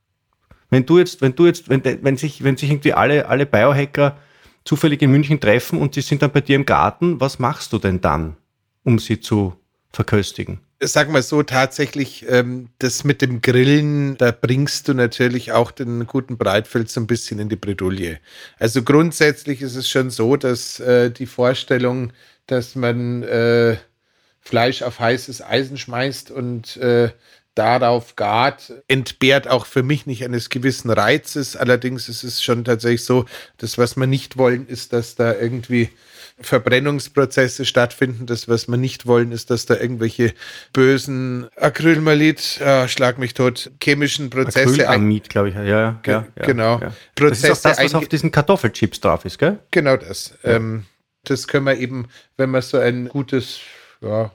wenn 0.71 0.87
du 0.87 0.99
jetzt, 0.99 1.21
wenn 1.21 1.35
du 1.35 1.47
jetzt, 1.47 1.69
wenn, 1.69 1.83
wenn 1.85 2.17
sich, 2.17 2.45
wenn 2.45 2.57
sich 2.57 2.71
irgendwie 2.71 2.93
alle, 2.93 3.27
alle 3.27 3.45
Biohacker 3.45 4.17
zufällig 4.65 5.03
in 5.03 5.11
München 5.11 5.41
treffen 5.41 5.81
und 5.81 5.95
sie 5.95 6.01
sind 6.01 6.23
dann 6.23 6.31
bei 6.31 6.41
dir 6.41 6.57
im 6.57 6.67
Garten, 6.67 7.21
was 7.21 7.39
machst 7.39 7.73
du 7.73 7.79
denn 7.79 8.01
dann, 8.01 8.37
um 8.85 8.99
sie 8.99 9.21
zu 9.21 9.55
verköstigen? 9.93 10.61
Sag 10.83 11.11
mal 11.11 11.23
so, 11.23 11.43
tatsächlich, 11.43 12.25
ähm, 12.27 12.71
das 12.79 13.05
mit 13.05 13.21
dem 13.21 13.43
Grillen, 13.43 14.17
da 14.17 14.31
bringst 14.33 14.89
du 14.89 14.95
natürlich 14.95 15.53
auch 15.53 15.73
den 15.73 16.07
guten 16.07 16.39
Breitfeld 16.39 16.91
so 16.91 17.01
ein 17.03 17.07
bisschen 17.07 17.39
in 17.39 17.51
die 17.51 17.57
Bredouille. 17.57 18.19
Also 18.59 18.83
grundsätzlich 18.83 19.61
ist 19.61 19.77
es 19.77 19.91
schon 19.91 20.09
so, 20.09 20.37
dass 20.37 20.81
äh, 20.81 21.11
die 21.11 21.27
Vorstellung, 21.27 22.15
dass 22.47 22.77
man 22.77 23.23
äh, 23.25 23.77
Fleisch 24.41 24.81
auf 24.81 25.01
heißes 25.01 25.43
Eisen 25.43 25.77
schmeißt 25.77 26.31
und 26.31 26.79
äh, 26.79 27.11
darauf 27.55 28.17
gart, 28.17 28.73
entbehrt 28.89 29.49
auch 29.49 29.67
für 29.67 29.83
mich 29.83 30.07
nicht 30.07 30.25
eines 30.25 30.49
gewissen 30.49 30.91
Reizes. 30.91 31.57
Allerdings 31.57 32.09
ist 32.09 32.25
es 32.25 32.43
schon 32.43 32.65
tatsächlich 32.65 33.05
so, 33.05 33.27
das, 33.59 33.77
was 33.77 33.97
wir 33.97 34.07
nicht 34.07 34.39
wollen, 34.39 34.67
ist, 34.67 34.95
dass 34.95 35.15
da 35.15 35.35
irgendwie 35.35 35.91
Verbrennungsprozesse 36.41 37.65
stattfinden. 37.65 38.27
Das, 38.27 38.49
was 38.49 38.69
wir 38.69 38.77
nicht 38.77 39.07
wollen, 39.07 39.33
ist, 39.33 39.51
dass 39.51 39.67
da 39.67 39.77
irgendwelche 39.77 40.33
bösen 40.73 41.49
Acrylmalit, 41.57 42.61
oh, 42.65 42.89
schlag 42.89 43.19
mich 43.19 43.35
tot, 43.35 43.71
chemischen 43.83 44.31
Prozesse. 44.31 44.87
Acrylamid, 44.87 45.29
glaube 45.29 45.51
ich, 45.51 45.55
ja, 45.55 45.65
ja, 45.65 46.01
ja, 46.07 46.27
Genau. 46.37 46.81
Ja. 46.81 46.93
Prozesse 47.15 47.49
das 47.49 47.59
ist 47.59 47.67
auch 47.67 47.71
das, 47.71 47.85
was 47.85 47.95
auf 47.95 48.09
diesen 48.09 48.31
Kartoffelchips 48.31 49.01
drauf 49.01 49.25
ist, 49.25 49.39
gell? 49.39 49.59
Genau 49.71 49.97
das. 49.97 50.35
Ja. 50.43 50.53
Ähm, 50.53 50.85
das 51.25 51.47
können 51.47 51.67
wir 51.67 51.77
eben, 51.77 52.09
wenn 52.37 52.51
wir 52.51 52.63
so 52.63 52.79
ein 52.79 53.09
gutes, 53.09 53.61
ja, 54.01 54.33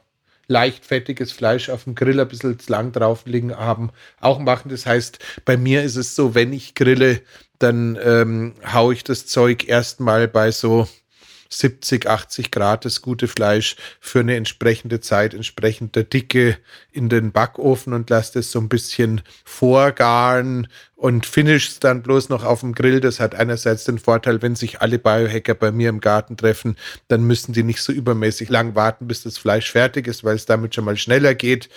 leicht 0.47 0.86
fettiges 0.86 1.32
Fleisch 1.32 1.70
auf 1.70 1.86
dem 1.86 1.95
Grill 1.95 2.20
ein 2.20 2.28
bisschen 2.28 2.60
zu 2.60 2.72
lang 2.72 2.91
drauf 2.91 3.24
liegen 3.26 3.56
haben, 3.56 3.89
auch 4.20 4.39
machen. 4.39 4.70
Das 4.70 4.86
heißt, 4.86 5.20
bei 5.43 5.58
mir 5.58 5.84
ist 5.84 5.95
es 5.95 6.16
so, 6.16 6.36
wenn 6.36 6.53
ich 6.53 6.76
grille, 6.76 7.22
dann 7.60 7.97
ähm, 8.03 8.53
haue 8.72 8.93
ich 8.93 9.03
das 9.03 9.26
Zeug 9.26 9.68
erstmal 9.68 10.28
bei 10.28 10.51
so 10.51 10.88
70, 11.50 12.08
80 12.08 12.52
Grad 12.52 12.86
das 12.86 13.02
gute 13.02 13.28
Fleisch 13.28 13.76
für 14.00 14.20
eine 14.20 14.36
entsprechende 14.36 15.00
Zeit, 15.00 15.34
entsprechend 15.34 15.96
der 15.96 16.04
Dicke 16.04 16.58
in 16.91 17.10
den 17.10 17.32
Backofen 17.32 17.93
und 17.93 18.10
lasst 18.10 18.36
es 18.36 18.52
so 18.52 18.60
ein 18.60 18.70
bisschen 18.70 19.22
vorgaren 19.43 20.68
und 20.96 21.26
finish 21.26 21.80
dann 21.80 22.02
bloß 22.02 22.30
noch 22.30 22.43
auf 22.43 22.62
dem 22.62 22.74
Grill. 22.74 23.00
Das 23.00 23.20
hat 23.20 23.36
einerseits 23.36 23.84
den 23.84 24.00
Vorteil, 24.00 24.41
wenn 24.41 24.56
sich 24.56 24.82
alle 24.82 25.00
Biohacker 25.00 25.54
bei 25.54 25.72
mir 25.72 25.89
im 25.89 26.00
Garten 26.00 26.38
treffen, 26.38 26.78
dann 27.08 27.24
müssen 27.24 27.54
die 27.54 27.64
nicht 27.64 27.82
so 27.82 27.91
übermäßig 27.91 28.50
lang 28.50 28.76
warten, 28.76 29.08
bis 29.08 29.24
das 29.24 29.38
Fleisch 29.38 29.72
fertig 29.72 30.08
ist, 30.08 30.24
weil 30.24 30.36
es 30.36 30.46
damit 30.46 30.76
schon 30.76 30.86
mal 30.86 30.98
schneller 30.98 31.36
geht 31.36 31.70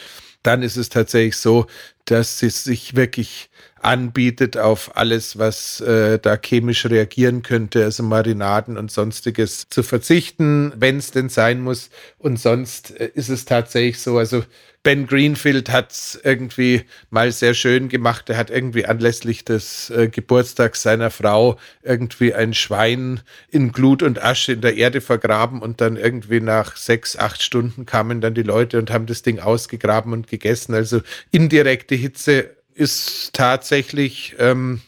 dann 0.42 0.62
ist 0.62 0.76
es 0.76 0.88
tatsächlich 0.88 1.36
so, 1.36 1.66
dass 2.10 2.42
es 2.42 2.64
sich 2.64 2.96
wirklich 2.96 3.50
anbietet 3.80 4.56
auf 4.56 4.96
alles, 4.96 5.38
was 5.38 5.80
äh, 5.80 6.18
da 6.18 6.36
chemisch 6.36 6.86
reagieren 6.86 7.42
könnte, 7.42 7.84
also 7.84 8.02
Marinaden 8.02 8.76
und 8.76 8.90
sonstiges 8.90 9.68
zu 9.68 9.82
verzichten, 9.82 10.72
wenn 10.76 10.98
es 10.98 11.10
denn 11.10 11.28
sein 11.28 11.60
muss. 11.60 11.90
Und 12.18 12.40
sonst 12.40 12.98
äh, 12.98 13.10
ist 13.14 13.28
es 13.28 13.44
tatsächlich 13.44 14.00
so, 14.00 14.18
also 14.18 14.42
Ben 14.84 15.06
Greenfield 15.06 15.70
hat 15.70 15.92
es 15.92 16.18
irgendwie 16.22 16.84
mal 17.10 17.32
sehr 17.32 17.52
schön 17.52 17.88
gemacht. 17.88 18.30
Er 18.30 18.36
hat 18.36 18.48
irgendwie 18.48 18.86
anlässlich 18.86 19.44
des 19.44 19.90
äh, 19.90 20.08
Geburtstags 20.08 20.82
seiner 20.82 21.10
Frau 21.10 21.58
irgendwie 21.82 22.32
ein 22.32 22.54
Schwein 22.54 23.20
in 23.50 23.72
Glut 23.72 24.02
und 24.02 24.22
Asche 24.22 24.52
in 24.52 24.60
der 24.60 24.76
Erde 24.76 25.00
vergraben 25.00 25.60
und 25.60 25.80
dann 25.80 25.96
irgendwie 25.96 26.40
nach 26.40 26.76
sechs, 26.76 27.16
acht 27.16 27.42
Stunden 27.42 27.86
kamen 27.86 28.20
dann 28.20 28.34
die 28.34 28.42
Leute 28.42 28.78
und 28.78 28.90
haben 28.90 29.06
das 29.06 29.22
Ding 29.22 29.40
ausgegraben 29.40 30.12
und 30.12 30.28
gegessen. 30.28 30.74
Also 30.74 31.02
indirekte 31.32 31.94
Hitze 31.98 32.56
ist 32.74 33.32
tatsächlich 33.34 34.36
ähm, 34.38 34.80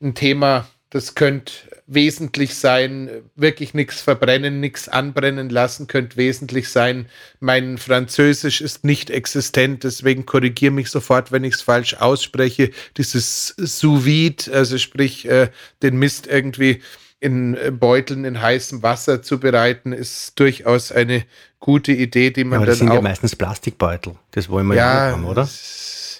ein 0.00 0.14
Thema, 0.14 0.66
das 0.90 1.14
könnte 1.14 1.52
wesentlich 1.86 2.54
sein, 2.54 3.10
wirklich 3.34 3.74
nichts 3.74 4.00
verbrennen, 4.00 4.60
nichts 4.60 4.88
anbrennen 4.88 5.50
lassen, 5.50 5.86
könnte 5.86 6.16
wesentlich 6.16 6.68
sein. 6.68 7.06
Mein 7.40 7.78
Französisch 7.78 8.60
ist 8.60 8.84
nicht 8.84 9.10
existent, 9.10 9.84
deswegen 9.84 10.26
korrigiere 10.26 10.72
mich 10.72 10.90
sofort, 10.90 11.32
wenn 11.32 11.44
ich 11.44 11.54
es 11.54 11.62
falsch 11.62 11.94
ausspreche. 11.94 12.70
Dieses 12.96 13.54
sous 13.58 14.04
vide, 14.04 14.52
also 14.52 14.78
sprich 14.78 15.28
äh, 15.28 15.50
den 15.82 15.96
Mist 15.96 16.26
irgendwie 16.26 16.80
in 17.20 17.54
äh, 17.56 17.70
Beuteln 17.70 18.24
in 18.24 18.40
heißem 18.40 18.82
Wasser 18.82 19.22
zu 19.22 19.38
bereiten, 19.38 19.92
ist 19.92 20.38
durchaus 20.38 20.92
eine 20.92 21.24
gute 21.60 21.92
Idee, 21.92 22.30
die 22.30 22.44
man 22.44 22.58
Aber 22.58 22.66
das 22.66 22.78
dann 22.78 22.88
sind 22.88 22.90
auch. 22.90 22.96
Ja 22.96 23.02
meistens 23.02 23.36
Plastikbeutel. 23.36 24.16
Das 24.32 24.48
wollen 24.48 24.66
wir 24.66 24.76
ja, 24.76 25.08
ja 25.08 25.12
haben, 25.12 25.24
oder? 25.24 25.48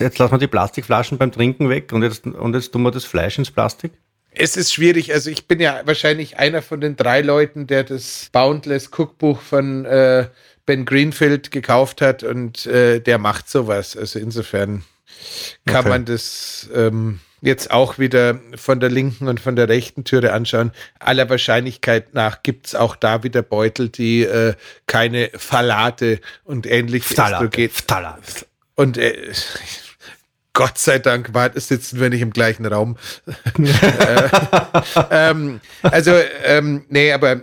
Jetzt 0.02 0.18
lassen 0.18 0.32
wir 0.32 0.38
die 0.38 0.46
Plastikflaschen 0.46 1.18
beim 1.18 1.32
Trinken 1.32 1.68
weg 1.68 1.92
und 1.92 2.02
jetzt, 2.02 2.26
und 2.26 2.54
jetzt 2.54 2.72
tun 2.72 2.82
wir 2.82 2.90
das 2.90 3.04
Fleisch 3.04 3.38
ins 3.38 3.50
Plastik? 3.50 3.92
Es 4.34 4.56
ist 4.56 4.72
schwierig. 4.72 5.12
Also 5.12 5.30
ich 5.30 5.46
bin 5.46 5.60
ja 5.60 5.82
wahrscheinlich 5.84 6.38
einer 6.38 6.62
von 6.62 6.80
den 6.80 6.96
drei 6.96 7.20
Leuten, 7.20 7.66
der 7.66 7.84
das 7.84 8.28
Boundless 8.32 8.90
Cookbuch 8.96 9.40
von 9.40 9.84
äh, 9.84 10.26
Ben 10.64 10.84
Greenfield 10.84 11.50
gekauft 11.50 12.00
hat 12.00 12.22
und 12.22 12.66
äh, 12.66 13.00
der 13.00 13.18
macht 13.18 13.48
sowas. 13.48 13.96
Also 13.96 14.18
insofern 14.18 14.84
kann 15.66 15.80
okay. 15.80 15.88
man 15.88 16.04
das 16.06 16.70
ähm, 16.74 17.20
jetzt 17.42 17.70
auch 17.70 17.98
wieder 17.98 18.40
von 18.54 18.80
der 18.80 18.88
linken 18.88 19.28
und 19.28 19.40
von 19.40 19.56
der 19.56 19.68
rechten 19.68 20.04
Türe 20.04 20.32
anschauen. 20.32 20.72
Aller 20.98 21.28
Wahrscheinlichkeit 21.28 22.14
nach 22.14 22.42
gibt 22.42 22.68
es 22.68 22.74
auch 22.74 22.96
da 22.96 23.22
wieder 23.22 23.42
Beutel, 23.42 23.88
die 23.88 24.22
äh, 24.22 24.54
keine 24.86 25.30
Phthalate 25.36 26.20
und 26.44 26.66
ähnliche 26.66 27.14
Phthalate. 27.14 27.44
Östrogen. 27.44 27.70
Phthalate. 27.70 28.46
Und 28.76 28.96
äh, 28.96 29.32
Gott 30.54 30.78
sei 30.78 30.98
Dank 30.98 31.30
sitzen 31.54 32.00
wir 32.00 32.10
nicht 32.10 32.20
im 32.20 32.32
gleichen 32.32 32.66
Raum. 32.66 32.96
äh, 33.58 34.28
ähm, 35.10 35.60
also, 35.82 36.12
ähm, 36.44 36.84
nee, 36.88 37.12
aber 37.12 37.40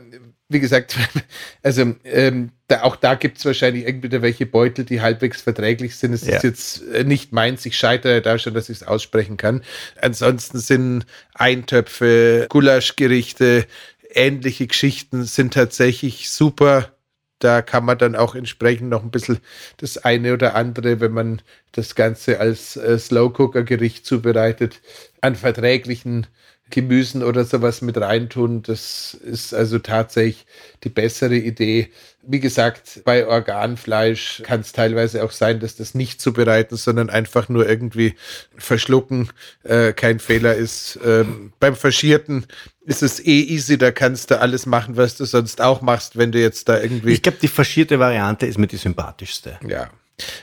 wie 0.49 0.60
gesagt, 0.60 0.95
also 1.64 1.95
ähm, 2.03 2.51
da, 2.68 2.82
auch 2.82 2.95
da 2.95 3.16
gibt 3.16 3.38
es 3.38 3.45
wahrscheinlich 3.45 3.88
irgendwie 3.88 4.22
welche 4.22 4.45
Beutel, 4.45 4.86
die 4.86 5.01
halbwegs 5.01 5.41
verträglich 5.41 5.95
sind. 5.95 6.14
Es 6.14 6.26
ja. 6.26 6.36
ist 6.36 6.43
jetzt 6.43 6.84
äh, 6.93 7.03
nicht 7.03 7.32
meins, 7.32 7.66
ich 7.66 7.78
scheitere 7.78 8.22
da 8.22 8.38
schon, 8.38 8.53
dass 8.53 8.70
ich 8.70 8.78
es 8.78 8.88
aussprechen 8.88 9.38
kann. 9.38 9.64
Ansonsten 10.01 10.60
sind 10.60 11.05
Eintöpfe, 11.34 12.47
Gulaschgerichte, 12.49 13.66
ähnliche 14.12 14.68
Geschichten 14.68 15.24
sind 15.24 15.53
tatsächlich 15.53 16.30
super 16.30 16.91
da 17.39 17.61
kann 17.61 17.85
man 17.85 17.97
dann 17.97 18.15
auch 18.15 18.35
entsprechend 18.35 18.89
noch 18.89 19.03
ein 19.03 19.11
bisschen 19.11 19.39
das 19.77 19.97
eine 19.97 20.33
oder 20.33 20.55
andere, 20.55 20.99
wenn 20.99 21.13
man 21.13 21.41
das 21.71 21.95
Ganze 21.95 22.39
als 22.39 22.75
äh, 22.75 22.97
Slow-Cooker-Gericht 22.97 24.05
zubereitet, 24.05 24.81
an 25.21 25.35
verträglichen 25.35 26.27
Gemüsen 26.70 27.24
oder 27.24 27.45
sowas 27.45 27.82
mit 27.82 27.97
reintun. 27.97 28.61
Das 28.63 29.13
ist 29.13 29.53
also 29.53 29.80
tatsächlich 29.80 30.45
die 30.84 30.89
bessere 30.89 31.36
Idee. 31.36 31.89
Wie 32.22 32.39
gesagt, 32.39 33.01
bei 33.05 33.26
Organfleisch 33.26 34.43
kann 34.43 34.61
es 34.61 34.72
teilweise 34.72 35.24
auch 35.24 35.32
sein, 35.32 35.59
dass 35.59 35.76
das 35.76 35.95
nicht 35.95 36.22
zubereiten, 36.22 36.76
sondern 36.78 37.09
einfach 37.09 37.49
nur 37.49 37.67
irgendwie 37.67 38.15
verschlucken 38.57 39.30
äh, 39.63 39.93
kein 39.93 40.20
Fehler 40.20 40.55
ist. 40.55 40.99
Ähm, 41.03 41.53
beim 41.59 41.76
Verschierten 41.76 42.45
ist 42.86 43.03
es 43.03 43.20
eh 43.20 43.41
easy, 43.41 43.78
da 43.78 43.91
kannst 43.91 44.32
du 44.32 44.39
alles 44.39 44.65
machen, 44.65 44.97
was 44.97 45.15
du 45.15 45.26
sonst 45.26 45.61
auch 45.61 45.82
machst, 45.82 46.17
wenn 46.17 46.32
du 46.32 46.39
jetzt 46.39 46.70
da 46.70 46.80
irgendwie. 46.80 47.13
Ich 47.13 47.22
glaube, 47.22 47.39
die 47.41 47.47
faschierte 47.47 47.99
Variante 47.99 48.45
ist 48.45 48.57
mir 48.57 48.67
die 48.67 48.78
sympathischste. 48.78 49.59
Ja. 49.67 49.89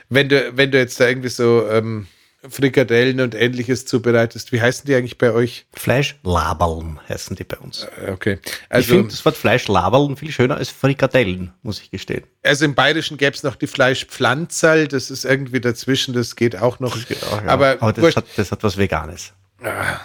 Wenn 0.08 0.28
du, 0.28 0.56
wenn 0.56 0.70
du 0.70 0.78
jetzt 0.78 0.98
da 0.98 1.08
irgendwie 1.08 1.28
so 1.28 1.68
ähm, 1.68 2.06
Frikadellen 2.48 3.20
und 3.20 3.34
ähnliches 3.34 3.86
zubereitest. 3.86 4.52
Wie 4.52 4.60
heißen 4.60 4.86
die 4.86 4.94
eigentlich 4.94 5.18
bei 5.18 5.32
euch? 5.32 5.66
Fleischlaberln 5.74 7.00
heißen 7.08 7.36
die 7.36 7.44
bei 7.44 7.56
uns. 7.58 7.86
Äh, 8.04 8.10
okay. 8.10 8.38
Also, 8.68 8.80
ich 8.80 8.86
finde 8.88 9.10
das 9.10 9.24
Wort 9.24 9.36
Fleischlaberln 9.36 10.16
viel 10.16 10.30
schöner 10.30 10.56
als 10.56 10.70
Frikadellen, 10.70 11.52
muss 11.62 11.80
ich 11.80 11.90
gestehen. 11.90 12.24
Also 12.42 12.64
im 12.64 12.74
Bayerischen 12.74 13.16
gäbe 13.16 13.34
es 13.34 13.42
noch 13.42 13.56
die 13.56 13.66
Fleischpflanzerl, 13.66 14.88
das 14.88 15.10
ist 15.10 15.24
irgendwie 15.24 15.60
dazwischen, 15.60 16.14
das 16.14 16.36
geht 16.36 16.56
auch 16.56 16.80
noch. 16.80 16.96
Geht 17.06 17.22
auch, 17.24 17.42
ja. 17.42 17.48
Aber, 17.48 17.76
Aber 17.80 17.92
das, 17.92 18.16
hat, 18.16 18.24
das, 18.36 18.52
hat, 18.52 18.62
was 18.62 18.76
Veganes. 18.76 19.32
Ah. 19.62 20.00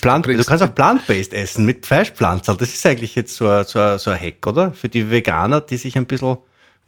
Plant, 0.00 0.26
du 0.26 0.44
kannst 0.44 0.64
auch 0.64 0.74
plant-based 0.74 1.32
essen 1.32 1.64
mit 1.64 1.86
Fleischpflanzerl. 1.86 2.56
Das 2.56 2.74
ist 2.74 2.84
eigentlich 2.84 3.14
jetzt 3.14 3.36
so 3.36 3.48
ein, 3.48 3.64
so, 3.64 3.78
ein, 3.78 3.98
so 3.98 4.10
ein 4.10 4.20
Hack, 4.20 4.44
oder? 4.46 4.72
Für 4.72 4.88
die 4.88 5.10
Veganer, 5.10 5.60
die 5.60 5.76
sich 5.76 5.96
ein 5.96 6.06
bisschen 6.06 6.38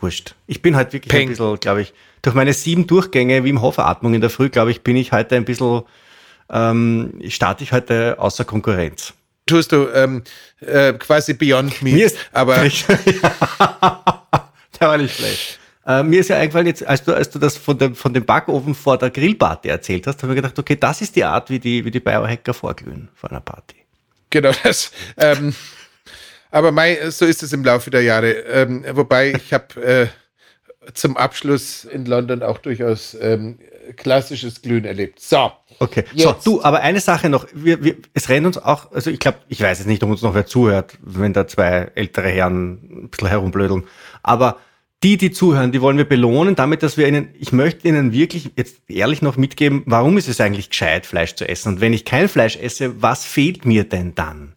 wurscht. 0.00 0.34
Ich 0.46 0.62
bin 0.62 0.76
halt 0.76 0.92
wirklich 0.92 1.10
Peng. 1.10 1.22
ein 1.22 1.28
bisschen, 1.30 1.58
glaube 1.60 1.82
ich, 1.82 1.92
durch 2.22 2.34
meine 2.34 2.52
sieben 2.52 2.86
Durchgänge 2.86 3.44
wie 3.44 3.50
im 3.50 3.60
Hoferatmung 3.60 4.14
in 4.14 4.20
der 4.20 4.30
Früh, 4.30 4.48
glaube 4.48 4.70
ich, 4.70 4.82
bin 4.82 4.96
ich 4.96 5.12
heute 5.12 5.36
ein 5.36 5.44
bisschen, 5.44 5.82
ähm, 6.50 7.20
starte 7.28 7.64
ich 7.64 7.72
heute 7.72 8.16
außer 8.18 8.44
Konkurrenz. 8.44 9.14
Tust 9.46 9.72
du 9.72 9.88
ähm, 9.94 10.22
äh, 10.60 10.94
quasi 10.94 11.34
Beyond 11.34 11.82
Me. 11.82 11.92
Mir 11.92 12.06
ist, 12.06 12.16
aber 12.32 12.56
der 12.56 12.70
war 14.80 14.96
nicht 14.96 15.16
schlecht. 15.16 15.58
Äh, 15.86 16.02
mir 16.02 16.20
ist 16.20 16.28
ja 16.28 16.38
eingefallen, 16.38 16.66
jetzt, 16.66 16.86
als 16.86 17.04
du, 17.04 17.12
als 17.12 17.28
du 17.28 17.38
das 17.38 17.58
von 17.58 17.76
dem, 17.76 17.94
von 17.94 18.14
dem 18.14 18.24
Backofen 18.24 18.74
vor 18.74 18.96
der 18.96 19.10
Grillparty 19.10 19.68
erzählt 19.68 20.06
hast, 20.06 20.22
habe 20.22 20.32
ich 20.32 20.36
gedacht, 20.36 20.58
okay, 20.58 20.76
das 20.76 21.02
ist 21.02 21.14
die 21.14 21.24
Art, 21.24 21.50
wie 21.50 21.58
die, 21.58 21.84
wie 21.84 21.90
die 21.90 22.00
Biohacker 22.00 22.54
vorglühen 22.54 23.10
vor 23.14 23.30
einer 23.30 23.40
Party. 23.40 23.76
Genau 24.30 24.52
das. 24.62 24.90
Ähm, 25.18 25.54
aber 26.54 26.70
Mai, 26.72 27.10
so 27.10 27.24
ist 27.24 27.42
es 27.42 27.52
im 27.52 27.64
Laufe 27.64 27.90
der 27.90 28.02
Jahre. 28.02 28.30
Ähm, 28.30 28.84
wobei 28.92 29.32
ich 29.32 29.52
habe 29.52 29.82
äh, 29.82 30.06
zum 30.92 31.16
Abschluss 31.16 31.84
in 31.84 32.06
London 32.06 32.42
auch 32.42 32.58
durchaus 32.58 33.16
ähm, 33.20 33.58
klassisches 33.96 34.62
Glühen 34.62 34.84
erlebt. 34.84 35.20
So. 35.20 35.50
Okay. 35.80 36.04
Jetzt. 36.12 36.44
So, 36.44 36.58
du, 36.58 36.62
aber 36.62 36.80
eine 36.80 37.00
Sache 37.00 37.28
noch. 37.28 37.46
Wir, 37.52 37.82
wir, 37.82 37.96
es 38.14 38.28
rennt 38.28 38.46
uns 38.46 38.58
auch, 38.58 38.92
also 38.92 39.10
ich 39.10 39.18
glaube, 39.18 39.38
ich 39.48 39.60
weiß 39.60 39.78
jetzt 39.78 39.88
nicht, 39.88 40.02
ob 40.04 40.10
uns 40.10 40.22
noch 40.22 40.34
wer 40.34 40.46
zuhört, 40.46 40.96
wenn 41.02 41.32
da 41.32 41.48
zwei 41.48 41.90
ältere 41.96 42.28
Herren 42.28 43.04
ein 43.04 43.08
bisschen 43.10 43.28
herumblödeln. 43.28 43.84
Aber 44.22 44.58
die, 45.02 45.16
die 45.16 45.32
zuhören, 45.32 45.72
die 45.72 45.82
wollen 45.82 45.98
wir 45.98 46.08
belohnen, 46.08 46.54
damit, 46.54 46.82
dass 46.82 46.96
wir 46.96 47.08
ihnen, 47.08 47.34
ich 47.38 47.52
möchte 47.52 47.88
ihnen 47.88 48.12
wirklich 48.12 48.52
jetzt 48.56 48.88
ehrlich 48.88 49.22
noch 49.22 49.36
mitgeben, 49.36 49.82
warum 49.86 50.16
ist 50.18 50.28
es 50.28 50.40
eigentlich 50.40 50.70
gescheit, 50.70 51.04
Fleisch 51.04 51.34
zu 51.34 51.48
essen? 51.48 51.74
Und 51.74 51.80
wenn 51.80 51.92
ich 51.92 52.04
kein 52.04 52.28
Fleisch 52.28 52.56
esse, 52.56 53.02
was 53.02 53.24
fehlt 53.24 53.66
mir 53.66 53.84
denn 53.84 54.14
dann? 54.14 54.53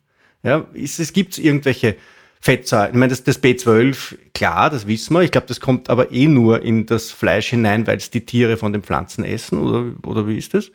Ja, 0.48 0.66
ist, 0.72 0.98
es 1.02 1.12
gibt 1.12 1.38
irgendwelche 1.38 1.98
Fettsäuren. 2.40 2.92
Ich 2.92 2.96
meine, 2.96 3.10
das, 3.10 3.22
das 3.26 3.44
B12, 3.44 4.16
klar, 4.34 4.70
das 4.70 4.88
wissen 4.88 5.14
wir. 5.14 5.22
Ich 5.24 5.32
glaube, 5.32 5.48
das 5.48 5.60
kommt 5.60 5.90
aber 5.90 6.14
eh 6.14 6.28
nur 6.28 6.62
in 6.62 6.86
das 6.86 7.12
Fleisch 7.12 7.50
hinein, 7.50 7.86
weil 7.86 7.98
es 7.98 8.12
die 8.12 8.26
Tiere 8.26 8.56
von 8.56 8.72
den 8.72 8.82
Pflanzen 8.82 9.26
essen, 9.26 9.60
oder, 9.60 9.94
oder 10.08 10.26
wie 10.26 10.38
ist 10.38 10.54
das? 10.54 10.72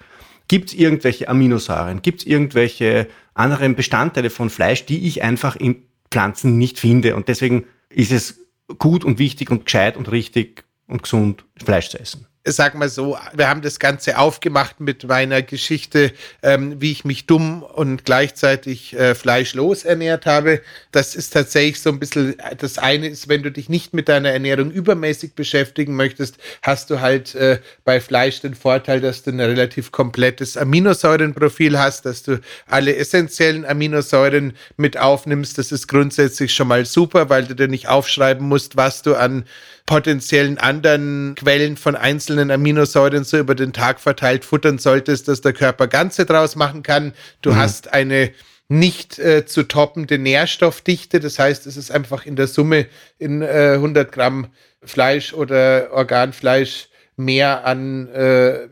Gibt 0.47 0.69
es 0.69 0.75
irgendwelche 0.75 1.27
Aminosäuren? 1.27 2.03
Gibt 2.03 2.21
es 2.21 2.27
irgendwelche 2.27 3.09
anderen 3.33 3.75
Bestandteile 3.75 4.29
von 4.29 4.51
Fleisch, 4.51 4.85
die 4.85 5.07
ich 5.07 5.23
einfach 5.23 5.57
in 5.57 5.85
Pflanzen 6.11 6.59
nicht 6.59 6.79
finde? 6.79 7.17
Und 7.17 7.29
deswegen 7.29 7.65
ist 7.89 8.13
es 8.13 8.45
gut 8.79 9.07
und 9.07 9.19
wichtig 9.19 9.51
und 9.51 9.65
gescheit 9.65 9.97
und 9.97 10.13
richtig 10.13 10.65
und 10.87 11.03
gesund, 11.03 11.47
Fleisch 11.65 11.89
zu 11.89 11.99
essen 11.99 12.27
sag 12.45 12.75
mal 12.75 12.89
so, 12.89 13.17
wir 13.35 13.49
haben 13.49 13.63
das 13.63 13.79
Ganze 13.79 14.19
aufgemacht 14.19 14.81
mit 14.81 15.05
meiner 15.05 15.43
Geschichte, 15.43 16.13
ähm, 16.43 16.81
wie 16.81 16.91
ich 16.91 17.05
mich 17.05 17.27
dumm 17.27 17.63
und 17.63 18.05
gleichzeitig 18.05 18.95
äh, 18.95 19.15
fleischlos 19.15 19.85
ernährt 19.85 20.27
habe. 20.27 20.61
Das 20.91 21.15
ist 21.15 21.33
tatsächlich 21.33 21.81
so 21.81 21.91
ein 21.91 22.01
bisschen, 22.01 22.35
das 22.59 22.79
eine 22.79 23.07
ist, 23.07 23.29
wenn 23.29 23.45
du 23.45 23.53
dich 23.53 23.69
nicht 23.69 23.95
mit 23.95 24.09
deiner 24.09 24.31
Ernährung 24.31 24.73
übermäßig 24.73 25.35
beschäftigen 25.35 25.95
möchtest, 25.95 26.37
hast 26.63 26.91
du 26.91 27.01
halt 27.01 27.35
äh, 27.37 27.61
bei 27.85 28.01
Fleisch 28.01 28.41
den 28.41 28.55
Vorteil, 28.55 29.01
dass 29.01 29.23
du 29.23 29.31
ein 29.31 29.41
relativ 29.41 29.93
komplettes 29.93 30.57
Aminosäurenprofil 30.57 31.79
hast, 31.79 32.07
dass 32.07 32.25
du 32.25 32.41
alle 32.67 32.97
essentiellen 32.97 33.65
Aminosäuren 33.65 34.55
mit 34.77 34.99
aufnimmst. 34.99 35.59
Das 35.59 35.71
ist 35.71 35.87
grundsätzlich 35.87 36.53
schon 36.53 36.69
mal 36.69 36.87
super, 36.87 37.29
weil 37.31 37.45
du 37.45 37.55
dir 37.55 37.69
nicht 37.69 37.87
aufschreiben 37.87 38.49
musst, 38.49 38.77
was 38.77 39.03
du 39.03 39.15
an 39.15 39.45
potenziellen 39.87 40.59
anderen 40.59 41.35
Quellen 41.35 41.77
von 41.77 41.97
einzelnen 41.97 42.51
Aminosäuren 42.51 43.25
so 43.25 43.39
über 43.39 43.55
den 43.55 43.73
Tag 43.73 44.01
verteilt 44.01 44.45
futtern 44.45 44.79
solltest, 44.79 45.29
dass 45.29 45.41
der 45.41 45.53
Körper 45.53 45.89
Ganze 45.89 46.25
draus 46.25 46.57
machen 46.57 46.83
kann. 46.83 47.13
Du 47.41 47.51
mhm. 47.51 47.57
hast 47.57 47.93
eine 47.93 48.31
nicht 48.69 49.19
äh, 49.19 49.45
zu 49.45 49.65
toppende 49.65 50.19
Nährstoffdichte. 50.19 51.21
Das 51.21 51.39
heißt, 51.39 51.67
es 51.67 51.77
ist 51.77 51.91
einfach 51.91 52.25
in 52.25 52.37
der 52.37 52.47
Summe 52.47 52.87
in 53.19 53.43
äh, 53.43 53.73
100 53.75 54.11
Gramm 54.11 54.49
Fleisch 54.83 55.33
oder 55.33 55.91
Organfleisch 55.93 56.89
mehr 57.17 57.65
an 57.67 58.09
äh, 58.09 58.69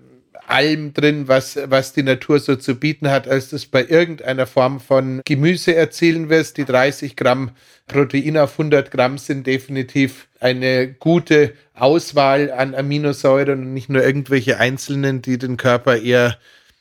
allem 0.51 0.93
drin, 0.93 1.29
was, 1.29 1.59
was 1.67 1.93
die 1.93 2.03
Natur 2.03 2.41
so 2.41 2.57
zu 2.57 2.75
bieten 2.75 3.11
hat, 3.11 3.29
als 3.29 3.51
das 3.51 3.67
bei 3.67 3.85
irgendeiner 3.85 4.47
Form 4.47 4.81
von 4.81 5.23
Gemüse 5.25 5.75
erzielen 5.75 6.29
wirst. 6.29 6.57
Die 6.57 6.65
30 6.65 7.17
Gramm 7.17 7.53
Protein 7.87 8.37
auf 8.37 8.53
100 8.53 8.91
Gramm 8.91 9.19
sind 9.19 9.47
definitiv 9.47 10.29
eine 10.41 10.93
gute 10.93 11.55
Auswahl 11.75 12.51
an 12.51 12.75
Aminosäuren 12.75 13.61
und 13.63 13.75
nicht 13.75 13.89
nur 13.89 14.03
irgendwelche 14.03 14.59
einzelnen, 14.59 15.23
die 15.23 15.39
den 15.39 15.57
Körper 15.57 15.97
eher 15.97 16.37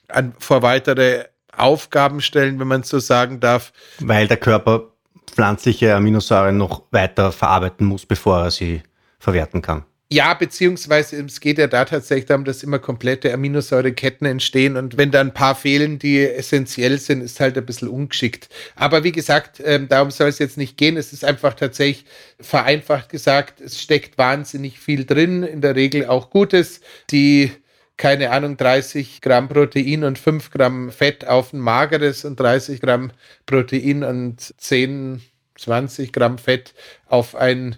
an, 0.08 0.34
vor 0.40 0.62
weitere 0.62 1.26
Aufgaben 1.56 2.22
stellen, 2.22 2.60
wenn 2.60 2.68
man 2.68 2.84
so 2.84 3.00
sagen 3.00 3.40
darf. 3.40 3.74
Weil 4.00 4.28
der 4.28 4.38
Körper 4.38 4.92
pflanzliche 5.28 5.96
Aminosäuren 5.96 6.58
noch 6.58 6.84
weiter 6.92 7.32
verarbeiten 7.32 7.86
muss, 7.86 8.06
bevor 8.06 8.44
er 8.44 8.52
sie 8.52 8.82
verwerten 9.20 9.62
kann. 9.62 9.84
Ja, 10.12 10.34
beziehungsweise 10.34 11.24
es 11.24 11.40
geht 11.40 11.60
ja 11.60 11.68
da 11.68 11.86
tatsächlich 11.86 12.26
darum, 12.26 12.44
dass 12.44 12.64
immer 12.64 12.80
komplette 12.80 13.32
Aminosäureketten 13.32 14.26
entstehen 14.26 14.76
und 14.76 14.98
wenn 14.98 15.12
da 15.12 15.22
ein 15.22 15.36
paar 15.36 15.54
fehlen, 15.54 16.00
die 16.00 16.26
essentiell 16.28 16.98
sind, 16.98 17.22
ist 17.22 17.40
halt 17.40 17.56
ein 17.60 17.66
bisschen 17.66 17.90
ungeschickt. 17.90 18.50
Aber 18.76 19.04
wie 19.04 19.12
gesagt, 19.12 19.62
ähm, 19.64 19.88
darum 19.88 20.10
soll 20.10 20.30
es 20.30 20.40
jetzt 20.40 20.58
nicht 20.58 20.78
gehen. 20.78 20.98
Es 20.98 21.14
ist 21.14 21.24
einfach 21.24 21.54
tatsächlich 21.54 22.06
vereinfacht 22.40 23.10
gesagt, 23.10 23.62
es 23.62 23.80
steckt 23.80 24.18
wahnsinnig 24.18 24.80
viel 24.80 25.06
drin, 25.06 25.44
in 25.44 25.62
der 25.62 25.76
Regel 25.76 26.08
auch 26.08 26.32
Gutes. 26.32 26.82
Die 27.12 27.52
keine 27.98 28.32
Ahnung, 28.32 28.58
30 28.58 29.22
Gramm 29.22 29.50
Protein 29.50 30.06
und 30.06 30.18
5 30.18 30.50
Gramm 30.52 30.90
Fett 30.90 31.28
auf 31.28 31.54
ein 31.54 31.60
mageres 31.60 32.26
und 32.26 32.40
30 32.40 32.82
Gramm 32.82 33.12
Protein 33.46 34.04
und 34.04 34.56
10, 34.58 35.22
20 35.56 36.14
Gramm 36.14 36.38
Fett 36.40 36.74
auf 37.08 37.36
ein 37.36 37.76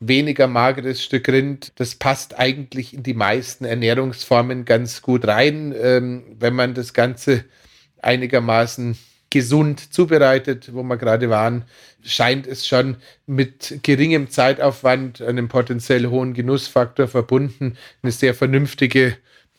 weniger 0.00 0.46
mageres 0.46 1.02
Stück 1.02 1.28
Rind, 1.28 1.72
das 1.76 1.96
passt 1.96 2.38
eigentlich 2.38 2.94
in 2.94 3.02
die 3.02 3.14
meisten 3.14 3.64
Ernährungsformen 3.64 4.64
ganz 4.64 5.02
gut 5.02 5.26
rein, 5.26 5.74
ähm, 5.80 6.24
wenn 6.38 6.54
man 6.54 6.74
das 6.74 6.92
Ganze 6.94 7.44
einigermaßen 8.00 8.96
gesund 9.30 9.92
zubereitet, 9.92 10.72
wo 10.72 10.82
wir 10.82 10.96
gerade 10.96 11.28
waren, 11.30 11.64
scheint 12.02 12.46
es 12.46 12.66
schon 12.66 12.96
mit 13.26 13.80
geringem 13.82 14.30
Zeitaufwand, 14.30 15.20
einem 15.20 15.48
potenziell 15.48 16.06
hohen 16.06 16.32
Genussfaktor 16.32 17.08
verbunden, 17.08 17.76
eine 18.02 18.12
sehr 18.12 18.34
vernünftige 18.34 19.16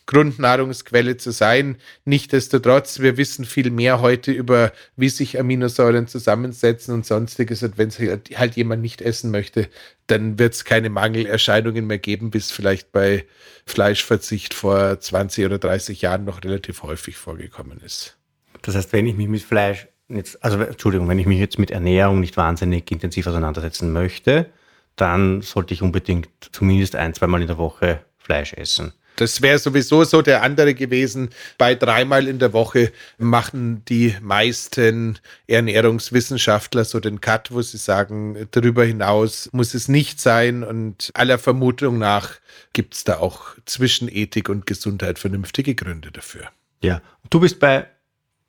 Grundnahrungsquelle 0.09 1.17
zu 1.17 1.29
sein. 1.29 1.77
Nichtsdestotrotz, 2.03 2.99
wir 2.99 3.15
wissen 3.17 3.45
viel 3.45 3.69
mehr 3.69 4.01
heute 4.01 4.31
über, 4.31 4.71
wie 4.95 5.09
sich 5.09 5.39
Aminosäuren 5.39 6.07
zusammensetzen 6.07 6.95
und 6.95 7.05
sonstiges. 7.05 7.61
Und 7.61 7.77
wenn 7.77 7.89
es 7.89 7.99
halt, 7.99 8.35
halt 8.35 8.55
jemand 8.55 8.81
nicht 8.81 9.03
essen 9.03 9.29
möchte, 9.29 9.67
dann 10.07 10.39
wird 10.39 10.55
es 10.55 10.65
keine 10.65 10.89
Mangelerscheinungen 10.89 11.85
mehr 11.85 11.99
geben, 11.99 12.31
bis 12.31 12.49
vielleicht 12.49 12.91
bei 12.91 13.25
Fleischverzicht 13.67 14.55
vor 14.55 14.99
20 14.99 15.45
oder 15.45 15.59
30 15.59 16.01
Jahren 16.01 16.25
noch 16.25 16.43
relativ 16.43 16.81
häufig 16.81 17.15
vorgekommen 17.15 17.79
ist. 17.85 18.17
Das 18.63 18.73
heißt, 18.73 18.91
wenn 18.93 19.05
ich 19.05 19.15
mich 19.15 19.27
mit 19.27 19.43
Fleisch 19.43 19.87
jetzt, 20.07 20.43
also 20.43 20.59
Entschuldigung, 20.59 21.07
wenn 21.07 21.19
ich 21.19 21.27
mich 21.27 21.37
jetzt 21.37 21.59
mit 21.59 21.69
Ernährung 21.69 22.19
nicht 22.19 22.35
wahnsinnig 22.35 22.89
intensiv 22.91 23.27
auseinandersetzen 23.27 23.93
möchte, 23.93 24.47
dann 24.95 25.43
sollte 25.43 25.75
ich 25.75 25.83
unbedingt 25.83 26.29
zumindest 26.51 26.95
ein, 26.95 27.13
zweimal 27.13 27.41
in 27.41 27.47
der 27.47 27.59
Woche 27.59 28.01
Fleisch 28.17 28.53
essen. 28.53 28.91
Das 29.19 29.41
wäre 29.41 29.59
sowieso 29.59 30.05
so 30.05 30.21
der 30.21 30.43
andere 30.43 30.73
gewesen. 30.73 31.29
Bei 31.57 31.75
dreimal 31.75 32.27
in 32.27 32.39
der 32.39 32.53
Woche 32.53 32.93
machen 33.17 33.83
die 33.85 34.15
meisten 34.21 35.19
Ernährungswissenschaftler 35.47 36.85
so 36.85 37.01
den 37.01 37.19
Cut, 37.19 37.51
wo 37.51 37.61
sie 37.61 37.77
sagen, 37.77 38.47
darüber 38.51 38.85
hinaus 38.85 39.49
muss 39.51 39.73
es 39.73 39.89
nicht 39.89 40.21
sein. 40.21 40.63
Und 40.63 41.11
aller 41.15 41.37
Vermutung 41.37 41.97
nach 41.97 42.35
gibt 42.71 42.93
es 42.93 43.03
da 43.03 43.17
auch 43.17 43.55
zwischen 43.65 44.07
Ethik 44.07 44.47
und 44.47 44.65
Gesundheit 44.65 45.19
vernünftige 45.19 45.75
Gründe 45.75 46.11
dafür. 46.11 46.49
Ja. 46.81 47.01
Du 47.29 47.41
bist 47.41 47.59
bei 47.59 47.87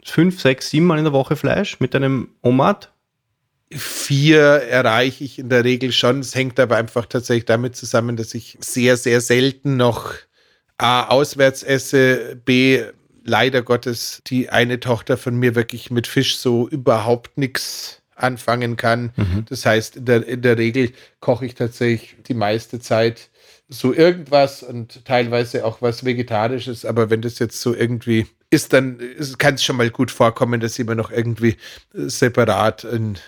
fünf, 0.04 0.40
sechs, 0.40 0.70
sieben 0.70 0.86
Mal 0.86 0.98
in 0.98 1.04
der 1.04 1.12
Woche 1.12 1.34
Fleisch 1.34 1.80
mit 1.80 1.94
deinem 1.94 2.28
Omat? 2.42 2.92
Vier 3.72 4.40
erreiche 4.40 5.24
ich 5.24 5.40
in 5.40 5.48
der 5.48 5.64
Regel 5.64 5.90
schon. 5.90 6.20
Es 6.20 6.34
hängt 6.36 6.60
aber 6.60 6.76
einfach 6.76 7.06
tatsächlich 7.06 7.44
damit 7.44 7.74
zusammen, 7.74 8.16
dass 8.16 8.34
ich 8.34 8.56
sehr, 8.60 8.96
sehr 8.96 9.20
selten 9.20 9.76
noch 9.76 10.14
A, 10.80 11.08
auswärts 11.08 11.62
esse, 11.62 12.36
B, 12.44 12.82
leider 13.24 13.62
Gottes 13.62 14.22
die 14.26 14.48
eine 14.48 14.80
Tochter 14.80 15.16
von 15.16 15.36
mir 15.36 15.54
wirklich 15.54 15.90
mit 15.90 16.06
Fisch 16.06 16.38
so 16.38 16.68
überhaupt 16.68 17.36
nichts 17.36 18.00
anfangen 18.16 18.76
kann. 18.76 19.12
Mhm. 19.16 19.44
Das 19.48 19.66
heißt, 19.66 19.96
in 19.96 20.04
der, 20.04 20.26
in 20.26 20.42
der 20.42 20.58
Regel 20.58 20.92
koche 21.20 21.46
ich 21.46 21.54
tatsächlich 21.54 22.16
die 22.26 22.34
meiste 22.34 22.80
Zeit 22.80 23.30
so 23.68 23.94
irgendwas 23.94 24.62
und 24.62 25.04
teilweise 25.04 25.64
auch 25.64 25.80
was 25.80 26.04
Vegetarisches. 26.04 26.84
Aber 26.84 27.08
wenn 27.08 27.22
das 27.22 27.38
jetzt 27.38 27.60
so 27.60 27.74
irgendwie 27.74 28.26
ist, 28.50 28.72
dann 28.72 28.98
kann 29.38 29.54
es 29.54 29.64
schon 29.64 29.76
mal 29.76 29.90
gut 29.90 30.10
vorkommen, 30.10 30.60
dass 30.60 30.78
ich 30.78 30.86
mir 30.86 30.96
noch 30.96 31.10
irgendwie 31.10 31.56
separat 31.92 32.84
ein 32.84 33.18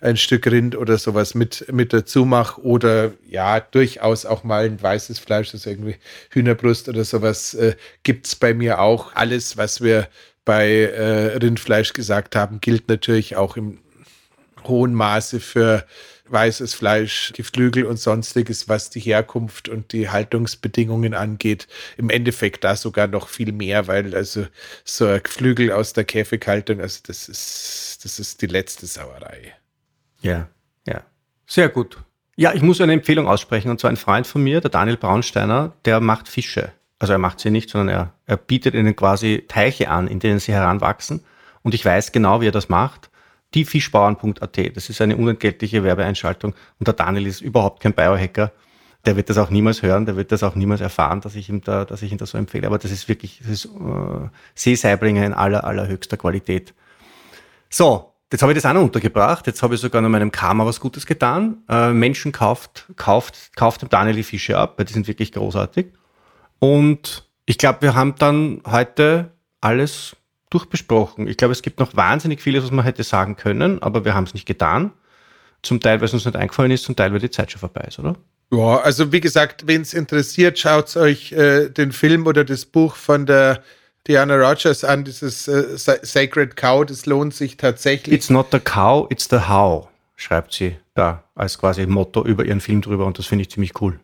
ein 0.00 0.16
Stück 0.16 0.46
Rind 0.46 0.76
oder 0.76 0.98
sowas 0.98 1.34
mit, 1.34 1.66
mit 1.72 1.92
dazu 1.92 2.24
mache 2.24 2.60
oder 2.62 3.12
ja, 3.28 3.60
durchaus 3.60 4.26
auch 4.26 4.44
mal 4.44 4.64
ein 4.64 4.80
weißes 4.80 5.18
Fleisch, 5.18 5.52
das 5.52 5.66
irgendwie 5.66 5.96
Hühnerbrust 6.30 6.88
oder 6.88 7.04
sowas 7.04 7.54
äh, 7.54 7.74
gibt 8.02 8.26
es 8.26 8.36
bei 8.36 8.54
mir 8.54 8.80
auch. 8.80 9.14
Alles, 9.14 9.56
was 9.56 9.80
wir 9.80 10.08
bei 10.44 10.68
äh, 10.68 11.36
Rindfleisch 11.36 11.92
gesagt 11.92 12.36
haben, 12.36 12.60
gilt 12.60 12.88
natürlich 12.88 13.36
auch 13.36 13.56
im 13.56 13.78
hohen 14.64 14.94
Maße 14.94 15.40
für 15.40 15.84
weißes 16.30 16.74
Fleisch, 16.74 17.32
Geflügel 17.34 17.84
und 17.84 17.98
sonstiges, 17.98 18.68
was 18.68 18.90
die 18.90 19.00
Herkunft 19.00 19.68
und 19.68 19.92
die 19.92 20.10
Haltungsbedingungen 20.10 21.14
angeht. 21.14 21.66
Im 21.96 22.10
Endeffekt 22.10 22.64
da 22.64 22.76
sogar 22.76 23.06
noch 23.06 23.28
viel 23.28 23.52
mehr, 23.52 23.86
weil 23.86 24.14
also 24.14 24.46
so 24.84 25.06
ein 25.06 25.22
Geflügel 25.22 25.72
aus 25.72 25.92
der 25.92 26.04
Käfighaltung, 26.04 26.80
also 26.80 27.00
das 27.06 27.28
ist, 27.28 28.00
das 28.04 28.18
ist 28.18 28.42
die 28.42 28.46
letzte 28.46 28.86
Sauerei. 28.86 29.57
Ja, 30.20 30.48
ja. 30.86 31.02
Sehr 31.46 31.68
gut. 31.68 31.98
Ja, 32.36 32.52
ich 32.52 32.62
muss 32.62 32.80
eine 32.80 32.92
Empfehlung 32.92 33.26
aussprechen. 33.26 33.70
Und 33.70 33.80
zwar 33.80 33.90
ein 33.90 33.96
Freund 33.96 34.26
von 34.26 34.42
mir, 34.42 34.60
der 34.60 34.70
Daniel 34.70 34.96
Braunsteiner, 34.96 35.72
der 35.84 36.00
macht 36.00 36.28
Fische. 36.28 36.72
Also 36.98 37.12
er 37.12 37.18
macht 37.18 37.40
sie 37.40 37.50
nicht, 37.50 37.70
sondern 37.70 37.88
er, 37.88 38.12
er 38.26 38.36
bietet 38.36 38.74
ihnen 38.74 38.94
quasi 38.94 39.44
Teiche 39.48 39.90
an, 39.90 40.08
in 40.08 40.20
denen 40.20 40.38
sie 40.38 40.52
heranwachsen. 40.52 41.24
Und 41.62 41.74
ich 41.74 41.84
weiß 41.84 42.12
genau, 42.12 42.40
wie 42.40 42.48
er 42.48 42.52
das 42.52 42.68
macht. 42.68 43.10
Diefischbauern.at. 43.54 44.76
Das 44.76 44.90
ist 44.90 45.00
eine 45.00 45.16
unentgeltliche 45.16 45.82
Werbeeinschaltung. 45.82 46.54
Und 46.78 46.86
der 46.86 46.94
Daniel 46.94 47.26
ist 47.26 47.40
überhaupt 47.40 47.82
kein 47.82 47.94
Biohacker. 47.94 48.52
Der 49.06 49.16
wird 49.16 49.30
das 49.30 49.38
auch 49.38 49.50
niemals 49.50 49.82
hören, 49.82 50.06
der 50.06 50.16
wird 50.16 50.32
das 50.32 50.42
auch 50.42 50.54
niemals 50.54 50.80
erfahren, 50.80 51.20
dass 51.20 51.36
ich 51.36 51.48
ihm 51.48 51.62
da, 51.62 51.84
dass 51.84 52.02
ich 52.02 52.10
ihm 52.12 52.18
das 52.18 52.30
so 52.30 52.38
empfehle. 52.38 52.66
Aber 52.66 52.78
das 52.78 52.90
ist 52.90 53.08
wirklich, 53.08 53.38
das 53.38 53.48
ist 53.48 53.64
äh, 53.66 54.28
Seesaibringer 54.54 55.24
in 55.24 55.32
aller, 55.32 55.64
allerhöchster 55.64 56.16
Qualität. 56.16 56.74
So, 57.70 58.07
Jetzt 58.30 58.42
habe 58.42 58.52
ich 58.52 58.56
das 58.56 58.66
auch 58.66 58.74
noch 58.74 58.82
untergebracht. 58.82 59.46
Jetzt 59.46 59.62
habe 59.62 59.74
ich 59.74 59.80
sogar 59.80 60.02
noch 60.02 60.10
meinem 60.10 60.30
Karma 60.30 60.66
was 60.66 60.80
Gutes 60.80 61.06
getan. 61.06 61.62
Äh, 61.68 61.92
Menschen 61.92 62.32
kauft, 62.32 62.86
kauft, 62.96 63.56
kauft 63.56 63.82
dem 63.82 63.88
Daniel 63.88 64.16
die 64.16 64.22
Fische 64.22 64.58
ab, 64.58 64.74
weil 64.76 64.84
die 64.84 64.92
sind 64.92 65.08
wirklich 65.08 65.32
großartig. 65.32 65.86
Und 66.58 67.26
ich 67.46 67.56
glaube, 67.56 67.80
wir 67.80 67.94
haben 67.94 68.14
dann 68.18 68.60
heute 68.66 69.32
alles 69.62 70.14
durchbesprochen. 70.50 71.26
Ich 71.26 71.36
glaube, 71.36 71.52
es 71.52 71.62
gibt 71.62 71.80
noch 71.80 71.96
wahnsinnig 71.96 72.42
vieles, 72.42 72.64
was 72.64 72.70
man 72.70 72.84
hätte 72.84 73.02
sagen 73.02 73.36
können, 73.36 73.82
aber 73.82 74.04
wir 74.04 74.14
haben 74.14 74.24
es 74.24 74.34
nicht 74.34 74.46
getan. 74.46 74.92
Zum 75.62 75.80
Teil, 75.80 76.00
weil 76.00 76.06
es 76.06 76.14
uns 76.14 76.24
nicht 76.24 76.36
eingefallen 76.36 76.70
ist, 76.70 76.84
zum 76.84 76.94
Teil, 76.94 77.12
weil 77.12 77.18
die 77.20 77.30
Zeit 77.30 77.50
schon 77.50 77.58
vorbei 77.58 77.84
ist, 77.88 77.98
oder? 77.98 78.14
Ja, 78.52 78.78
also 78.78 79.12
wie 79.12 79.20
gesagt, 79.20 79.66
wenn 79.66 79.82
es 79.82 79.92
interessiert, 79.92 80.58
schaut 80.58 80.96
euch 80.96 81.32
äh, 81.32 81.68
den 81.68 81.92
Film 81.92 82.26
oder 82.26 82.44
das 82.44 82.64
Buch 82.64 82.94
von 82.96 83.26
der 83.26 83.62
Diana 84.08 84.36
Rogers 84.36 84.84
an, 84.84 85.04
dieses 85.04 85.46
äh, 85.48 85.76
Sacred 85.76 86.56
Cow, 86.56 86.84
das 86.86 87.04
lohnt 87.04 87.34
sich 87.34 87.58
tatsächlich. 87.58 88.14
It's 88.14 88.30
not 88.30 88.46
the 88.50 88.58
cow, 88.58 89.06
it's 89.10 89.28
the 89.28 89.36
how, 89.48 89.88
schreibt 90.16 90.54
sie 90.54 90.76
da 90.94 91.24
als 91.34 91.58
quasi 91.58 91.86
Motto 91.86 92.24
über 92.24 92.44
ihren 92.46 92.60
Film 92.60 92.80
drüber 92.80 93.04
und 93.04 93.18
das 93.18 93.26
finde 93.26 93.42
ich 93.42 93.50
ziemlich 93.50 93.80
cool. 93.82 94.00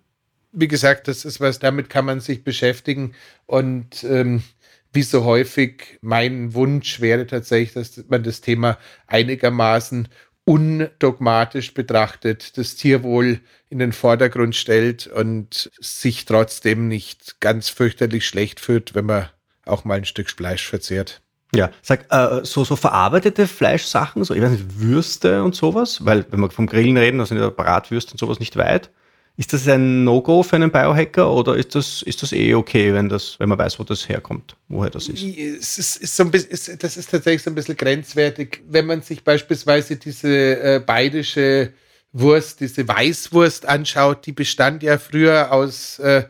Wie 0.53 0.69
gesagt, 0.69 1.09
das 1.09 1.25
ist 1.25 1.41
was, 1.41 1.59
damit 1.59 1.89
kann 1.89 2.05
man 2.05 2.21
sich 2.21 2.45
beschäftigen 2.45 3.15
und 3.47 4.05
ähm, 4.05 4.43
wie 4.93 5.03
so 5.03 5.25
häufig 5.25 5.99
mein 6.03 6.55
Wunsch 6.55 7.01
wäre 7.01 7.27
tatsächlich, 7.27 7.73
dass 7.73 8.05
man 8.09 8.23
das 8.23 8.43
Thema 8.43 8.79
einigermaßen 9.07 10.09
undogmatisch 10.45 11.73
betrachtet, 11.73 12.59
das 12.59 12.77
Tierwohl 12.77 13.41
in 13.71 13.79
den 13.79 13.93
Vordergrund 13.93 14.55
stellt 14.55 15.07
und 15.07 15.71
sich 15.81 16.27
trotzdem 16.27 16.89
nicht 16.89 17.41
ganz 17.41 17.71
fürchterlich 17.71 18.27
schlecht 18.27 18.61
fühlt, 18.61 18.95
wenn 18.95 19.07
man 19.07 19.31
auch 19.67 19.85
mal 19.85 19.99
ein 19.99 20.05
Stück 20.05 20.31
Fleisch 20.31 20.67
verzehrt. 20.67 21.21
Ja, 21.55 21.71
sag, 21.83 22.07
äh, 22.11 22.45
so, 22.45 22.65
so 22.65 22.77
verarbeitete 22.77 23.47
Fleischsachen, 23.47 24.25
so, 24.25 24.35
ich 24.35 24.43
weiß 24.43 24.51
nicht, 24.51 24.81
Würste 24.81 25.43
und 25.45 25.55
sowas, 25.55 26.05
weil, 26.05 26.27
wenn 26.31 26.41
wir 26.41 26.51
vom 26.51 26.67
Grillen 26.67 26.97
reden, 26.97 27.19
da 27.19 27.27
sind 27.27 27.39
ja 27.39 27.49
Bratwürste 27.51 28.12
und 28.12 28.19
sowas 28.19 28.41
nicht 28.41 28.57
weit. 28.57 28.91
Ist 29.37 29.53
das 29.53 29.67
ein 29.67 30.05
No-Go 30.05 30.45
für 30.45 30.55
einen 30.55 30.71
Biohacker 30.71 31.33
oder 31.33 31.57
ist 31.57 31.75
das, 31.75 32.03
ist 32.03 32.23
das 32.23 32.33
eh 32.33 32.55
okay, 32.55 32.95
wenn, 32.95 33.09
das, 33.09 33.39
wenn 33.41 33.49
man 33.49 33.59
weiß, 33.59 33.81
wo 33.81 33.85
das 33.85 34.09
herkommt, 34.09 34.57
woher 34.69 34.91
das 34.91 35.09
ist? 35.09 35.25
Es 35.25 35.77
ist, 35.77 35.97
ist 35.97 36.17
so 36.17 36.23
ein 36.23 36.31
bisschen, 36.31 36.51
ist, 36.51 36.83
das 36.85 36.97
ist 36.97 37.11
tatsächlich 37.11 37.43
so 37.43 37.51
ein 37.51 37.57
bisschen 37.57 37.77
grenzwertig. 37.77 38.62
Wenn 38.69 38.87
man 38.87 39.03
sich 39.03 39.25
beispielsweise 39.25 39.97
diese 39.97 40.29
äh, 40.29 40.83
bayerische 40.85 41.73
Wurst, 42.12 42.61
diese 42.61 42.87
Weißwurst 42.87 43.67
anschaut, 43.67 44.25
die 44.25 44.33
bestand 44.33 44.85
ja 44.85 44.99
früher 44.99 45.51
aus 45.51 45.99
äh, 45.99 46.25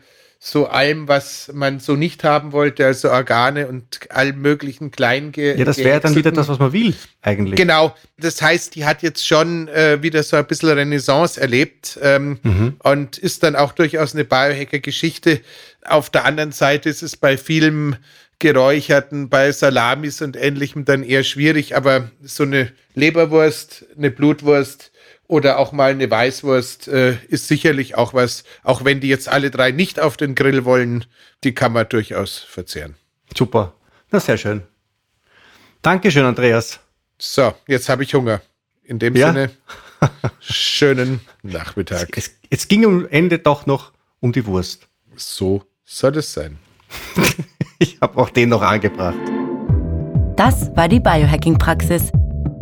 so 0.47 0.67
allem, 0.67 1.07
was 1.07 1.49
man 1.55 1.79
so 1.79 1.95
nicht 1.95 2.23
haben 2.23 2.51
wollte, 2.51 2.85
also 2.85 3.09
Organe 3.09 3.67
und 3.67 4.01
allen 4.11 4.39
möglichen 4.39 4.91
Kleinge. 4.91 5.57
Ja, 5.57 5.65
das 5.65 5.79
wäre 5.79 5.99
dann 5.99 6.13
wieder 6.13 6.31
das, 6.31 6.47
was 6.47 6.59
man 6.59 6.71
will, 6.71 6.93
eigentlich. 7.23 7.55
Genau. 7.55 7.95
Das 8.19 8.43
heißt, 8.43 8.75
die 8.75 8.85
hat 8.85 9.01
jetzt 9.01 9.25
schon 9.25 9.67
äh, 9.69 10.03
wieder 10.03 10.21
so 10.21 10.37
ein 10.37 10.45
bisschen 10.45 10.69
Renaissance 10.69 11.41
erlebt 11.41 11.97
ähm, 11.99 12.37
mhm. 12.43 12.75
und 12.83 13.17
ist 13.17 13.41
dann 13.41 13.55
auch 13.55 13.71
durchaus 13.71 14.13
eine 14.13 14.23
Biohacker-Geschichte. 14.23 15.41
Auf 15.83 16.11
der 16.11 16.25
anderen 16.25 16.51
Seite 16.51 16.89
ist 16.89 17.01
es 17.01 17.17
bei 17.17 17.37
vielen 17.37 17.95
geräucherten, 18.37 19.29
bei 19.29 19.51
Salamis 19.51 20.21
und 20.21 20.37
ähnlichem 20.37 20.85
dann 20.85 21.01
eher 21.01 21.23
schwierig, 21.23 21.75
aber 21.75 22.11
so 22.21 22.43
eine 22.43 22.71
Leberwurst, 22.93 23.85
eine 23.97 24.11
Blutwurst, 24.11 24.91
oder 25.27 25.57
auch 25.57 25.71
mal 25.71 25.91
eine 25.91 26.09
Weißwurst 26.09 26.87
äh, 26.87 27.17
ist 27.27 27.47
sicherlich 27.47 27.95
auch 27.95 28.13
was, 28.13 28.43
auch 28.63 28.85
wenn 28.85 28.99
die 28.99 29.07
jetzt 29.07 29.27
alle 29.27 29.51
drei 29.51 29.71
nicht 29.71 29.99
auf 29.99 30.17
den 30.17 30.35
Grill 30.35 30.65
wollen, 30.65 31.05
die 31.43 31.53
kann 31.53 31.73
man 31.73 31.87
durchaus 31.89 32.37
verzehren. 32.37 32.95
Super, 33.35 33.73
na 34.11 34.19
sehr 34.19 34.37
schön. 34.37 34.63
Dankeschön, 35.81 36.25
Andreas. 36.25 36.79
So, 37.17 37.53
jetzt 37.67 37.89
habe 37.89 38.03
ich 38.03 38.13
Hunger. 38.13 38.41
In 38.83 38.99
dem 38.99 39.15
ja? 39.15 39.27
Sinne, 39.27 39.51
schönen 40.39 41.21
Nachmittag. 41.41 42.09
Es, 42.15 42.27
es, 42.27 42.33
es 42.49 42.67
ging 42.67 42.85
am 42.85 43.07
Ende 43.07 43.39
doch 43.39 43.65
noch 43.65 43.91
um 44.19 44.31
die 44.31 44.45
Wurst. 44.45 44.87
So 45.15 45.63
soll 45.83 46.17
es 46.17 46.33
sein. 46.33 46.57
ich 47.79 47.99
habe 48.01 48.17
auch 48.17 48.29
den 48.29 48.49
noch 48.49 48.61
angebracht. 48.61 49.17
Das 50.35 50.75
war 50.75 50.87
die 50.87 50.99
Biohacking-Praxis 50.99 52.11